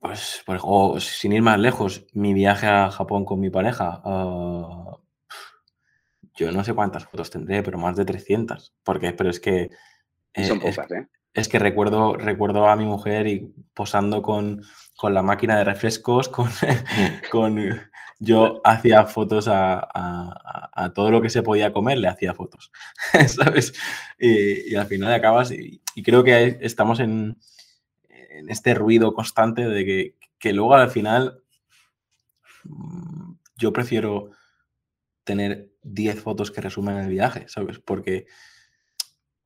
pues, 0.00 0.42
o 0.46 1.00
sin 1.00 1.32
ir 1.32 1.42
más 1.42 1.58
lejos, 1.58 2.06
mi 2.12 2.34
viaje 2.34 2.66
a 2.66 2.90
Japón 2.90 3.24
con 3.24 3.40
mi 3.40 3.50
pareja, 3.50 4.00
ah, 4.04 4.98
yo 6.34 6.52
no 6.52 6.62
sé 6.62 6.74
cuántas 6.74 7.04
fotos 7.04 7.30
tendré, 7.30 7.62
pero 7.62 7.78
más 7.78 7.96
de 7.96 8.04
300. 8.04 8.74
Porque, 8.84 9.12
pero 9.12 9.30
es 9.30 9.40
que... 9.40 9.70
son 10.46 10.58
eh, 10.58 10.60
pocas, 10.60 10.90
¿eh? 10.90 11.08
es 11.36 11.48
que 11.48 11.58
recuerdo, 11.58 12.16
recuerdo 12.16 12.66
a 12.68 12.76
mi 12.76 12.86
mujer 12.86 13.26
y 13.26 13.52
posando 13.74 14.22
con, 14.22 14.62
la 15.02 15.22
máquina 15.22 15.58
de 15.58 15.64
refrescos, 15.64 16.28
con, 16.28 16.48
con 17.30 17.58
yo 18.18 18.60
hacía 18.64 19.04
fotos 19.06 19.46
a, 19.48 20.92
todo 20.94 21.10
lo 21.10 21.20
que 21.20 21.30
se 21.30 21.42
podía 21.42 21.72
comer, 21.72 21.98
le 21.98 22.08
hacía 22.08 22.34
fotos, 22.34 22.70
¿sabes? 23.28 23.74
Y, 24.18 24.74
al 24.74 24.86
final 24.86 25.12
acabas, 25.12 25.50
y, 25.50 25.80
creo 26.02 26.24
que 26.24 26.58
estamos 26.60 27.00
en, 27.00 27.36
este 28.48 28.74
ruido 28.74 29.14
constante 29.14 29.66
de 29.66 29.84
que, 29.84 30.14
que 30.38 30.52
luego 30.52 30.74
al 30.74 30.90
final 30.90 31.42
mm, 32.64 33.32
yo 33.56 33.72
prefiero 33.72 34.30
tener 35.24 35.72
10 35.82 36.20
fotos 36.20 36.50
que 36.50 36.60
resumen 36.60 36.98
el 36.98 37.08
viaje, 37.08 37.46
¿sabes? 37.48 37.78
Porque 37.78 38.26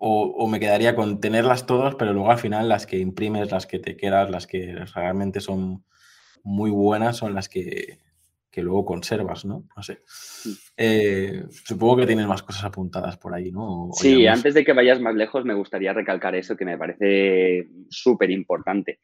o, 0.03 0.47
me 0.49 0.61
quedaría 0.61 0.97
con 0.97 1.21
tenerlas 1.21 1.67
todas, 1.67 1.95
pero 1.95 2.15
luego 2.15 2.31
al 2.31 2.39
final 2.39 2.71
las 2.71 2.87
que 2.87 2.99
imprimes, 2.99 3.51
las 3.51 3.67
que 3.67 3.79
te 3.79 3.99
quedas, 3.99 4.31
las 4.31 4.47
que 4.47 4.75
realmente 4.95 5.41
son 5.41 5.85
muy 6.43 6.71
buenas, 6.71 7.19
son 7.19 7.35
las 7.35 7.51
que, 7.51 7.99
luego 8.57 8.85
conservas, 8.85 9.45
¿no? 9.45 9.65
No 9.77 9.83
sé. 9.83 10.01
Eh, 10.77 11.45
supongo 11.65 11.99
que 11.99 12.07
tienes 12.07 12.27
más 12.27 12.43
cosas 12.43 12.65
apuntadas 12.65 13.17
por 13.17 13.35
ahí, 13.35 13.53
¿no? 13.53 13.91
sí, 13.93 14.27
antes 14.27 14.55
de 14.55 14.65
que 14.65 14.73
vayas 14.73 15.01
más 15.01 15.15
lejos, 15.15 15.45
me 15.45 15.55
gustaría 15.55 15.93
recalcar 15.93 16.35
eso 16.35 16.57
que 16.57 16.65
me 16.65 16.79
parece 16.79 17.69
súper 17.89 18.31
importante. 18.31 18.99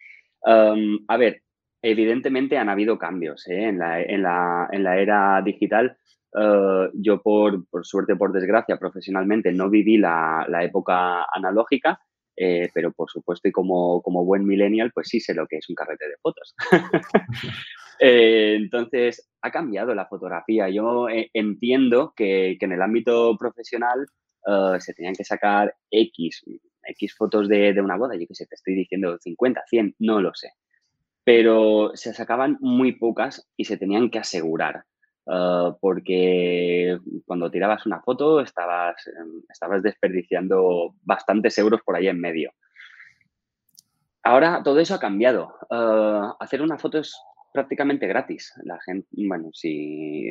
a 0.45 1.17
ver, 1.17 1.43
evidentemente 1.83 2.59
han 2.59 2.69
habido 2.69 2.99
cambios 2.99 3.47
¿eh? 3.49 3.65
en, 3.65 3.79
la, 3.79 4.03
en, 4.03 4.23
la, 4.23 4.69
en 4.73 4.83
la 4.83 4.99
era 4.99 5.41
digital 5.43 5.97
eh, 6.39 6.91
yo, 6.95 7.23
por, 7.23 7.65
suerte, 7.83 8.17
por 8.17 8.33
desgracia, 8.33 8.77
profesionalmente 8.79 9.53
no 9.53 9.71
viví 9.71 9.97
la, 9.97 10.47
época 10.63 11.25
analógica, 11.33 12.01
eh, 12.37 12.69
pero 12.75 12.93
por 12.93 13.11
supuesto 13.11 13.49
y 13.49 13.53
como, 13.53 14.03
buen 14.03 14.45
millennial, 14.45 14.93
pues 14.93 15.09
sí 15.09 15.21
sé 15.21 15.35
lo 15.35 15.47
que 15.47 15.57
es 15.57 15.69
un 15.69 15.75
carrete 15.75 16.09
de 16.09 16.17
fotos. 16.21 16.55
Eh, 18.01 18.55
entonces, 18.57 19.29
ha 19.43 19.51
cambiado 19.51 19.95
la 19.95 20.07
fotografía. 20.07 20.69
Yo 20.69 21.07
entiendo 21.09 22.13
que, 22.17 22.57
en 22.61 22.73
el 22.73 22.83
ámbito 22.83 23.37
profesional 23.39 24.07
se 24.79 24.95
tenían 24.95 25.15
que 25.17 25.25
sacar 25.25 25.75
X, 25.91 26.45
X 26.85 27.17
fotos 27.17 27.49
de, 27.49 27.75
una 27.81 27.97
boda, 27.97 28.15
yo 28.15 28.27
qué 28.29 28.35
sé, 28.35 28.47
te 28.47 28.55
estoy 28.55 28.75
diciendo 28.75 29.19
50, 29.19 29.65
100, 29.69 29.97
no 29.99 30.21
lo 30.21 30.35
sé. 30.35 30.53
Pero 31.25 31.91
se 31.95 32.15
sacaban 32.15 32.57
muy 32.61 32.93
pocas 32.93 33.49
y 33.57 33.65
se 33.65 33.77
tenían 33.77 34.11
que 34.11 34.21
asegurar. 34.21 34.85
Porque 35.81 36.99
cuando 37.25 37.51
tirabas 37.51 37.87
una 37.87 38.01
foto 38.01 38.41
estabas, 38.41 39.05
em, 39.09 39.43
estabas 39.51 39.83
desperdiciando 39.83 40.95
bastantes 41.03 41.59
euros 41.59 41.81
por 41.85 41.97
ahí 41.97 42.07
en 42.07 42.21
medio. 42.21 42.53
Ahora 44.23 44.61
todo 44.65 44.81
eso 44.81 44.95
ha 44.95 45.01
cambiado. 45.01 45.55
Hacer 46.41 46.63
una 46.63 46.79
foto 46.79 46.99
es 46.99 47.17
prácticamente 47.57 48.07
gratis. 48.07 48.53
La 48.65 48.79
gente, 48.85 49.09
bueno, 49.13 49.49
si 49.55 50.29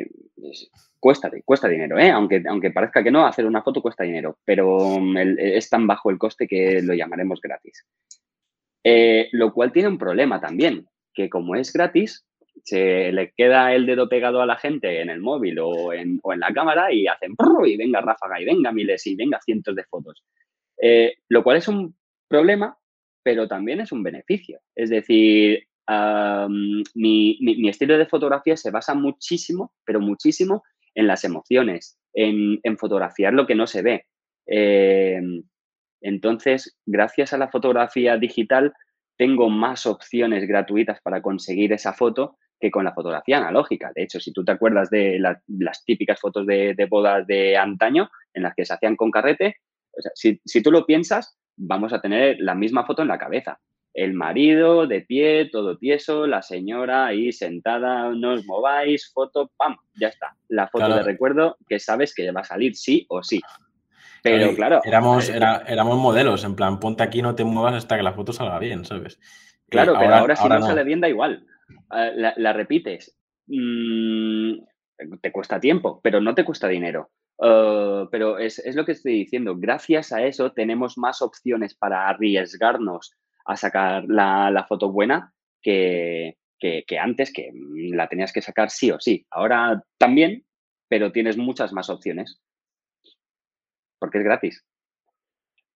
cuesta, 0.99 1.31
cuesta 1.43 1.67
dinero, 1.67 1.97
¿eh? 1.97 2.11
aunque, 2.11 2.43
aunque 2.47 2.69
parezca 2.69 3.03
que 3.03 3.09
no, 3.09 3.25
hacer 3.25 3.47
una 3.47 3.63
foto 3.63 3.81
cuesta 3.81 4.03
dinero, 4.03 4.37
pero 4.45 4.99
mm, 4.99 5.17
es 5.39 5.67
tan 5.71 5.87
bajo 5.87 6.11
el 6.11 6.19
coste 6.19 6.47
que 6.47 6.83
lo 6.83 6.93
llamaremos 6.93 7.41
gratis. 7.41 7.83
Eh, 8.83 9.29
lo 9.31 9.51
cual 9.53 9.71
tiene 9.71 9.89
un 9.89 9.97
problema 9.97 10.39
también, 10.39 10.87
que 11.15 11.27
como 11.27 11.55
es 11.55 11.73
gratis, 11.73 12.27
se 12.63 13.11
le 13.11 13.33
queda 13.35 13.73
el 13.73 13.87
dedo 13.87 14.07
pegado 14.07 14.39
a 14.39 14.45
la 14.45 14.57
gente 14.57 15.01
en 15.01 15.09
el 15.09 15.19
móvil 15.19 15.57
o 15.59 15.93
en, 15.93 16.21
la 16.37 16.53
cámara 16.53 16.93
y 16.93 17.07
hacen 17.07 17.35
y 17.65 17.77
venga 17.77 18.01
ráfaga 18.01 18.39
y 18.39 18.45
venga 18.45 18.71
miles 18.71 19.07
y 19.07 19.15
venga 19.15 19.39
cientos 19.43 19.75
de 19.75 19.83
fotos. 19.85 20.23
Eh, 20.79 21.15
lo 21.29 21.43
cual 21.43 21.57
es 21.57 21.67
un 21.67 21.95
problema, 22.27 22.77
pero 23.23 23.47
también 23.47 23.81
es 23.81 23.91
un 23.91 24.03
beneficio. 24.03 24.59
Es 24.75 24.91
decir, 24.91 25.67
mi, 25.87 27.69
estilo 27.69 27.97
de 27.97 28.05
fotografía 28.07 28.57
se 28.57 28.71
basa 28.71 28.93
muchísimo, 28.93 29.73
pero 29.85 29.99
muchísimo 29.99 30.63
en 30.93 31.07
las 31.07 31.23
emociones, 31.23 31.97
en, 32.13 32.59
fotografiar 32.77 33.33
lo 33.33 33.45
que 33.45 33.55
no 33.55 33.67
se 33.67 33.81
ve. 33.81 34.05
Em, 34.47 35.43
entonces, 36.01 36.77
gracias 36.85 37.33
a 37.33 37.37
la 37.37 37.49
fotografía 37.49 38.17
digital, 38.17 38.73
tengo 39.17 39.49
más 39.49 39.85
opciones 39.85 40.47
gratuitas 40.47 40.99
para 41.01 41.21
conseguir 41.21 41.73
esa 41.73 41.93
foto 41.93 42.37
que 42.59 42.71
con 42.71 42.85
la 42.85 42.93
fotografía 42.93 43.37
analógica. 43.37 43.91
De 43.95 44.03
hecho, 44.03 44.19
si 44.19 44.31
tú 44.31 44.43
te 44.43 44.51
acuerdas 44.51 44.89
de 44.89 45.19
las 45.19 45.85
típicas 45.85 46.19
fotos 46.19 46.45
de, 46.45 46.87
bodas 46.89 47.25
de 47.27 47.57
antaño 47.57 48.09
en 48.33 48.43
las 48.43 48.53
que 48.55 48.65
se 48.65 48.73
hacían 48.73 48.95
con 48.95 49.11
carrete, 49.11 49.57
si, 50.13 50.61
tú 50.61 50.71
lo 50.71 50.85
piensas, 50.85 51.37
vamos 51.57 51.93
a 51.93 52.01
tener 52.01 52.37
la 52.39 52.55
misma 52.55 52.85
foto 52.85 53.01
en 53.01 53.07
la 53.07 53.17
cabeza. 53.17 53.59
El 53.95 54.13
marido 54.13 54.87
de 54.87 54.99
pie, 54.99 55.49
todo 55.49 55.77
tieso, 55.77 56.27
la 56.27 56.41
señora 56.41 57.05
ahí 57.05 57.31
sentada, 57.31 58.11
no 58.11 58.33
os 58.33 58.45
mováis, 58.45 59.09
foto, 59.13 59.49
¡pam! 59.55 59.77
Ya 59.97 60.09
está. 60.09 60.35
La 60.49 60.67
foto 60.67 60.93
de 60.93 61.01
recuerdo 61.01 61.55
que 61.65 61.79
sabes 61.79 62.13
que 62.13 62.29
va 62.31 62.41
a 62.41 62.43
salir 62.43 62.75
sí 62.75 63.05
o 63.07 63.23
sí. 63.23 63.41
Pero 64.21 64.53
claro. 64.53 64.81
Éramos, 64.83 65.29
eh, 65.29 65.39
éramos 65.67 65.97
modelos, 65.97 66.43
en 66.43 66.57
plan, 66.57 66.77
ponte 66.77 67.03
aquí, 67.03 67.21
no 67.21 67.35
te 67.35 67.45
muevas 67.45 67.75
hasta 67.75 67.95
que 67.95 68.03
la 68.03 68.11
foto 68.11 68.33
salga 68.33 68.59
bien, 68.59 68.83
¿sabes? 68.83 69.17
Claro, 69.69 69.95
pero 69.97 70.13
ahora, 70.13 70.35
si 70.35 70.49
no, 70.49 70.61
sale 70.61 70.83
bien 70.83 70.99
da 70.99 71.07
igual. 71.07 71.45
Ah, 71.89 72.09
la, 72.13 72.51
repites, 72.51 73.17
mm, 73.47 74.55
te 75.21 75.31
cuesta 75.31 75.57
tiempo, 75.61 76.01
pero 76.03 76.19
no 76.19 76.35
te 76.35 76.43
cuesta 76.43 76.67
dinero. 76.67 77.11
Ah, 77.39 78.09
pero 78.11 78.39
es, 78.39 78.61
lo 78.75 78.83
que 78.83 78.91
estoy 78.91 79.13
diciendo. 79.13 79.55
Gracias 79.57 80.11
a 80.11 80.21
eso 80.25 80.51
tenemos 80.51 80.97
más 80.97 81.21
opciones 81.21 81.75
para 81.75 82.09
arriesgarnos 82.09 83.15
a 83.45 83.55
sacar 83.55 84.05
la, 84.07 84.65
foto 84.67 84.91
buena 84.91 85.33
que, 85.61 86.37
que, 86.59 86.99
antes, 86.99 87.31
que 87.31 87.51
la 87.53 88.07
tenías 88.07 88.33
que 88.33 88.41
sacar 88.41 88.69
sí 88.69 88.91
o 88.91 88.99
sí. 88.99 89.25
Ahora 89.29 89.83
también, 89.97 90.45
pero 90.89 91.11
tienes 91.11 91.37
muchas 91.37 91.71
más 91.73 91.89
opciones. 91.89 92.41
Porque 93.99 94.19
es 94.19 94.23
gratis. 94.23 94.65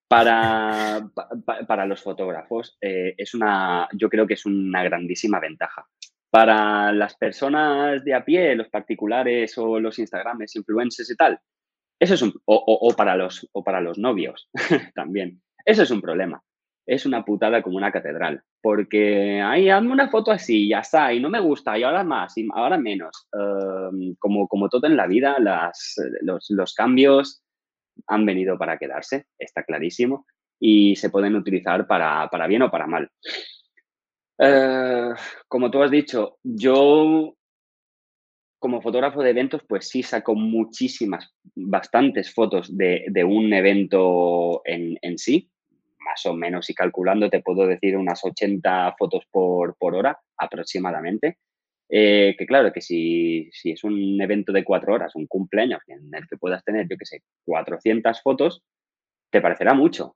Para, 0.07 1.07
para 1.67 1.86
los 1.86 2.01
fotógrafos 2.01 2.78
eh, 2.82 3.13
es 3.17 3.34
una, 3.34 3.88
yo 3.93 4.09
creo 4.09 4.26
que 4.26 4.34
es 4.34 4.45
una 4.45 4.84
grandísima 4.84 5.39
ventaja. 5.39 5.88
Para 6.32 6.91
las 6.91 7.15
personas 7.15 8.03
de 8.03 8.13
a 8.13 8.24
pie, 8.24 8.55
los 8.55 8.70
particulares 8.70 9.57
o 9.57 9.80
los 9.80 9.97
Instagrames, 9.97 10.55
influencers 10.55 11.09
y 11.09 11.15
tal, 11.15 11.39
eso 11.99 12.13
es 12.13 12.22
un, 12.22 12.34
o, 12.45 12.93
para 12.95 13.15
los, 13.15 13.47
o 13.51 13.63
para 13.63 13.82
los 13.82 13.97
novios 13.97 14.49
también, 14.95 15.41
eso 15.65 15.84
es 15.84 15.91
un 15.91 16.01
problema. 16.01 16.41
Es 16.89 17.05
una 17.05 17.23
putada 17.23 17.61
como 17.61 17.77
una 17.77 17.91
catedral, 17.91 18.41
porque 18.61 19.41
ahí 19.41 19.69
hazme 19.69 19.91
una 19.91 20.09
foto 20.09 20.31
así, 20.31 20.67
ya 20.67 20.79
está, 20.79 21.13
y 21.13 21.19
no 21.19 21.29
me 21.29 21.39
gusta, 21.39 21.77
y 21.77 21.83
ahora 21.83 22.03
más, 22.03 22.35
y 22.37 22.47
ahora 22.51 22.77
menos. 22.77 23.27
Em, 23.31 24.15
como, 24.17 24.47
como 24.47 24.69
todo 24.69 24.87
en 24.87 24.97
la 24.97 25.05
vida, 25.05 25.37
las, 25.39 25.95
los, 26.21 26.47
los 26.49 26.73
cambios 26.73 27.43
han 28.07 28.25
venido 28.25 28.57
para 28.57 28.77
quedarse, 28.77 29.25
está 29.37 29.63
clarísimo, 29.63 30.25
y 30.59 30.95
se 30.95 31.09
pueden 31.09 31.35
utilizar 31.35 31.87
para, 31.87 32.47
bien 32.47 32.63
o 32.63 32.71
para 32.71 32.87
mal. 32.87 33.09
Eh, 34.39 35.13
como 35.47 35.69
tú 35.69 35.81
has 35.83 35.91
dicho, 35.91 36.37
yo 36.43 37.35
como 38.59 38.81
fotógrafo 38.81 39.23
de 39.23 39.29
eventos, 39.29 39.61
pues 39.67 39.87
sí 39.87 40.03
saco 40.03 40.35
muchísimas, 40.35 41.33
bastantes 41.55 42.33
fotos 42.33 42.75
de, 42.75 43.23
un 43.23 43.53
evento 43.53 44.61
en, 44.65 45.17
sí, 45.17 45.49
más 46.10 46.26
o 46.26 46.34
menos, 46.34 46.70
y 46.70 46.74
calculando 46.74 47.30
te 47.30 47.41
puedo 47.41 47.68
decir 47.68 47.95
unas 47.95 48.24
80 48.24 48.95
fotos 48.97 49.24
por 49.32 49.76
hora 49.80 50.20
aproximadamente. 50.38 51.38
Eh, 51.91 52.36
que 52.38 52.45
claro, 52.45 52.72
que 52.72 52.82
si, 52.82 53.49
es 53.64 53.84
un 53.84 54.22
evento 54.22 54.51
de 54.51 54.64
cuatro 54.64 54.93
horas, 54.93 55.16
un 55.16 55.26
cumpleaños 55.26 55.82
en 55.88 56.14
el 56.14 56.28
que 56.28 56.38
puedas 56.38 56.64
tener, 56.64 56.88
yo 56.88 56.97
qué 56.97 57.05
sé, 57.05 57.24
400 57.45 58.22
fotos, 58.22 58.64
te 59.32 59.41
parecerá 59.41 59.74
mucho, 59.74 60.16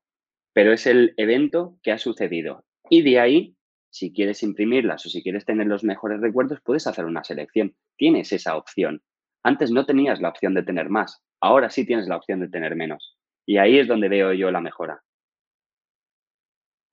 pero 0.53 0.71
es 0.71 0.85
el 0.85 1.13
evento 1.17 1.77
que 1.81 1.91
ha 1.91 1.97
sucedido. 1.97 2.63
Y 2.89 3.01
de 3.01 3.19
ahí 3.19 3.55
si 3.93 4.11
quieres 4.11 4.41
imprimirlas 4.41 5.05
o 5.05 5.09
si 5.09 5.21
quieres 5.21 5.45
tener 5.45 5.67
los 5.67 5.83
mejores 5.83 6.19
recuerdos, 6.19 6.59
puedes 6.63 6.87
hacer 6.87 7.05
una 7.05 7.23
selección. 7.23 7.75
Tienes 7.95 8.31
esa 8.33 8.57
opción. 8.57 9.03
Antes 9.43 9.69
no 9.69 9.85
tenías 9.85 10.19
la 10.19 10.29
opción 10.29 10.55
de 10.55 10.63
tener 10.63 10.89
más, 10.89 11.21
ahora 11.39 11.69
sí 11.69 11.85
tienes 11.85 12.07
la 12.07 12.17
opción 12.17 12.39
de 12.39 12.49
tener 12.49 12.75
menos. 12.75 13.17
Y 13.45 13.57
ahí 13.57 13.77
es 13.77 13.87
donde 13.87 14.09
veo 14.09 14.33
yo 14.33 14.49
la 14.49 14.61
mejora. 14.61 15.03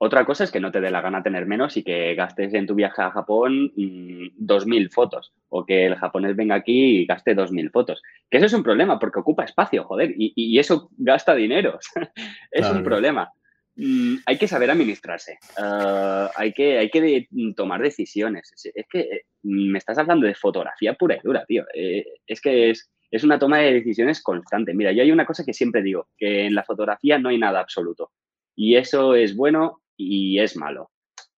Otra 0.02 0.24
cosa 0.24 0.44
es 0.44 0.50
que 0.50 0.60
no 0.60 0.72
te 0.72 0.80
dé 0.80 0.90
la 0.90 1.02
gana 1.02 1.22
tener 1.22 1.44
menos 1.44 1.76
y 1.76 1.82
que 1.82 2.14
gastes 2.14 2.54
en 2.54 2.66
tu 2.66 2.74
viaje 2.74 3.02
a 3.02 3.10
Japón 3.10 3.70
mm, 3.76 4.28
dos 4.34 4.66
2.000 4.66 4.90
fotos 4.90 5.34
o 5.50 5.66
que 5.66 5.84
el 5.84 5.96
japonés 5.96 6.34
venga 6.34 6.54
aquí 6.54 7.00
y 7.00 7.04
gaste 7.04 7.36
2.000 7.36 7.70
fotos. 7.70 8.00
Que 8.30 8.38
eso 8.38 8.46
es 8.46 8.54
un 8.54 8.62
problema 8.62 8.98
porque 8.98 9.18
ocupa 9.20 9.44
espacio, 9.44 9.84
joder, 9.84 10.14
y, 10.16 10.58
eso 10.58 10.88
gasta 10.96 11.34
dinero. 11.34 11.78
es 12.50 12.70
un 12.70 12.82
problema. 12.82 13.30
Mm, 13.76 14.16
hay 14.24 14.38
que 14.38 14.48
saber 14.48 14.70
administrarse, 14.70 15.38
ah, 15.58 16.30
hay, 16.34 16.54
que, 16.54 16.78
hay 16.78 16.88
que 16.88 17.28
tomar 17.54 17.82
decisiones. 17.82 18.50
Es, 18.74 18.86
que 18.88 19.00
eh, 19.00 19.24
me 19.42 19.76
estás 19.76 19.98
hablando 19.98 20.26
de 20.26 20.34
fotografía 20.34 20.94
pura 20.94 21.16
y 21.16 21.20
dura, 21.22 21.44
tío. 21.44 21.66
Eh, 21.74 22.06
es 22.26 22.40
que 22.40 22.70
es, 22.70 22.90
es 23.10 23.22
una 23.22 23.38
toma 23.38 23.58
de 23.58 23.74
decisiones 23.74 24.22
constante. 24.22 24.72
Mira, 24.72 24.92
yo 24.92 25.02
hay 25.02 25.12
una 25.12 25.26
cosa 25.26 25.44
que 25.44 25.52
siempre 25.52 25.82
digo, 25.82 26.08
que 26.16 26.46
en 26.46 26.54
la 26.54 26.64
fotografía 26.64 27.18
no 27.18 27.28
hay 27.28 27.36
nada 27.36 27.60
absoluto. 27.60 28.12
Y 28.56 28.76
eso 28.76 29.14
es 29.14 29.36
bueno 29.36 29.79
y 30.00 30.38
es 30.40 30.56
malo. 30.56 30.90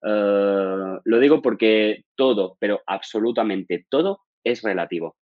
Eh, 0.03 0.99
lo 1.03 1.19
digo 1.19 1.41
porque 1.41 2.03
todo, 2.15 2.57
pero 2.59 2.81
absolutamente 2.85 3.85
todo 3.89 4.21
es 4.43 4.61
relativo. 4.61 5.15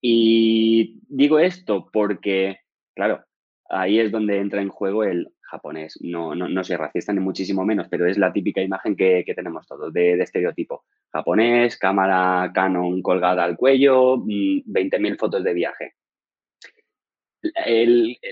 Y 0.00 1.00
digo 1.08 1.40
esto 1.40 1.88
porque, 1.92 2.60
claro, 2.94 3.24
ahí 3.68 3.98
es 3.98 4.12
donde 4.12 4.38
entra 4.38 4.62
en 4.62 4.68
juego 4.68 5.02
el 5.02 5.28
japonés. 5.42 5.98
No, 6.00 6.34
no, 6.34 6.48
no 6.48 6.62
soy 6.62 6.76
racista 6.76 7.12
ni 7.12 7.20
muchísimo 7.20 7.64
menos, 7.64 7.88
pero 7.90 8.06
es 8.06 8.18
la 8.18 8.32
típica 8.32 8.62
imagen 8.62 8.94
que, 8.94 9.24
tenemos 9.34 9.66
todos 9.66 9.92
de, 9.92 10.12
estereotipo. 10.22 10.84
Japonés, 11.12 11.76
cámara 11.76 12.52
Canon 12.54 13.02
colgada 13.02 13.42
al 13.42 13.56
cuello, 13.56 14.18
20.000 14.18 15.14
mm, 15.14 15.16
fotos 15.16 15.42
de 15.42 15.54
viaje. 15.54 15.94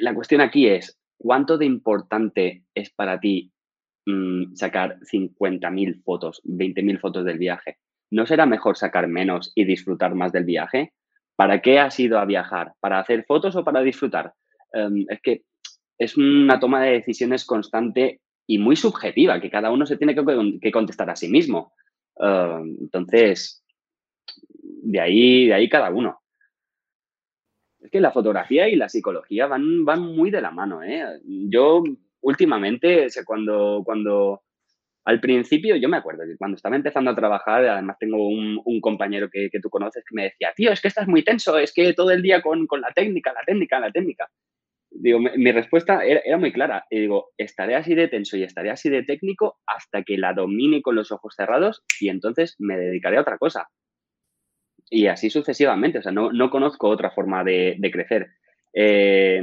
la 0.01 0.14
cuestión 0.14 0.41
aquí 0.41 0.68
es, 0.68 1.01
¿cuánto 1.16 1.59
de 1.59 1.66
importante 1.66 2.64
es 2.74 2.91
para 2.91 3.18
ti 3.18 3.51
Mm, 4.09 4.54
sacar 4.54 5.00
50.000 5.00 6.00
fotos, 6.04 6.40
20.000 6.44 7.00
fotos 7.00 7.24
del 7.24 7.38
viaje. 7.38 7.78
¿No 8.09 8.24
será 8.24 8.46
mejor 8.46 8.76
sacar 8.76 9.09
menos 9.09 9.50
y 9.57 9.64
disfrutar 9.64 10.14
más 10.14 10.30
del 10.30 10.44
viaje? 10.44 10.92
¿Para 11.34 11.61
qué 11.61 11.80
has 11.80 11.98
ido 11.98 12.20
a 12.20 12.24
viajar? 12.24 12.74
¿Para 12.78 13.00
hacer 13.00 13.24
fotos 13.24 13.57
o 13.57 13.64
para 13.64 13.80
disfrutar? 13.80 14.32
Em, 14.72 15.07
es 15.09 15.20
que 15.20 15.42
es 15.98 16.16
una 16.16 16.61
toma 16.61 16.84
de 16.84 16.92
decisiones 16.92 17.44
constante 17.44 18.20
y 18.46 18.59
muy 18.59 18.76
subjetiva, 18.76 19.40
que 19.40 19.50
cada 19.50 19.72
uno 19.72 19.84
se 19.86 19.96
tiene 19.96 20.14
que, 20.14 20.70
contestar 20.70 21.11
a 21.11 21.16
sí 21.16 21.28
mismo. 21.28 21.72
Em, 22.16 22.76
entonces, 22.82 23.64
de 24.62 25.00
ahí, 25.00 25.46
de 25.48 25.54
ahí 25.54 25.68
cada 25.68 25.90
uno. 25.90 26.20
Es 27.80 27.90
que 27.90 28.00
la 28.00 28.12
fotografía 28.12 28.68
y 28.68 28.76
la 28.76 28.88
psicología 28.88 29.48
van, 29.48 29.84
van 29.84 30.02
muy 30.02 30.30
de 30.30 30.40
la 30.40 30.52
mano. 30.52 30.84
¿eh? 30.84 31.04
Yo 31.24 31.82
últimamente, 32.27 33.07
cuando, 33.24 33.83
cuando 33.85 34.43
al 35.05 35.20
principio, 35.20 35.77
yo 35.77 35.89
me 35.89 35.97
acuerdo 35.97 36.24
que 36.27 36.37
cuando 36.37 36.57
estaba 36.57 36.74
empezando 36.74 37.12
a 37.12 37.14
trabajar, 37.14 37.64
además 37.64 37.97
tengo 38.01 38.29
un, 38.29 38.81
compañero 38.81 39.31
que, 39.31 39.49
tú 39.62 39.70
conoces 39.70 40.05
que 40.05 40.14
me 40.16 40.24
decía, 40.24 40.53
tío, 40.57 40.72
es 40.72 40.81
que 40.81 40.89
estás 40.89 41.07
muy 41.07 41.22
tenso, 41.22 41.57
es 41.57 41.72
que 41.72 41.93
todo 41.93 42.11
el 42.11 42.22
día 42.22 42.43
con, 42.43 42.66
la 42.81 42.91
técnica, 42.93 43.33
la 43.33 43.43
técnica, 43.47 43.79
la 43.79 43.93
técnica. 43.93 44.29
Digo, 44.91 45.20
mi, 45.20 45.53
respuesta 45.53 46.05
era, 46.05 46.37
muy 46.37 46.53
clara. 46.53 46.85
Y 46.91 47.01
digo, 47.01 47.29
estaré 47.39 47.77
así 47.77 47.95
de 47.95 48.09
tenso 48.09 48.37
y 48.37 48.43
estaré 48.43 48.70
así 48.70 48.89
de 48.91 49.05
técnico 49.05 49.59
hasta 49.64 50.03
que 50.03 50.18
la 50.18 50.33
domine 50.33 50.83
con 50.83 50.97
los 50.97 51.12
ojos 51.12 51.35
cerrados 51.37 51.85
y 52.01 52.09
entonces 52.09 52.57
me 52.59 52.77
dedicaré 52.77 53.18
a 53.18 53.20
otra 53.20 53.39
cosa. 53.39 53.68
Y 54.91 55.07
así 55.07 55.31
sucesivamente. 55.31 55.99
O 55.99 56.03
sea, 56.03 56.12
no, 56.12 56.33
no 56.33 56.51
conozco 56.51 56.89
otra 56.89 57.12
forma 57.12 57.45
de, 57.45 57.77
de 57.79 57.91
crecer. 57.93 58.27
Eh, 58.72 59.43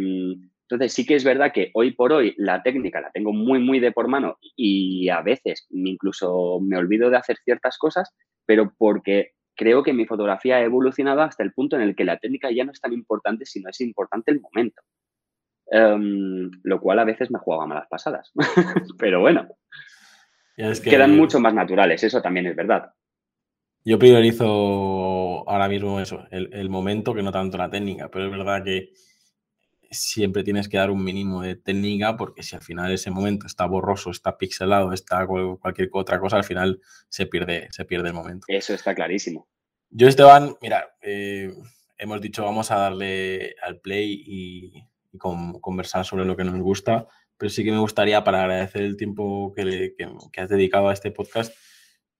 entonces 0.74 0.94
sí 0.94 1.06
que 1.06 1.16
es 1.16 1.24
verdad 1.24 1.52
que 1.54 1.70
hoy 1.74 1.92
por 1.92 2.14
hoy 2.14 2.34
la 2.38 2.64
técnica 2.64 3.00
la 3.00 3.12
tengo 3.12 3.32
muy, 3.32 3.60
muy 3.60 3.80
de 3.80 3.92
por 3.92 4.08
mano 4.08 4.38
y 4.56 5.08
a 5.10 5.22
veces 5.22 5.68
incluso 5.70 6.60
me 6.62 6.78
olvido 6.78 7.12
de 7.12 7.18
hacer 7.18 7.38
ciertas 7.44 7.78
cosas, 7.78 8.12
pero 8.46 8.74
porque 8.76 9.34
creo 9.56 9.84
que 9.84 9.94
mi 9.94 10.06
fotografía 10.06 10.56
ha 10.58 10.64
evolucionado 10.64 11.22
hasta 11.22 11.44
el 11.44 11.54
punto 11.54 11.76
en 11.76 11.84
el 11.84 11.96
que 11.96 12.06
la 12.06 12.18
técnica 12.18 12.50
ya 12.52 12.64
no 12.64 12.72
es 12.72 12.82
tan 12.82 12.92
importante, 12.92 13.46
sino 13.46 13.70
es 13.70 13.82
importante 13.82 14.32
el 14.32 14.42
momento. 14.42 14.82
Em, 15.68 16.50
lo 16.64 16.82
cual 16.82 17.00
a 17.00 17.06
veces 17.06 17.30
me 17.30 17.40
jugaba 17.40 17.68
malas 17.68 17.88
pasadas. 17.88 18.32
pero 18.98 19.22
bueno, 19.22 19.48
quedan 20.84 21.16
mucho 21.16 21.40
más 21.40 21.54
naturales, 21.54 22.04
eso 22.04 22.20
también 22.20 22.48
es 22.48 22.56
verdad. 22.56 22.92
Yo 23.86 24.00
priorizo 24.00 25.48
ahora 25.48 25.68
mismo 25.68 26.00
eso, 26.00 26.26
el 26.32 26.70
momento 26.70 27.14
que 27.14 27.22
no 27.22 27.32
tanto 27.32 27.58
la 27.58 27.70
técnica, 27.70 28.10
pero 28.10 28.26
es 28.26 28.32
verdad 28.32 28.64
que 28.64 28.94
siempre 29.94 30.44
tienes 30.44 30.68
que 30.68 30.78
dar 30.78 30.92
un 30.92 31.04
mínimo 31.04 31.42
de 31.42 31.56
técnica 31.56 32.18
porque 32.18 32.44
si 32.44 32.56
al 32.56 32.62
final 32.62 32.92
ese 32.92 33.12
momento 33.12 33.48
está 33.48 33.66
borroso, 33.66 34.12
está 34.12 34.38
pixelado, 34.38 34.94
está 34.94 35.26
cualquier 35.26 35.90
otra 35.94 36.20
cosa, 36.20 36.38
al 36.38 36.44
final 36.44 36.82
se 37.10 37.26
pierde, 37.26 37.68
se 37.72 37.86
pierde 37.86 38.10
el 38.10 38.14
momento. 38.14 38.46
Eso 38.48 38.74
está 38.74 38.94
clarísimo. 38.94 39.48
Yo, 39.90 40.08
Esteban, 40.08 40.56
mira, 40.62 40.96
eh, 41.02 41.54
hemos 41.98 42.20
dicho 42.20 42.44
vamos 42.44 42.72
a 42.72 42.78
darle 42.78 43.56
al 43.62 43.80
play 43.80 44.24
y, 44.26 44.88
conversar 45.20 46.04
sobre 46.04 46.26
lo 46.26 46.36
que 46.36 46.44
nos 46.44 46.60
gusta, 46.60 47.08
pero 47.38 47.52
sí 47.52 47.64
que 47.64 47.72
me 47.72 47.78
gustaría, 47.78 48.24
para 48.24 48.42
agradecer 48.42 48.82
el 48.82 48.98
tiempo 48.98 49.54
que, 49.56 49.94
has 50.38 50.50
dedicado 50.50 50.90
a 50.90 50.94
este 50.94 51.12
podcast, 51.12 51.54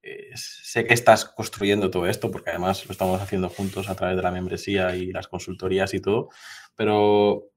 eh, 0.04 0.30
sé 0.36 0.86
que 0.86 0.94
estás 0.94 1.26
construyendo 1.26 1.90
todo 1.90 2.06
esto, 2.06 2.30
porque 2.30 2.52
además 2.52 2.86
lo 2.86 2.92
estamos 2.92 3.20
haciendo 3.20 3.50
juntos 3.50 3.90
a 3.90 3.96
través 3.96 4.16
de 4.16 4.22
la 4.22 4.30
membresía 4.30 4.96
y 4.96 5.12
las 5.12 5.28
consultorías 5.28 5.96
y 5.96 6.02
todo, 6.02 6.30
pero 6.76 7.53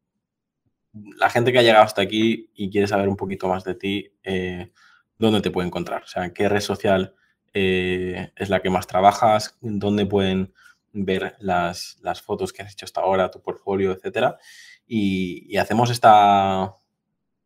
la 1.18 1.30
gente 1.30 1.52
que 1.52 1.58
ha 1.58 1.62
llegado 1.62 1.84
hasta 1.84 2.02
aquí 2.02 2.50
y 2.54 2.70
quiere 2.70 2.86
saber 2.86 3.08
un 3.08 3.16
poquito 3.16 3.48
más 3.48 3.64
de 3.64 3.74
ti, 3.74 4.12
eh, 4.22 4.72
¿dónde 5.18 5.40
te 5.40 5.50
puede 5.50 5.66
encontrar? 5.66 6.02
O 6.02 6.06
sea, 6.06 6.24
¿en 6.24 6.32
qué 6.32 6.48
red 6.48 6.60
social 6.60 7.14
eh, 7.52 8.32
es 8.36 8.48
la 8.48 8.60
que 8.60 8.70
más 8.70 8.86
trabajas? 8.86 9.56
¿Dónde 9.60 10.06
pueden 10.06 10.52
ver 10.92 11.36
las, 11.40 11.98
fotos 12.24 12.52
que 12.52 12.62
has 12.62 12.72
hecho 12.72 12.86
hasta 12.86 13.00
ahora, 13.00 13.30
tu 13.30 13.42
portfolio, 13.42 13.92
etcétera? 13.92 14.38
Y, 14.86 15.56
hacemos 15.56 15.90
esta, 15.90 16.74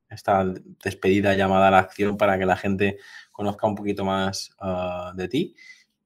esta 0.08 0.44
despedida 0.84 1.34
llamada 1.34 1.68
a 1.68 1.70
la 1.70 1.78
acción 1.78 2.16
para 2.16 2.38
que 2.38 2.46
la 2.46 2.56
gente 2.56 2.98
conozca 3.32 3.66
un 3.66 3.74
poquito 3.74 4.04
más 4.04 4.54
ah, 4.60 5.12
de 5.16 5.28
ti. 5.28 5.56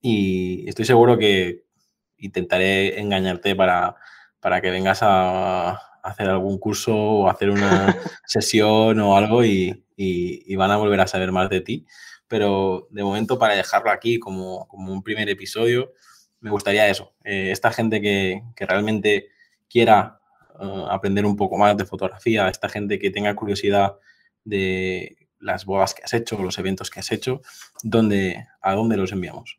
Y 0.01 0.69
estoy 0.69 0.85
seguro 0.85 1.19
que 1.19 1.65
intentaré 2.19 3.01
engañarte 3.01 3.55
para, 3.57 3.97
para 4.41 4.61
que 4.61 4.71
vengas 4.71 5.01
a, 5.03 5.94
hacer 6.05 6.29
algún 6.29 6.59
curso 6.59 6.95
o 6.95 7.29
hacer 7.29 7.51
una 7.51 7.97
sesión 8.27 9.01
o 9.01 9.17
algo 9.17 9.45
y, 9.45 9.81
van 10.57 10.71
a 10.71 10.77
volver 10.77 11.01
a 11.01 11.07
saber 11.07 11.33
más 11.33 11.49
de 11.49 11.61
ti. 11.63 11.87
Pero 12.29 12.87
de 12.91 13.03
momento, 13.03 13.39
para 13.39 13.55
dejarlo 13.55 13.91
aquí 13.91 14.19
como, 14.19 14.67
un 14.71 15.03
primer 15.03 15.29
episodio, 15.29 15.93
me 16.41 16.51
gustaría 16.51 16.89
eso. 16.89 17.15
Eh, 17.25 17.51
esta 17.51 17.73
gente 17.73 18.01
que, 18.01 18.43
realmente 18.57 19.29
quiera 19.69 20.21
eh, 20.61 20.85
aprender 20.91 21.25
un 21.27 21.37
poco 21.37 21.57
más 21.57 21.77
de 21.77 21.87
fotografía, 21.87 22.49
esta 22.49 22.69
gente 22.69 22.99
que 22.99 23.11
tenga 23.11 23.35
curiosidad 23.35 23.97
de 24.45 25.17
las 25.41 25.65
bodas 25.65 25.95
que 25.95 26.03
has 26.05 26.13
hecho, 26.13 26.39
los 26.43 26.59
eventos 26.59 26.91
que 26.91 27.01
has 27.01 27.13
hecho, 27.13 27.41
¿dónde, 27.83 28.47
¿a 28.61 28.75
dónde 28.75 28.97
los 28.97 29.13
enviamos? 29.13 29.59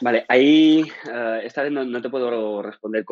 Vale, 0.00 0.26
ahí 0.28 0.84
eh, 1.10 1.40
esta 1.44 1.62
vez 1.62 1.72
no, 1.72 2.02
te 2.02 2.10
puedo 2.10 2.60
responder 2.62 3.04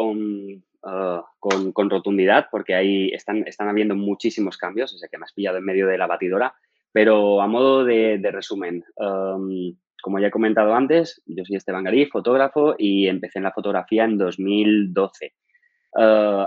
eh, 0.87 1.20
con, 1.39 1.72
con, 1.72 1.91
rotundidad 1.91 2.47
porque 2.51 2.74
ahí 2.74 3.09
están, 3.09 3.47
están 3.47 3.68
habiendo 3.68 3.95
muchísimos 3.95 4.57
cambios, 4.57 4.95
o 4.95 4.99
sea 4.99 5.09
que 5.09 5.18
me 5.18 5.24
has 5.24 5.32
pillado 5.32 5.59
en 5.59 5.64
medio 5.64 5.87
de 5.87 5.99
la 5.99 6.07
batidora, 6.07 6.55
pero 6.93 7.41
a 7.41 7.47
modo 7.47 7.85
de, 7.85 8.18
resumen, 8.32 8.85
em, 8.97 9.76
como 10.03 10.18
ya 10.18 10.28
he 10.28 10.30
comentado 10.30 10.74
antes, 10.74 11.22
yo 11.26 11.45
soy 11.45 11.57
Esteban 11.57 11.85
Garí, 11.85 12.07
fotógrafo 12.07 12.74
y 12.78 13.09
empecé 13.09 13.39
en 13.39 13.45
la 13.45 13.53
fotografía 13.53 14.05
en 14.05 14.18
2012. 14.18 15.26
Eh, 15.26 15.32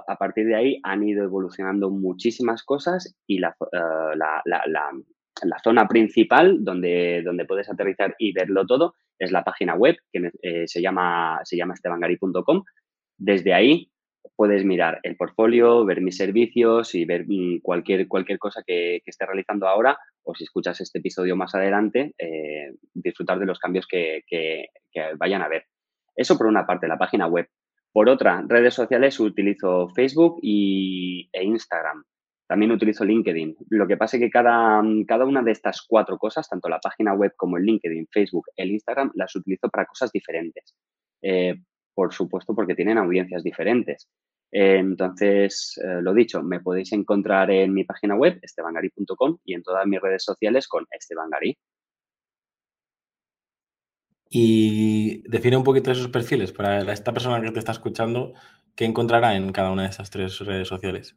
a 0.08 0.16
partir 0.18 0.48
de 0.48 0.56
ahí 0.56 0.80
han 0.84 1.08
ido 1.08 1.24
evolucionando 1.24 1.90
muchísimas 1.90 2.64
cosas 2.64 3.16
y 3.26 3.40
la, 3.40 3.56
la, 3.72 4.42
la, 4.46 4.92
la 5.44 5.60
zona 5.60 5.88
principal 5.88 6.64
donde, 6.64 7.22
donde 7.24 7.46
puedes 7.46 7.70
aterrizar 7.70 8.16
y 8.18 8.34
verlo 8.34 8.66
todo 8.66 8.96
es 9.20 9.32
la 9.32 9.44
página 9.44 9.76
web 9.76 9.98
que 10.12 10.32
eh, 10.42 10.68
se 10.68 10.82
llama, 10.82 11.40
se 11.44 11.58
llama 11.58 11.74
estebangari.com. 11.74 12.64
Desde 13.18 13.54
ahí 13.54 13.92
puedes 14.38 14.64
mirar 14.64 15.00
el 15.02 15.18
portfolio, 15.18 15.84
ver 15.84 16.00
mis 16.00 16.16
servicios 16.16 16.94
y 16.94 17.06
ver 17.06 17.26
mm, 17.28 17.60
cualquier, 17.62 18.08
cualquier 18.08 18.38
cosa 18.38 18.62
que, 18.66 19.02
esté 19.06 19.26
realizando 19.26 19.68
ahora 19.68 19.98
o 20.24 20.36
si 20.36 20.44
escuchas 20.44 20.80
este 20.80 21.00
episodio 21.00 21.36
más 21.36 21.56
adelante, 21.56 22.14
eh, 22.20 22.72
disfrutar 22.94 23.40
de 23.40 23.48
los 23.48 23.60
cambios 23.60 23.88
que, 23.88 24.24
vayan 25.18 25.42
a 25.42 25.48
ver. 25.48 25.66
Eso 26.16 26.38
por 26.38 26.48
una 26.48 26.66
parte, 26.66 26.88
la 26.88 26.98
página 26.98 27.28
web. 27.28 27.48
Por 27.92 28.10
otra, 28.10 28.44
redes 28.48 28.74
sociales 28.74 29.20
utilizo 29.20 29.90
Facebook 29.90 30.40
y, 30.42 31.30
e 31.34 31.44
Instagram. 31.44 32.04
también 32.48 32.72
utilizo 32.72 33.04
LinkedIn. 33.04 33.58
Lo 33.70 33.88
que 33.88 33.98
pasa 33.98 34.18
es 34.18 34.22
que 34.22 34.30
cada, 34.30 34.82
cada 35.08 35.26
una 35.26 35.42
de 35.42 35.52
estas 35.52 35.82
cuatro 35.82 36.18
cosas, 36.18 36.48
tanto 36.48 36.70
la 36.70 36.80
página 36.80 37.14
web 37.14 37.34
como 37.36 37.58
el 37.58 37.64
LinkedIn, 37.64 38.08
Facebook, 38.12 38.46
el 38.56 38.72
Instagram, 38.72 39.12
las 39.16 39.36
utilizo 39.36 39.70
para 39.70 39.86
cosas 39.86 40.12
diferentes. 40.12 40.76
Eh, 41.24 41.56
por 41.98 42.14
supuesto, 42.14 42.54
porque 42.54 42.76
tienen 42.76 43.00
audiencias 43.00 43.44
diferentes. 43.44 44.08
Entonces, 44.52 45.80
eh, 45.84 46.02
lo 46.02 46.14
dicho, 46.14 46.42
me 46.42 46.60
podéis 46.60 46.92
encontrar 46.94 47.52
en 47.52 47.74
mi 47.74 47.84
página 47.84 48.16
web, 48.16 48.40
estebangari.com, 48.42 49.38
y 49.44 49.54
en 49.54 49.64
todas 49.64 49.86
mis 49.86 50.02
redes 50.02 50.24
sociales 50.24 50.68
con 50.68 50.86
Estebangari. 50.92 51.58
Y 54.30 55.22
define 55.30 55.58
un 55.58 55.64
poquito 55.64 55.92
esos 55.92 56.10
perfiles 56.10 56.52
para 56.52 56.82
esta 56.92 57.14
persona 57.14 57.42
que 57.42 57.52
te 57.52 57.60
está 57.60 57.72
escuchando, 57.72 58.34
¿qué 58.76 58.86
encontrará 58.86 59.36
en 59.36 59.52
cada 59.52 59.72
una 59.72 59.84
de 59.84 59.90
esas 59.90 60.10
tres 60.10 60.40
redes 60.40 60.68
sociales? 60.68 61.16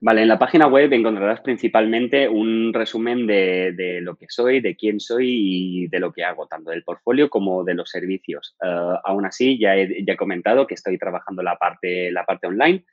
Vale, 0.00 0.22
en 0.22 0.28
la 0.28 0.38
página 0.38 0.68
web 0.68 0.92
encontrarás 0.92 1.40
principalmente 1.40 2.28
un 2.28 2.72
resumen 2.72 3.26
de, 3.26 3.98
lo 4.00 4.14
que 4.14 4.26
soy, 4.28 4.60
de 4.60 4.76
quién 4.76 5.00
soy 5.00 5.26
y 5.28 5.88
de 5.88 5.98
lo 5.98 6.12
que 6.12 6.22
hago, 6.22 6.46
tanto 6.46 6.70
del 6.70 6.84
portfolio 6.84 7.28
como 7.28 7.64
de 7.64 7.74
los 7.74 7.90
servicios. 7.90 8.54
Eh, 8.62 8.94
aún 9.04 9.26
así, 9.26 9.58
ya 9.58 9.74
he, 9.74 10.04
ya 10.04 10.12
he, 10.12 10.16
comentado 10.16 10.68
que 10.68 10.74
estoy 10.74 10.98
trabajando 10.98 11.42
la 11.42 11.56
parte, 11.56 12.12
la 12.12 12.24
parte 12.24 12.46
online, 12.46 12.84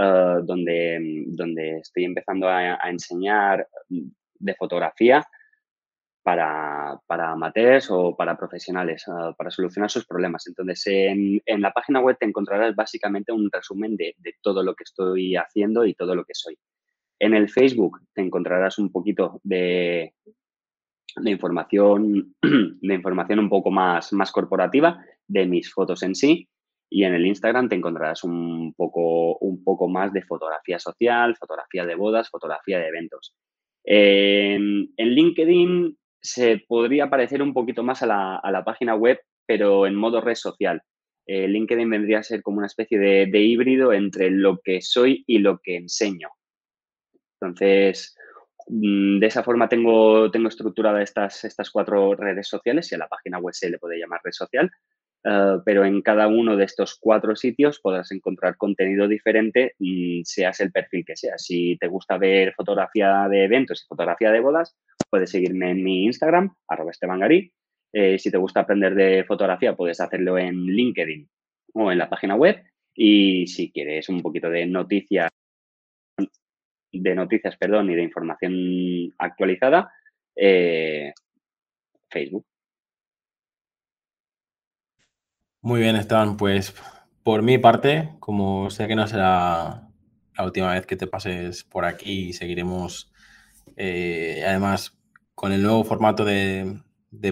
eh, 0.00 0.34
donde, 0.42 1.24
donde 1.28 1.78
estoy 1.78 2.04
empezando 2.04 2.48
a, 2.48 2.84
a 2.84 2.90
enseñar 2.90 3.68
de 3.88 4.54
fotografía 4.54 5.24
para, 6.28 7.00
para 7.06 7.30
amateurs 7.30 7.90
o 7.90 8.14
para 8.14 8.36
profesionales, 8.36 9.02
ah, 9.08 9.32
para 9.34 9.50
solucionar 9.50 9.90
sus 9.90 10.04
problemas. 10.04 10.46
Entonces, 10.46 10.86
en, 10.86 11.40
en, 11.46 11.62
la 11.62 11.72
página 11.72 12.00
web 12.00 12.18
te 12.20 12.26
encontrarás 12.26 12.76
básicamente 12.76 13.32
un 13.32 13.48
resumen 13.50 13.96
de, 13.96 14.14
todo 14.42 14.62
lo 14.62 14.74
que 14.74 14.84
estoy 14.84 15.36
haciendo 15.36 15.86
y 15.86 15.94
todo 15.94 16.14
lo 16.14 16.26
que 16.26 16.34
soy. 16.34 16.58
En 17.18 17.32
el 17.32 17.48
Facebook 17.48 18.00
te 18.12 18.20
encontrarás 18.20 18.78
un 18.78 18.92
poquito 18.92 19.40
de, 19.42 20.12
de 21.16 21.30
información, 21.30 22.34
de 22.42 22.94
información 22.94 23.38
un 23.38 23.48
poco 23.48 23.70
más, 23.70 24.12
más 24.12 24.30
corporativa 24.30 25.02
de 25.26 25.46
mis 25.46 25.72
fotos 25.72 26.02
en 26.02 26.14
sí. 26.14 26.46
Y 26.90 27.04
en 27.04 27.14
el 27.14 27.24
Instagram 27.24 27.70
te 27.70 27.76
encontrarás 27.76 28.22
un 28.22 28.74
poco, 28.74 29.38
un 29.38 29.64
poco 29.64 29.88
más 29.88 30.12
de 30.12 30.20
fotografía 30.24 30.78
social, 30.78 31.36
fotografía 31.36 31.86
de 31.86 31.94
bodas, 31.94 32.28
fotografía 32.28 32.78
de 32.78 32.88
eventos. 32.88 33.34
En, 33.82 34.92
en 34.98 35.08
LinkedIn 35.08 35.97
se 36.20 36.64
podría 36.66 37.10
parecer 37.10 37.42
un 37.42 37.52
poquito 37.52 37.82
más 37.82 38.02
a 38.02 38.06
la, 38.06 38.64
página 38.64 38.94
web, 38.94 39.20
pero 39.46 39.86
en 39.86 39.94
modo 39.94 40.20
red 40.20 40.34
social. 40.34 40.82
Eh, 41.26 41.46
LinkedIn 41.46 41.90
vendría 41.90 42.20
a 42.20 42.22
ser 42.22 42.42
como 42.42 42.58
una 42.58 42.66
especie 42.66 42.98
de, 42.98 43.40
híbrido 43.40 43.92
entre 43.92 44.30
lo 44.30 44.60
que 44.62 44.80
soy 44.80 45.24
y 45.26 45.38
lo 45.38 45.58
que 45.58 45.76
enseño. 45.76 46.28
Entonces, 47.40 48.16
mm, 48.68 49.18
de 49.18 49.26
esa 49.26 49.42
forma 49.42 49.68
tengo, 49.68 50.30
tengo 50.30 50.48
estructuradas 50.48 51.02
estas, 51.02 51.44
estas 51.44 51.70
cuatro 51.70 52.14
redes 52.14 52.48
sociales 52.48 52.90
y 52.90 52.94
a 52.94 52.98
la 52.98 53.08
página 53.08 53.38
web 53.38 53.54
se 53.54 53.70
le 53.70 53.78
puede 53.78 53.98
llamar 53.98 54.20
red 54.24 54.32
social, 54.32 54.70
eh, 55.24 55.58
pero 55.64 55.84
en 55.84 56.00
cada 56.02 56.28
uno 56.28 56.56
de 56.56 56.64
estos 56.64 56.96
cuatro 56.98 57.34
sitios 57.36 57.80
podrás 57.80 58.10
encontrar 58.12 58.56
contenido 58.56 59.08
diferente, 59.08 59.74
y 59.78 60.24
seas 60.24 60.60
el 60.60 60.72
perfil 60.72 61.04
que 61.04 61.16
seas. 61.16 61.42
Si 61.44 61.76
te 61.78 61.88
gusta 61.88 62.18
ver 62.18 62.54
fotografía 62.54 63.26
de 63.28 63.44
eventos 63.44 63.82
y 63.82 63.86
fotografía 63.86 64.30
de 64.30 64.40
bodas, 64.40 64.76
puedes 65.10 65.30
seguirme 65.30 65.70
en 65.70 65.82
mi 65.82 66.04
Instagram, 66.04 66.54
arroba 66.68 66.90
estebangarí. 66.90 67.52
Eh, 67.92 68.18
si 68.18 68.30
te 68.30 68.38
gusta 68.38 68.60
aprender 68.60 68.94
de 68.94 69.24
fotografía, 69.24 69.76
puedes 69.76 70.00
hacerlo 70.00 70.38
en 70.38 70.64
LinkedIn 70.64 71.28
o 71.74 71.90
en 71.90 71.98
la 71.98 72.08
página 72.08 72.34
web. 72.34 72.62
Y 72.94 73.46
si 73.46 73.70
quieres 73.70 74.08
un 74.08 74.22
poquito 74.22 74.50
de 74.50 74.66
noticias, 74.66 75.30
de 76.92 77.14
noticias, 77.14 77.56
perdón, 77.56 77.90
y 77.90 77.94
de 77.94 78.02
información 78.02 79.14
actualizada, 79.18 79.92
eh, 80.34 81.12
Facebook. 82.10 82.44
Muy 85.60 85.80
bien, 85.80 85.96
Esteban. 85.96 86.36
Pues 86.36 86.74
por 87.22 87.42
mi 87.42 87.58
parte, 87.58 88.10
como 88.20 88.70
sé 88.70 88.86
que 88.86 88.96
no 88.96 89.06
será 89.06 89.88
la 90.36 90.44
última 90.44 90.72
vez 90.72 90.86
que 90.86 90.96
te 90.96 91.06
pases 91.06 91.64
por 91.64 91.84
aquí 91.84 92.32
seguiremos, 92.32 93.12
eh, 93.76 94.42
además, 94.46 94.97
con 95.38 95.52
el 95.52 95.62
nuevo 95.62 95.84
formato 95.84 96.24
de, 96.24 96.80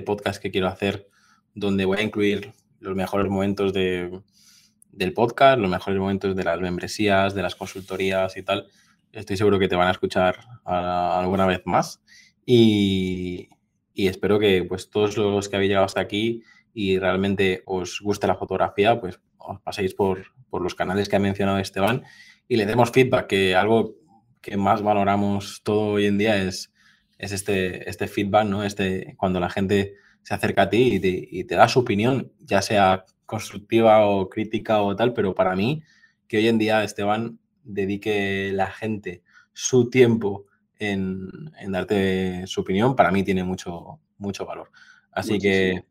podcast 0.07 0.41
que 0.41 0.53
quiero 0.53 0.69
hacer, 0.69 1.09
donde 1.57 1.85
voy 1.87 1.99
a 1.99 2.03
incluir 2.03 2.53
los 2.79 2.95
mejores 2.95 3.29
momentos 3.29 3.73
del 3.73 5.13
podcast, 5.13 5.59
los 5.59 5.69
mejores 5.69 5.99
momentos 5.99 6.37
de 6.37 6.45
las 6.45 6.61
membresías, 6.61 7.35
de 7.35 7.43
las 7.43 7.57
consultorías 7.57 8.37
y 8.37 8.45
tal. 8.45 8.69
Estoy 9.11 9.37
seguro 9.37 9.59
que 9.59 9.67
te 9.67 9.75
van 9.75 9.89
a 9.89 9.91
escuchar 9.91 10.37
alguna 10.65 11.47
vez 11.47 11.63
más. 11.65 12.01
Y, 12.45 13.49
espero 13.97 14.39
que 14.39 14.63
pues, 14.63 14.89
todos 14.89 15.17
los 15.17 15.49
que 15.49 15.57
habéis 15.57 15.71
llegado 15.71 15.87
hasta 15.87 16.01
aquí 16.01 16.45
y 16.73 17.01
realmente 17.01 17.65
os 17.67 18.01
guste 18.01 18.29
la 18.29 18.37
fotografía, 18.37 19.01
pues 19.01 19.19
os 19.37 19.61
paséis 19.63 19.95
por, 19.95 20.27
por 20.49 20.63
los 20.63 20.77
canales 20.77 21.09
que 21.09 21.17
ha 21.17 21.19
mencionado 21.19 21.59
Esteban 21.59 22.05
y 22.47 22.55
le 22.55 22.67
demos 22.67 22.93
feedback, 22.93 23.27
que 23.27 23.57
algo 23.57 23.97
que 24.41 24.57
más 24.57 24.81
valoramos 24.81 25.63
todo 25.65 25.95
hoy 25.95 26.07
en 26.07 26.19
día 26.19 26.37
es 26.41 26.73
es 27.19 27.33
este, 27.33 27.89
este 27.89 28.09
feedback, 28.09 28.47
¿no? 28.47 28.65
Este, 28.65 29.15
cuando 29.17 29.41
la 29.41 29.51
gente 29.51 29.95
se 30.23 30.35
acerca 30.35 30.63
a 30.63 30.71
ti 30.71 31.01
y 31.31 31.45
te, 31.45 31.55
da 31.55 31.69
su 31.69 31.81
opinión, 31.81 32.33
ya 32.41 32.61
sea 32.61 33.05
constructiva 33.27 34.07
o 34.07 34.29
crítica 34.29 34.83
o 34.83 34.95
tal, 34.97 35.13
pero 35.13 35.35
para 35.35 35.55
mí, 35.55 35.83
que 36.27 36.39
hoy 36.39 36.49
en 36.49 36.59
día 36.59 36.83
Esteban 36.83 37.39
dedique 37.63 38.51
la 38.53 38.67
gente 38.67 39.23
su 39.53 39.89
tiempo 39.89 40.47
en, 40.79 41.29
darte 41.69 42.47
su 42.47 42.61
opinión, 42.61 42.97
para 42.97 43.11
mí 43.11 43.23
tiene 43.23 43.45
mucho, 43.45 44.01
mucho 44.19 44.45
valor. 44.45 44.71
Así 45.13 45.39
que 45.39 45.85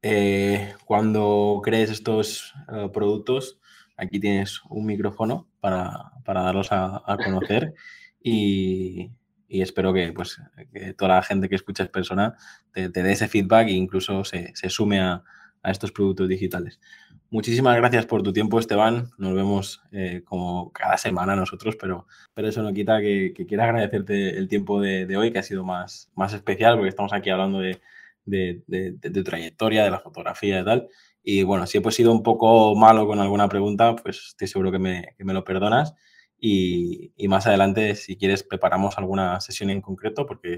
eh, 0.00 0.74
cuando 0.84 1.60
crees 1.62 1.90
estos 1.90 2.54
eh, 2.72 2.88
productos, 2.92 3.60
aquí 3.96 4.18
tienes 4.18 4.62
un 4.68 4.86
micrófono 4.86 5.46
para, 5.60 6.10
darlos 6.24 6.72
a, 6.72 7.02
a 7.06 7.16
conocer 7.18 7.74
y, 8.22 9.10
y 9.52 9.60
espero 9.60 9.92
que, 9.92 10.14
pues, 10.14 10.40
toda 10.96 11.16
la 11.16 11.22
gente 11.22 11.46
que 11.50 11.56
escucha 11.56 11.82
es 11.82 11.90
persona 11.90 12.36
te, 12.72 12.88
dé 12.88 13.12
ese 13.12 13.28
feedback 13.28 13.68
e 13.68 13.72
incluso 13.72 14.24
se, 14.24 14.54
sume 14.70 14.98
a, 15.00 15.22
estos 15.62 15.92
productos 15.92 16.26
digitales. 16.26 16.80
Muchísimas 17.30 17.76
gracias 17.76 18.06
por 18.06 18.22
tu 18.22 18.32
tiempo, 18.32 18.58
Esteban. 18.58 19.10
Nos 19.18 19.34
vemos 19.34 19.82
eh, 19.92 20.22
como 20.24 20.72
cada 20.72 20.96
semana 20.96 21.36
nosotros, 21.36 21.76
pero, 21.76 22.06
pero 22.32 22.48
eso 22.48 22.62
no 22.62 22.72
quita 22.72 23.00
que, 23.00 23.34
quiera 23.46 23.64
agradecerte 23.64 24.38
el 24.38 24.48
tiempo 24.48 24.80
de, 24.80 25.16
hoy, 25.18 25.30
que 25.30 25.38
ha 25.38 25.42
sido 25.42 25.64
más, 25.64 26.10
más 26.14 26.32
especial, 26.32 26.76
porque 26.76 26.88
estamos 26.88 27.12
aquí 27.12 27.28
hablando 27.28 27.60
de, 27.60 27.78
tu 29.12 29.22
trayectoria, 29.22 29.84
de 29.84 29.90
la 29.90 30.00
fotografía 30.00 30.60
y 30.60 30.64
tal. 30.64 30.88
Y 31.22 31.42
bueno, 31.42 31.66
si 31.66 31.76
he 31.76 31.90
sido 31.90 32.10
un 32.10 32.22
poco 32.22 32.74
malo 32.74 33.06
con 33.06 33.20
alguna 33.20 33.48
pregunta, 33.50 33.96
pues 33.96 34.28
estoy 34.28 34.48
seguro 34.48 34.72
que 34.72 34.78
me, 34.78 35.14
que 35.18 35.24
me 35.24 35.34
lo 35.34 35.44
perdonas. 35.44 35.94
Y, 36.44 37.12
más 37.28 37.46
adelante, 37.46 37.94
si 37.94 38.16
quieres, 38.16 38.42
preparamos 38.42 38.98
alguna 38.98 39.40
sesión 39.40 39.70
en 39.70 39.80
concreto, 39.80 40.26
porque 40.26 40.56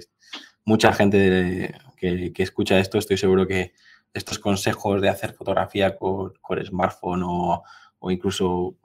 mucha 0.65 0.95
gente 0.95 1.75
que, 1.99 2.33
escucha 2.39 2.79
esto, 2.79 2.97
estoy 2.97 3.19
seguro 3.19 3.47
que 3.47 3.75
estos 4.15 4.39
consejos 4.39 5.03
de 5.03 5.11
hacer 5.11 5.35
fotografía 5.35 5.95
con, 5.95 6.33
smartphone 6.65 7.23
o, 7.27 7.63
incluso 8.09 8.77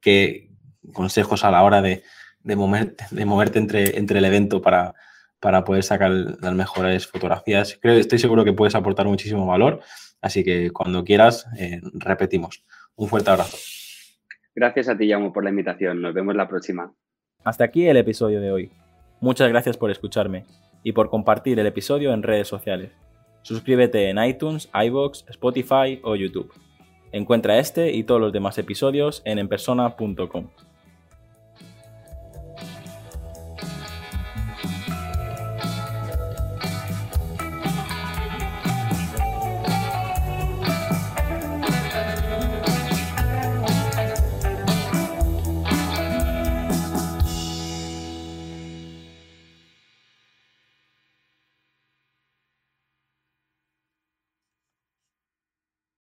qué 0.00 0.50
consejos 0.94 1.44
a 1.44 1.50
la 1.50 1.62
hora 1.62 1.82
de, 1.82 2.02
de, 2.42 2.56
moverte 2.56 3.58
entre, 3.58 3.98
entre 3.98 4.18
el 4.18 4.24
evento 4.24 4.62
para, 4.62 4.94
para 5.40 5.62
poder 5.62 5.82
sacar 5.82 6.10
las 6.10 6.54
mejores 6.54 7.06
fotografías. 7.06 7.78
Creo, 7.82 7.98
estoy 7.98 8.18
seguro 8.18 8.46
que 8.46 8.54
puedes 8.54 8.74
aportar 8.74 9.06
muchísimo 9.06 9.44
valor, 9.44 9.82
así 10.22 10.42
que 10.42 10.70
cuando 10.70 11.04
quieras, 11.04 11.44
eh, 11.58 11.82
repetimos. 11.92 12.64
Un 12.96 13.10
fuerte 13.10 13.28
abrazo. 13.28 13.58
Gracias 14.54 14.88
a 14.88 14.96
ti, 14.96 15.06
Yamo, 15.06 15.32
por 15.32 15.44
la 15.44 15.50
invitación. 15.50 16.00
Nos 16.00 16.14
vemos 16.14 16.34
la 16.36 16.48
próxima. 16.48 16.92
Hasta 17.44 17.64
aquí 17.64 17.86
el 17.86 17.96
episodio 17.96 18.40
de 18.40 18.52
hoy. 18.52 18.72
Muchas 19.20 19.48
gracias 19.48 19.76
por 19.76 19.90
escucharme 19.90 20.44
y 20.82 20.92
por 20.92 21.10
compartir 21.10 21.58
el 21.58 21.66
episodio 21.66 22.12
en 22.12 22.22
redes 22.22 22.48
sociales. 22.48 22.92
Suscríbete 23.42 24.08
en 24.08 24.22
iTunes, 24.22 24.70
iBox, 24.72 25.24
Spotify 25.28 26.00
o 26.02 26.16
YouTube. 26.16 26.52
Encuentra 27.12 27.58
este 27.58 27.92
y 27.92 28.04
todos 28.04 28.20
los 28.20 28.32
demás 28.32 28.58
episodios 28.58 29.22
en 29.24 29.38
enpersona.com. 29.38 30.48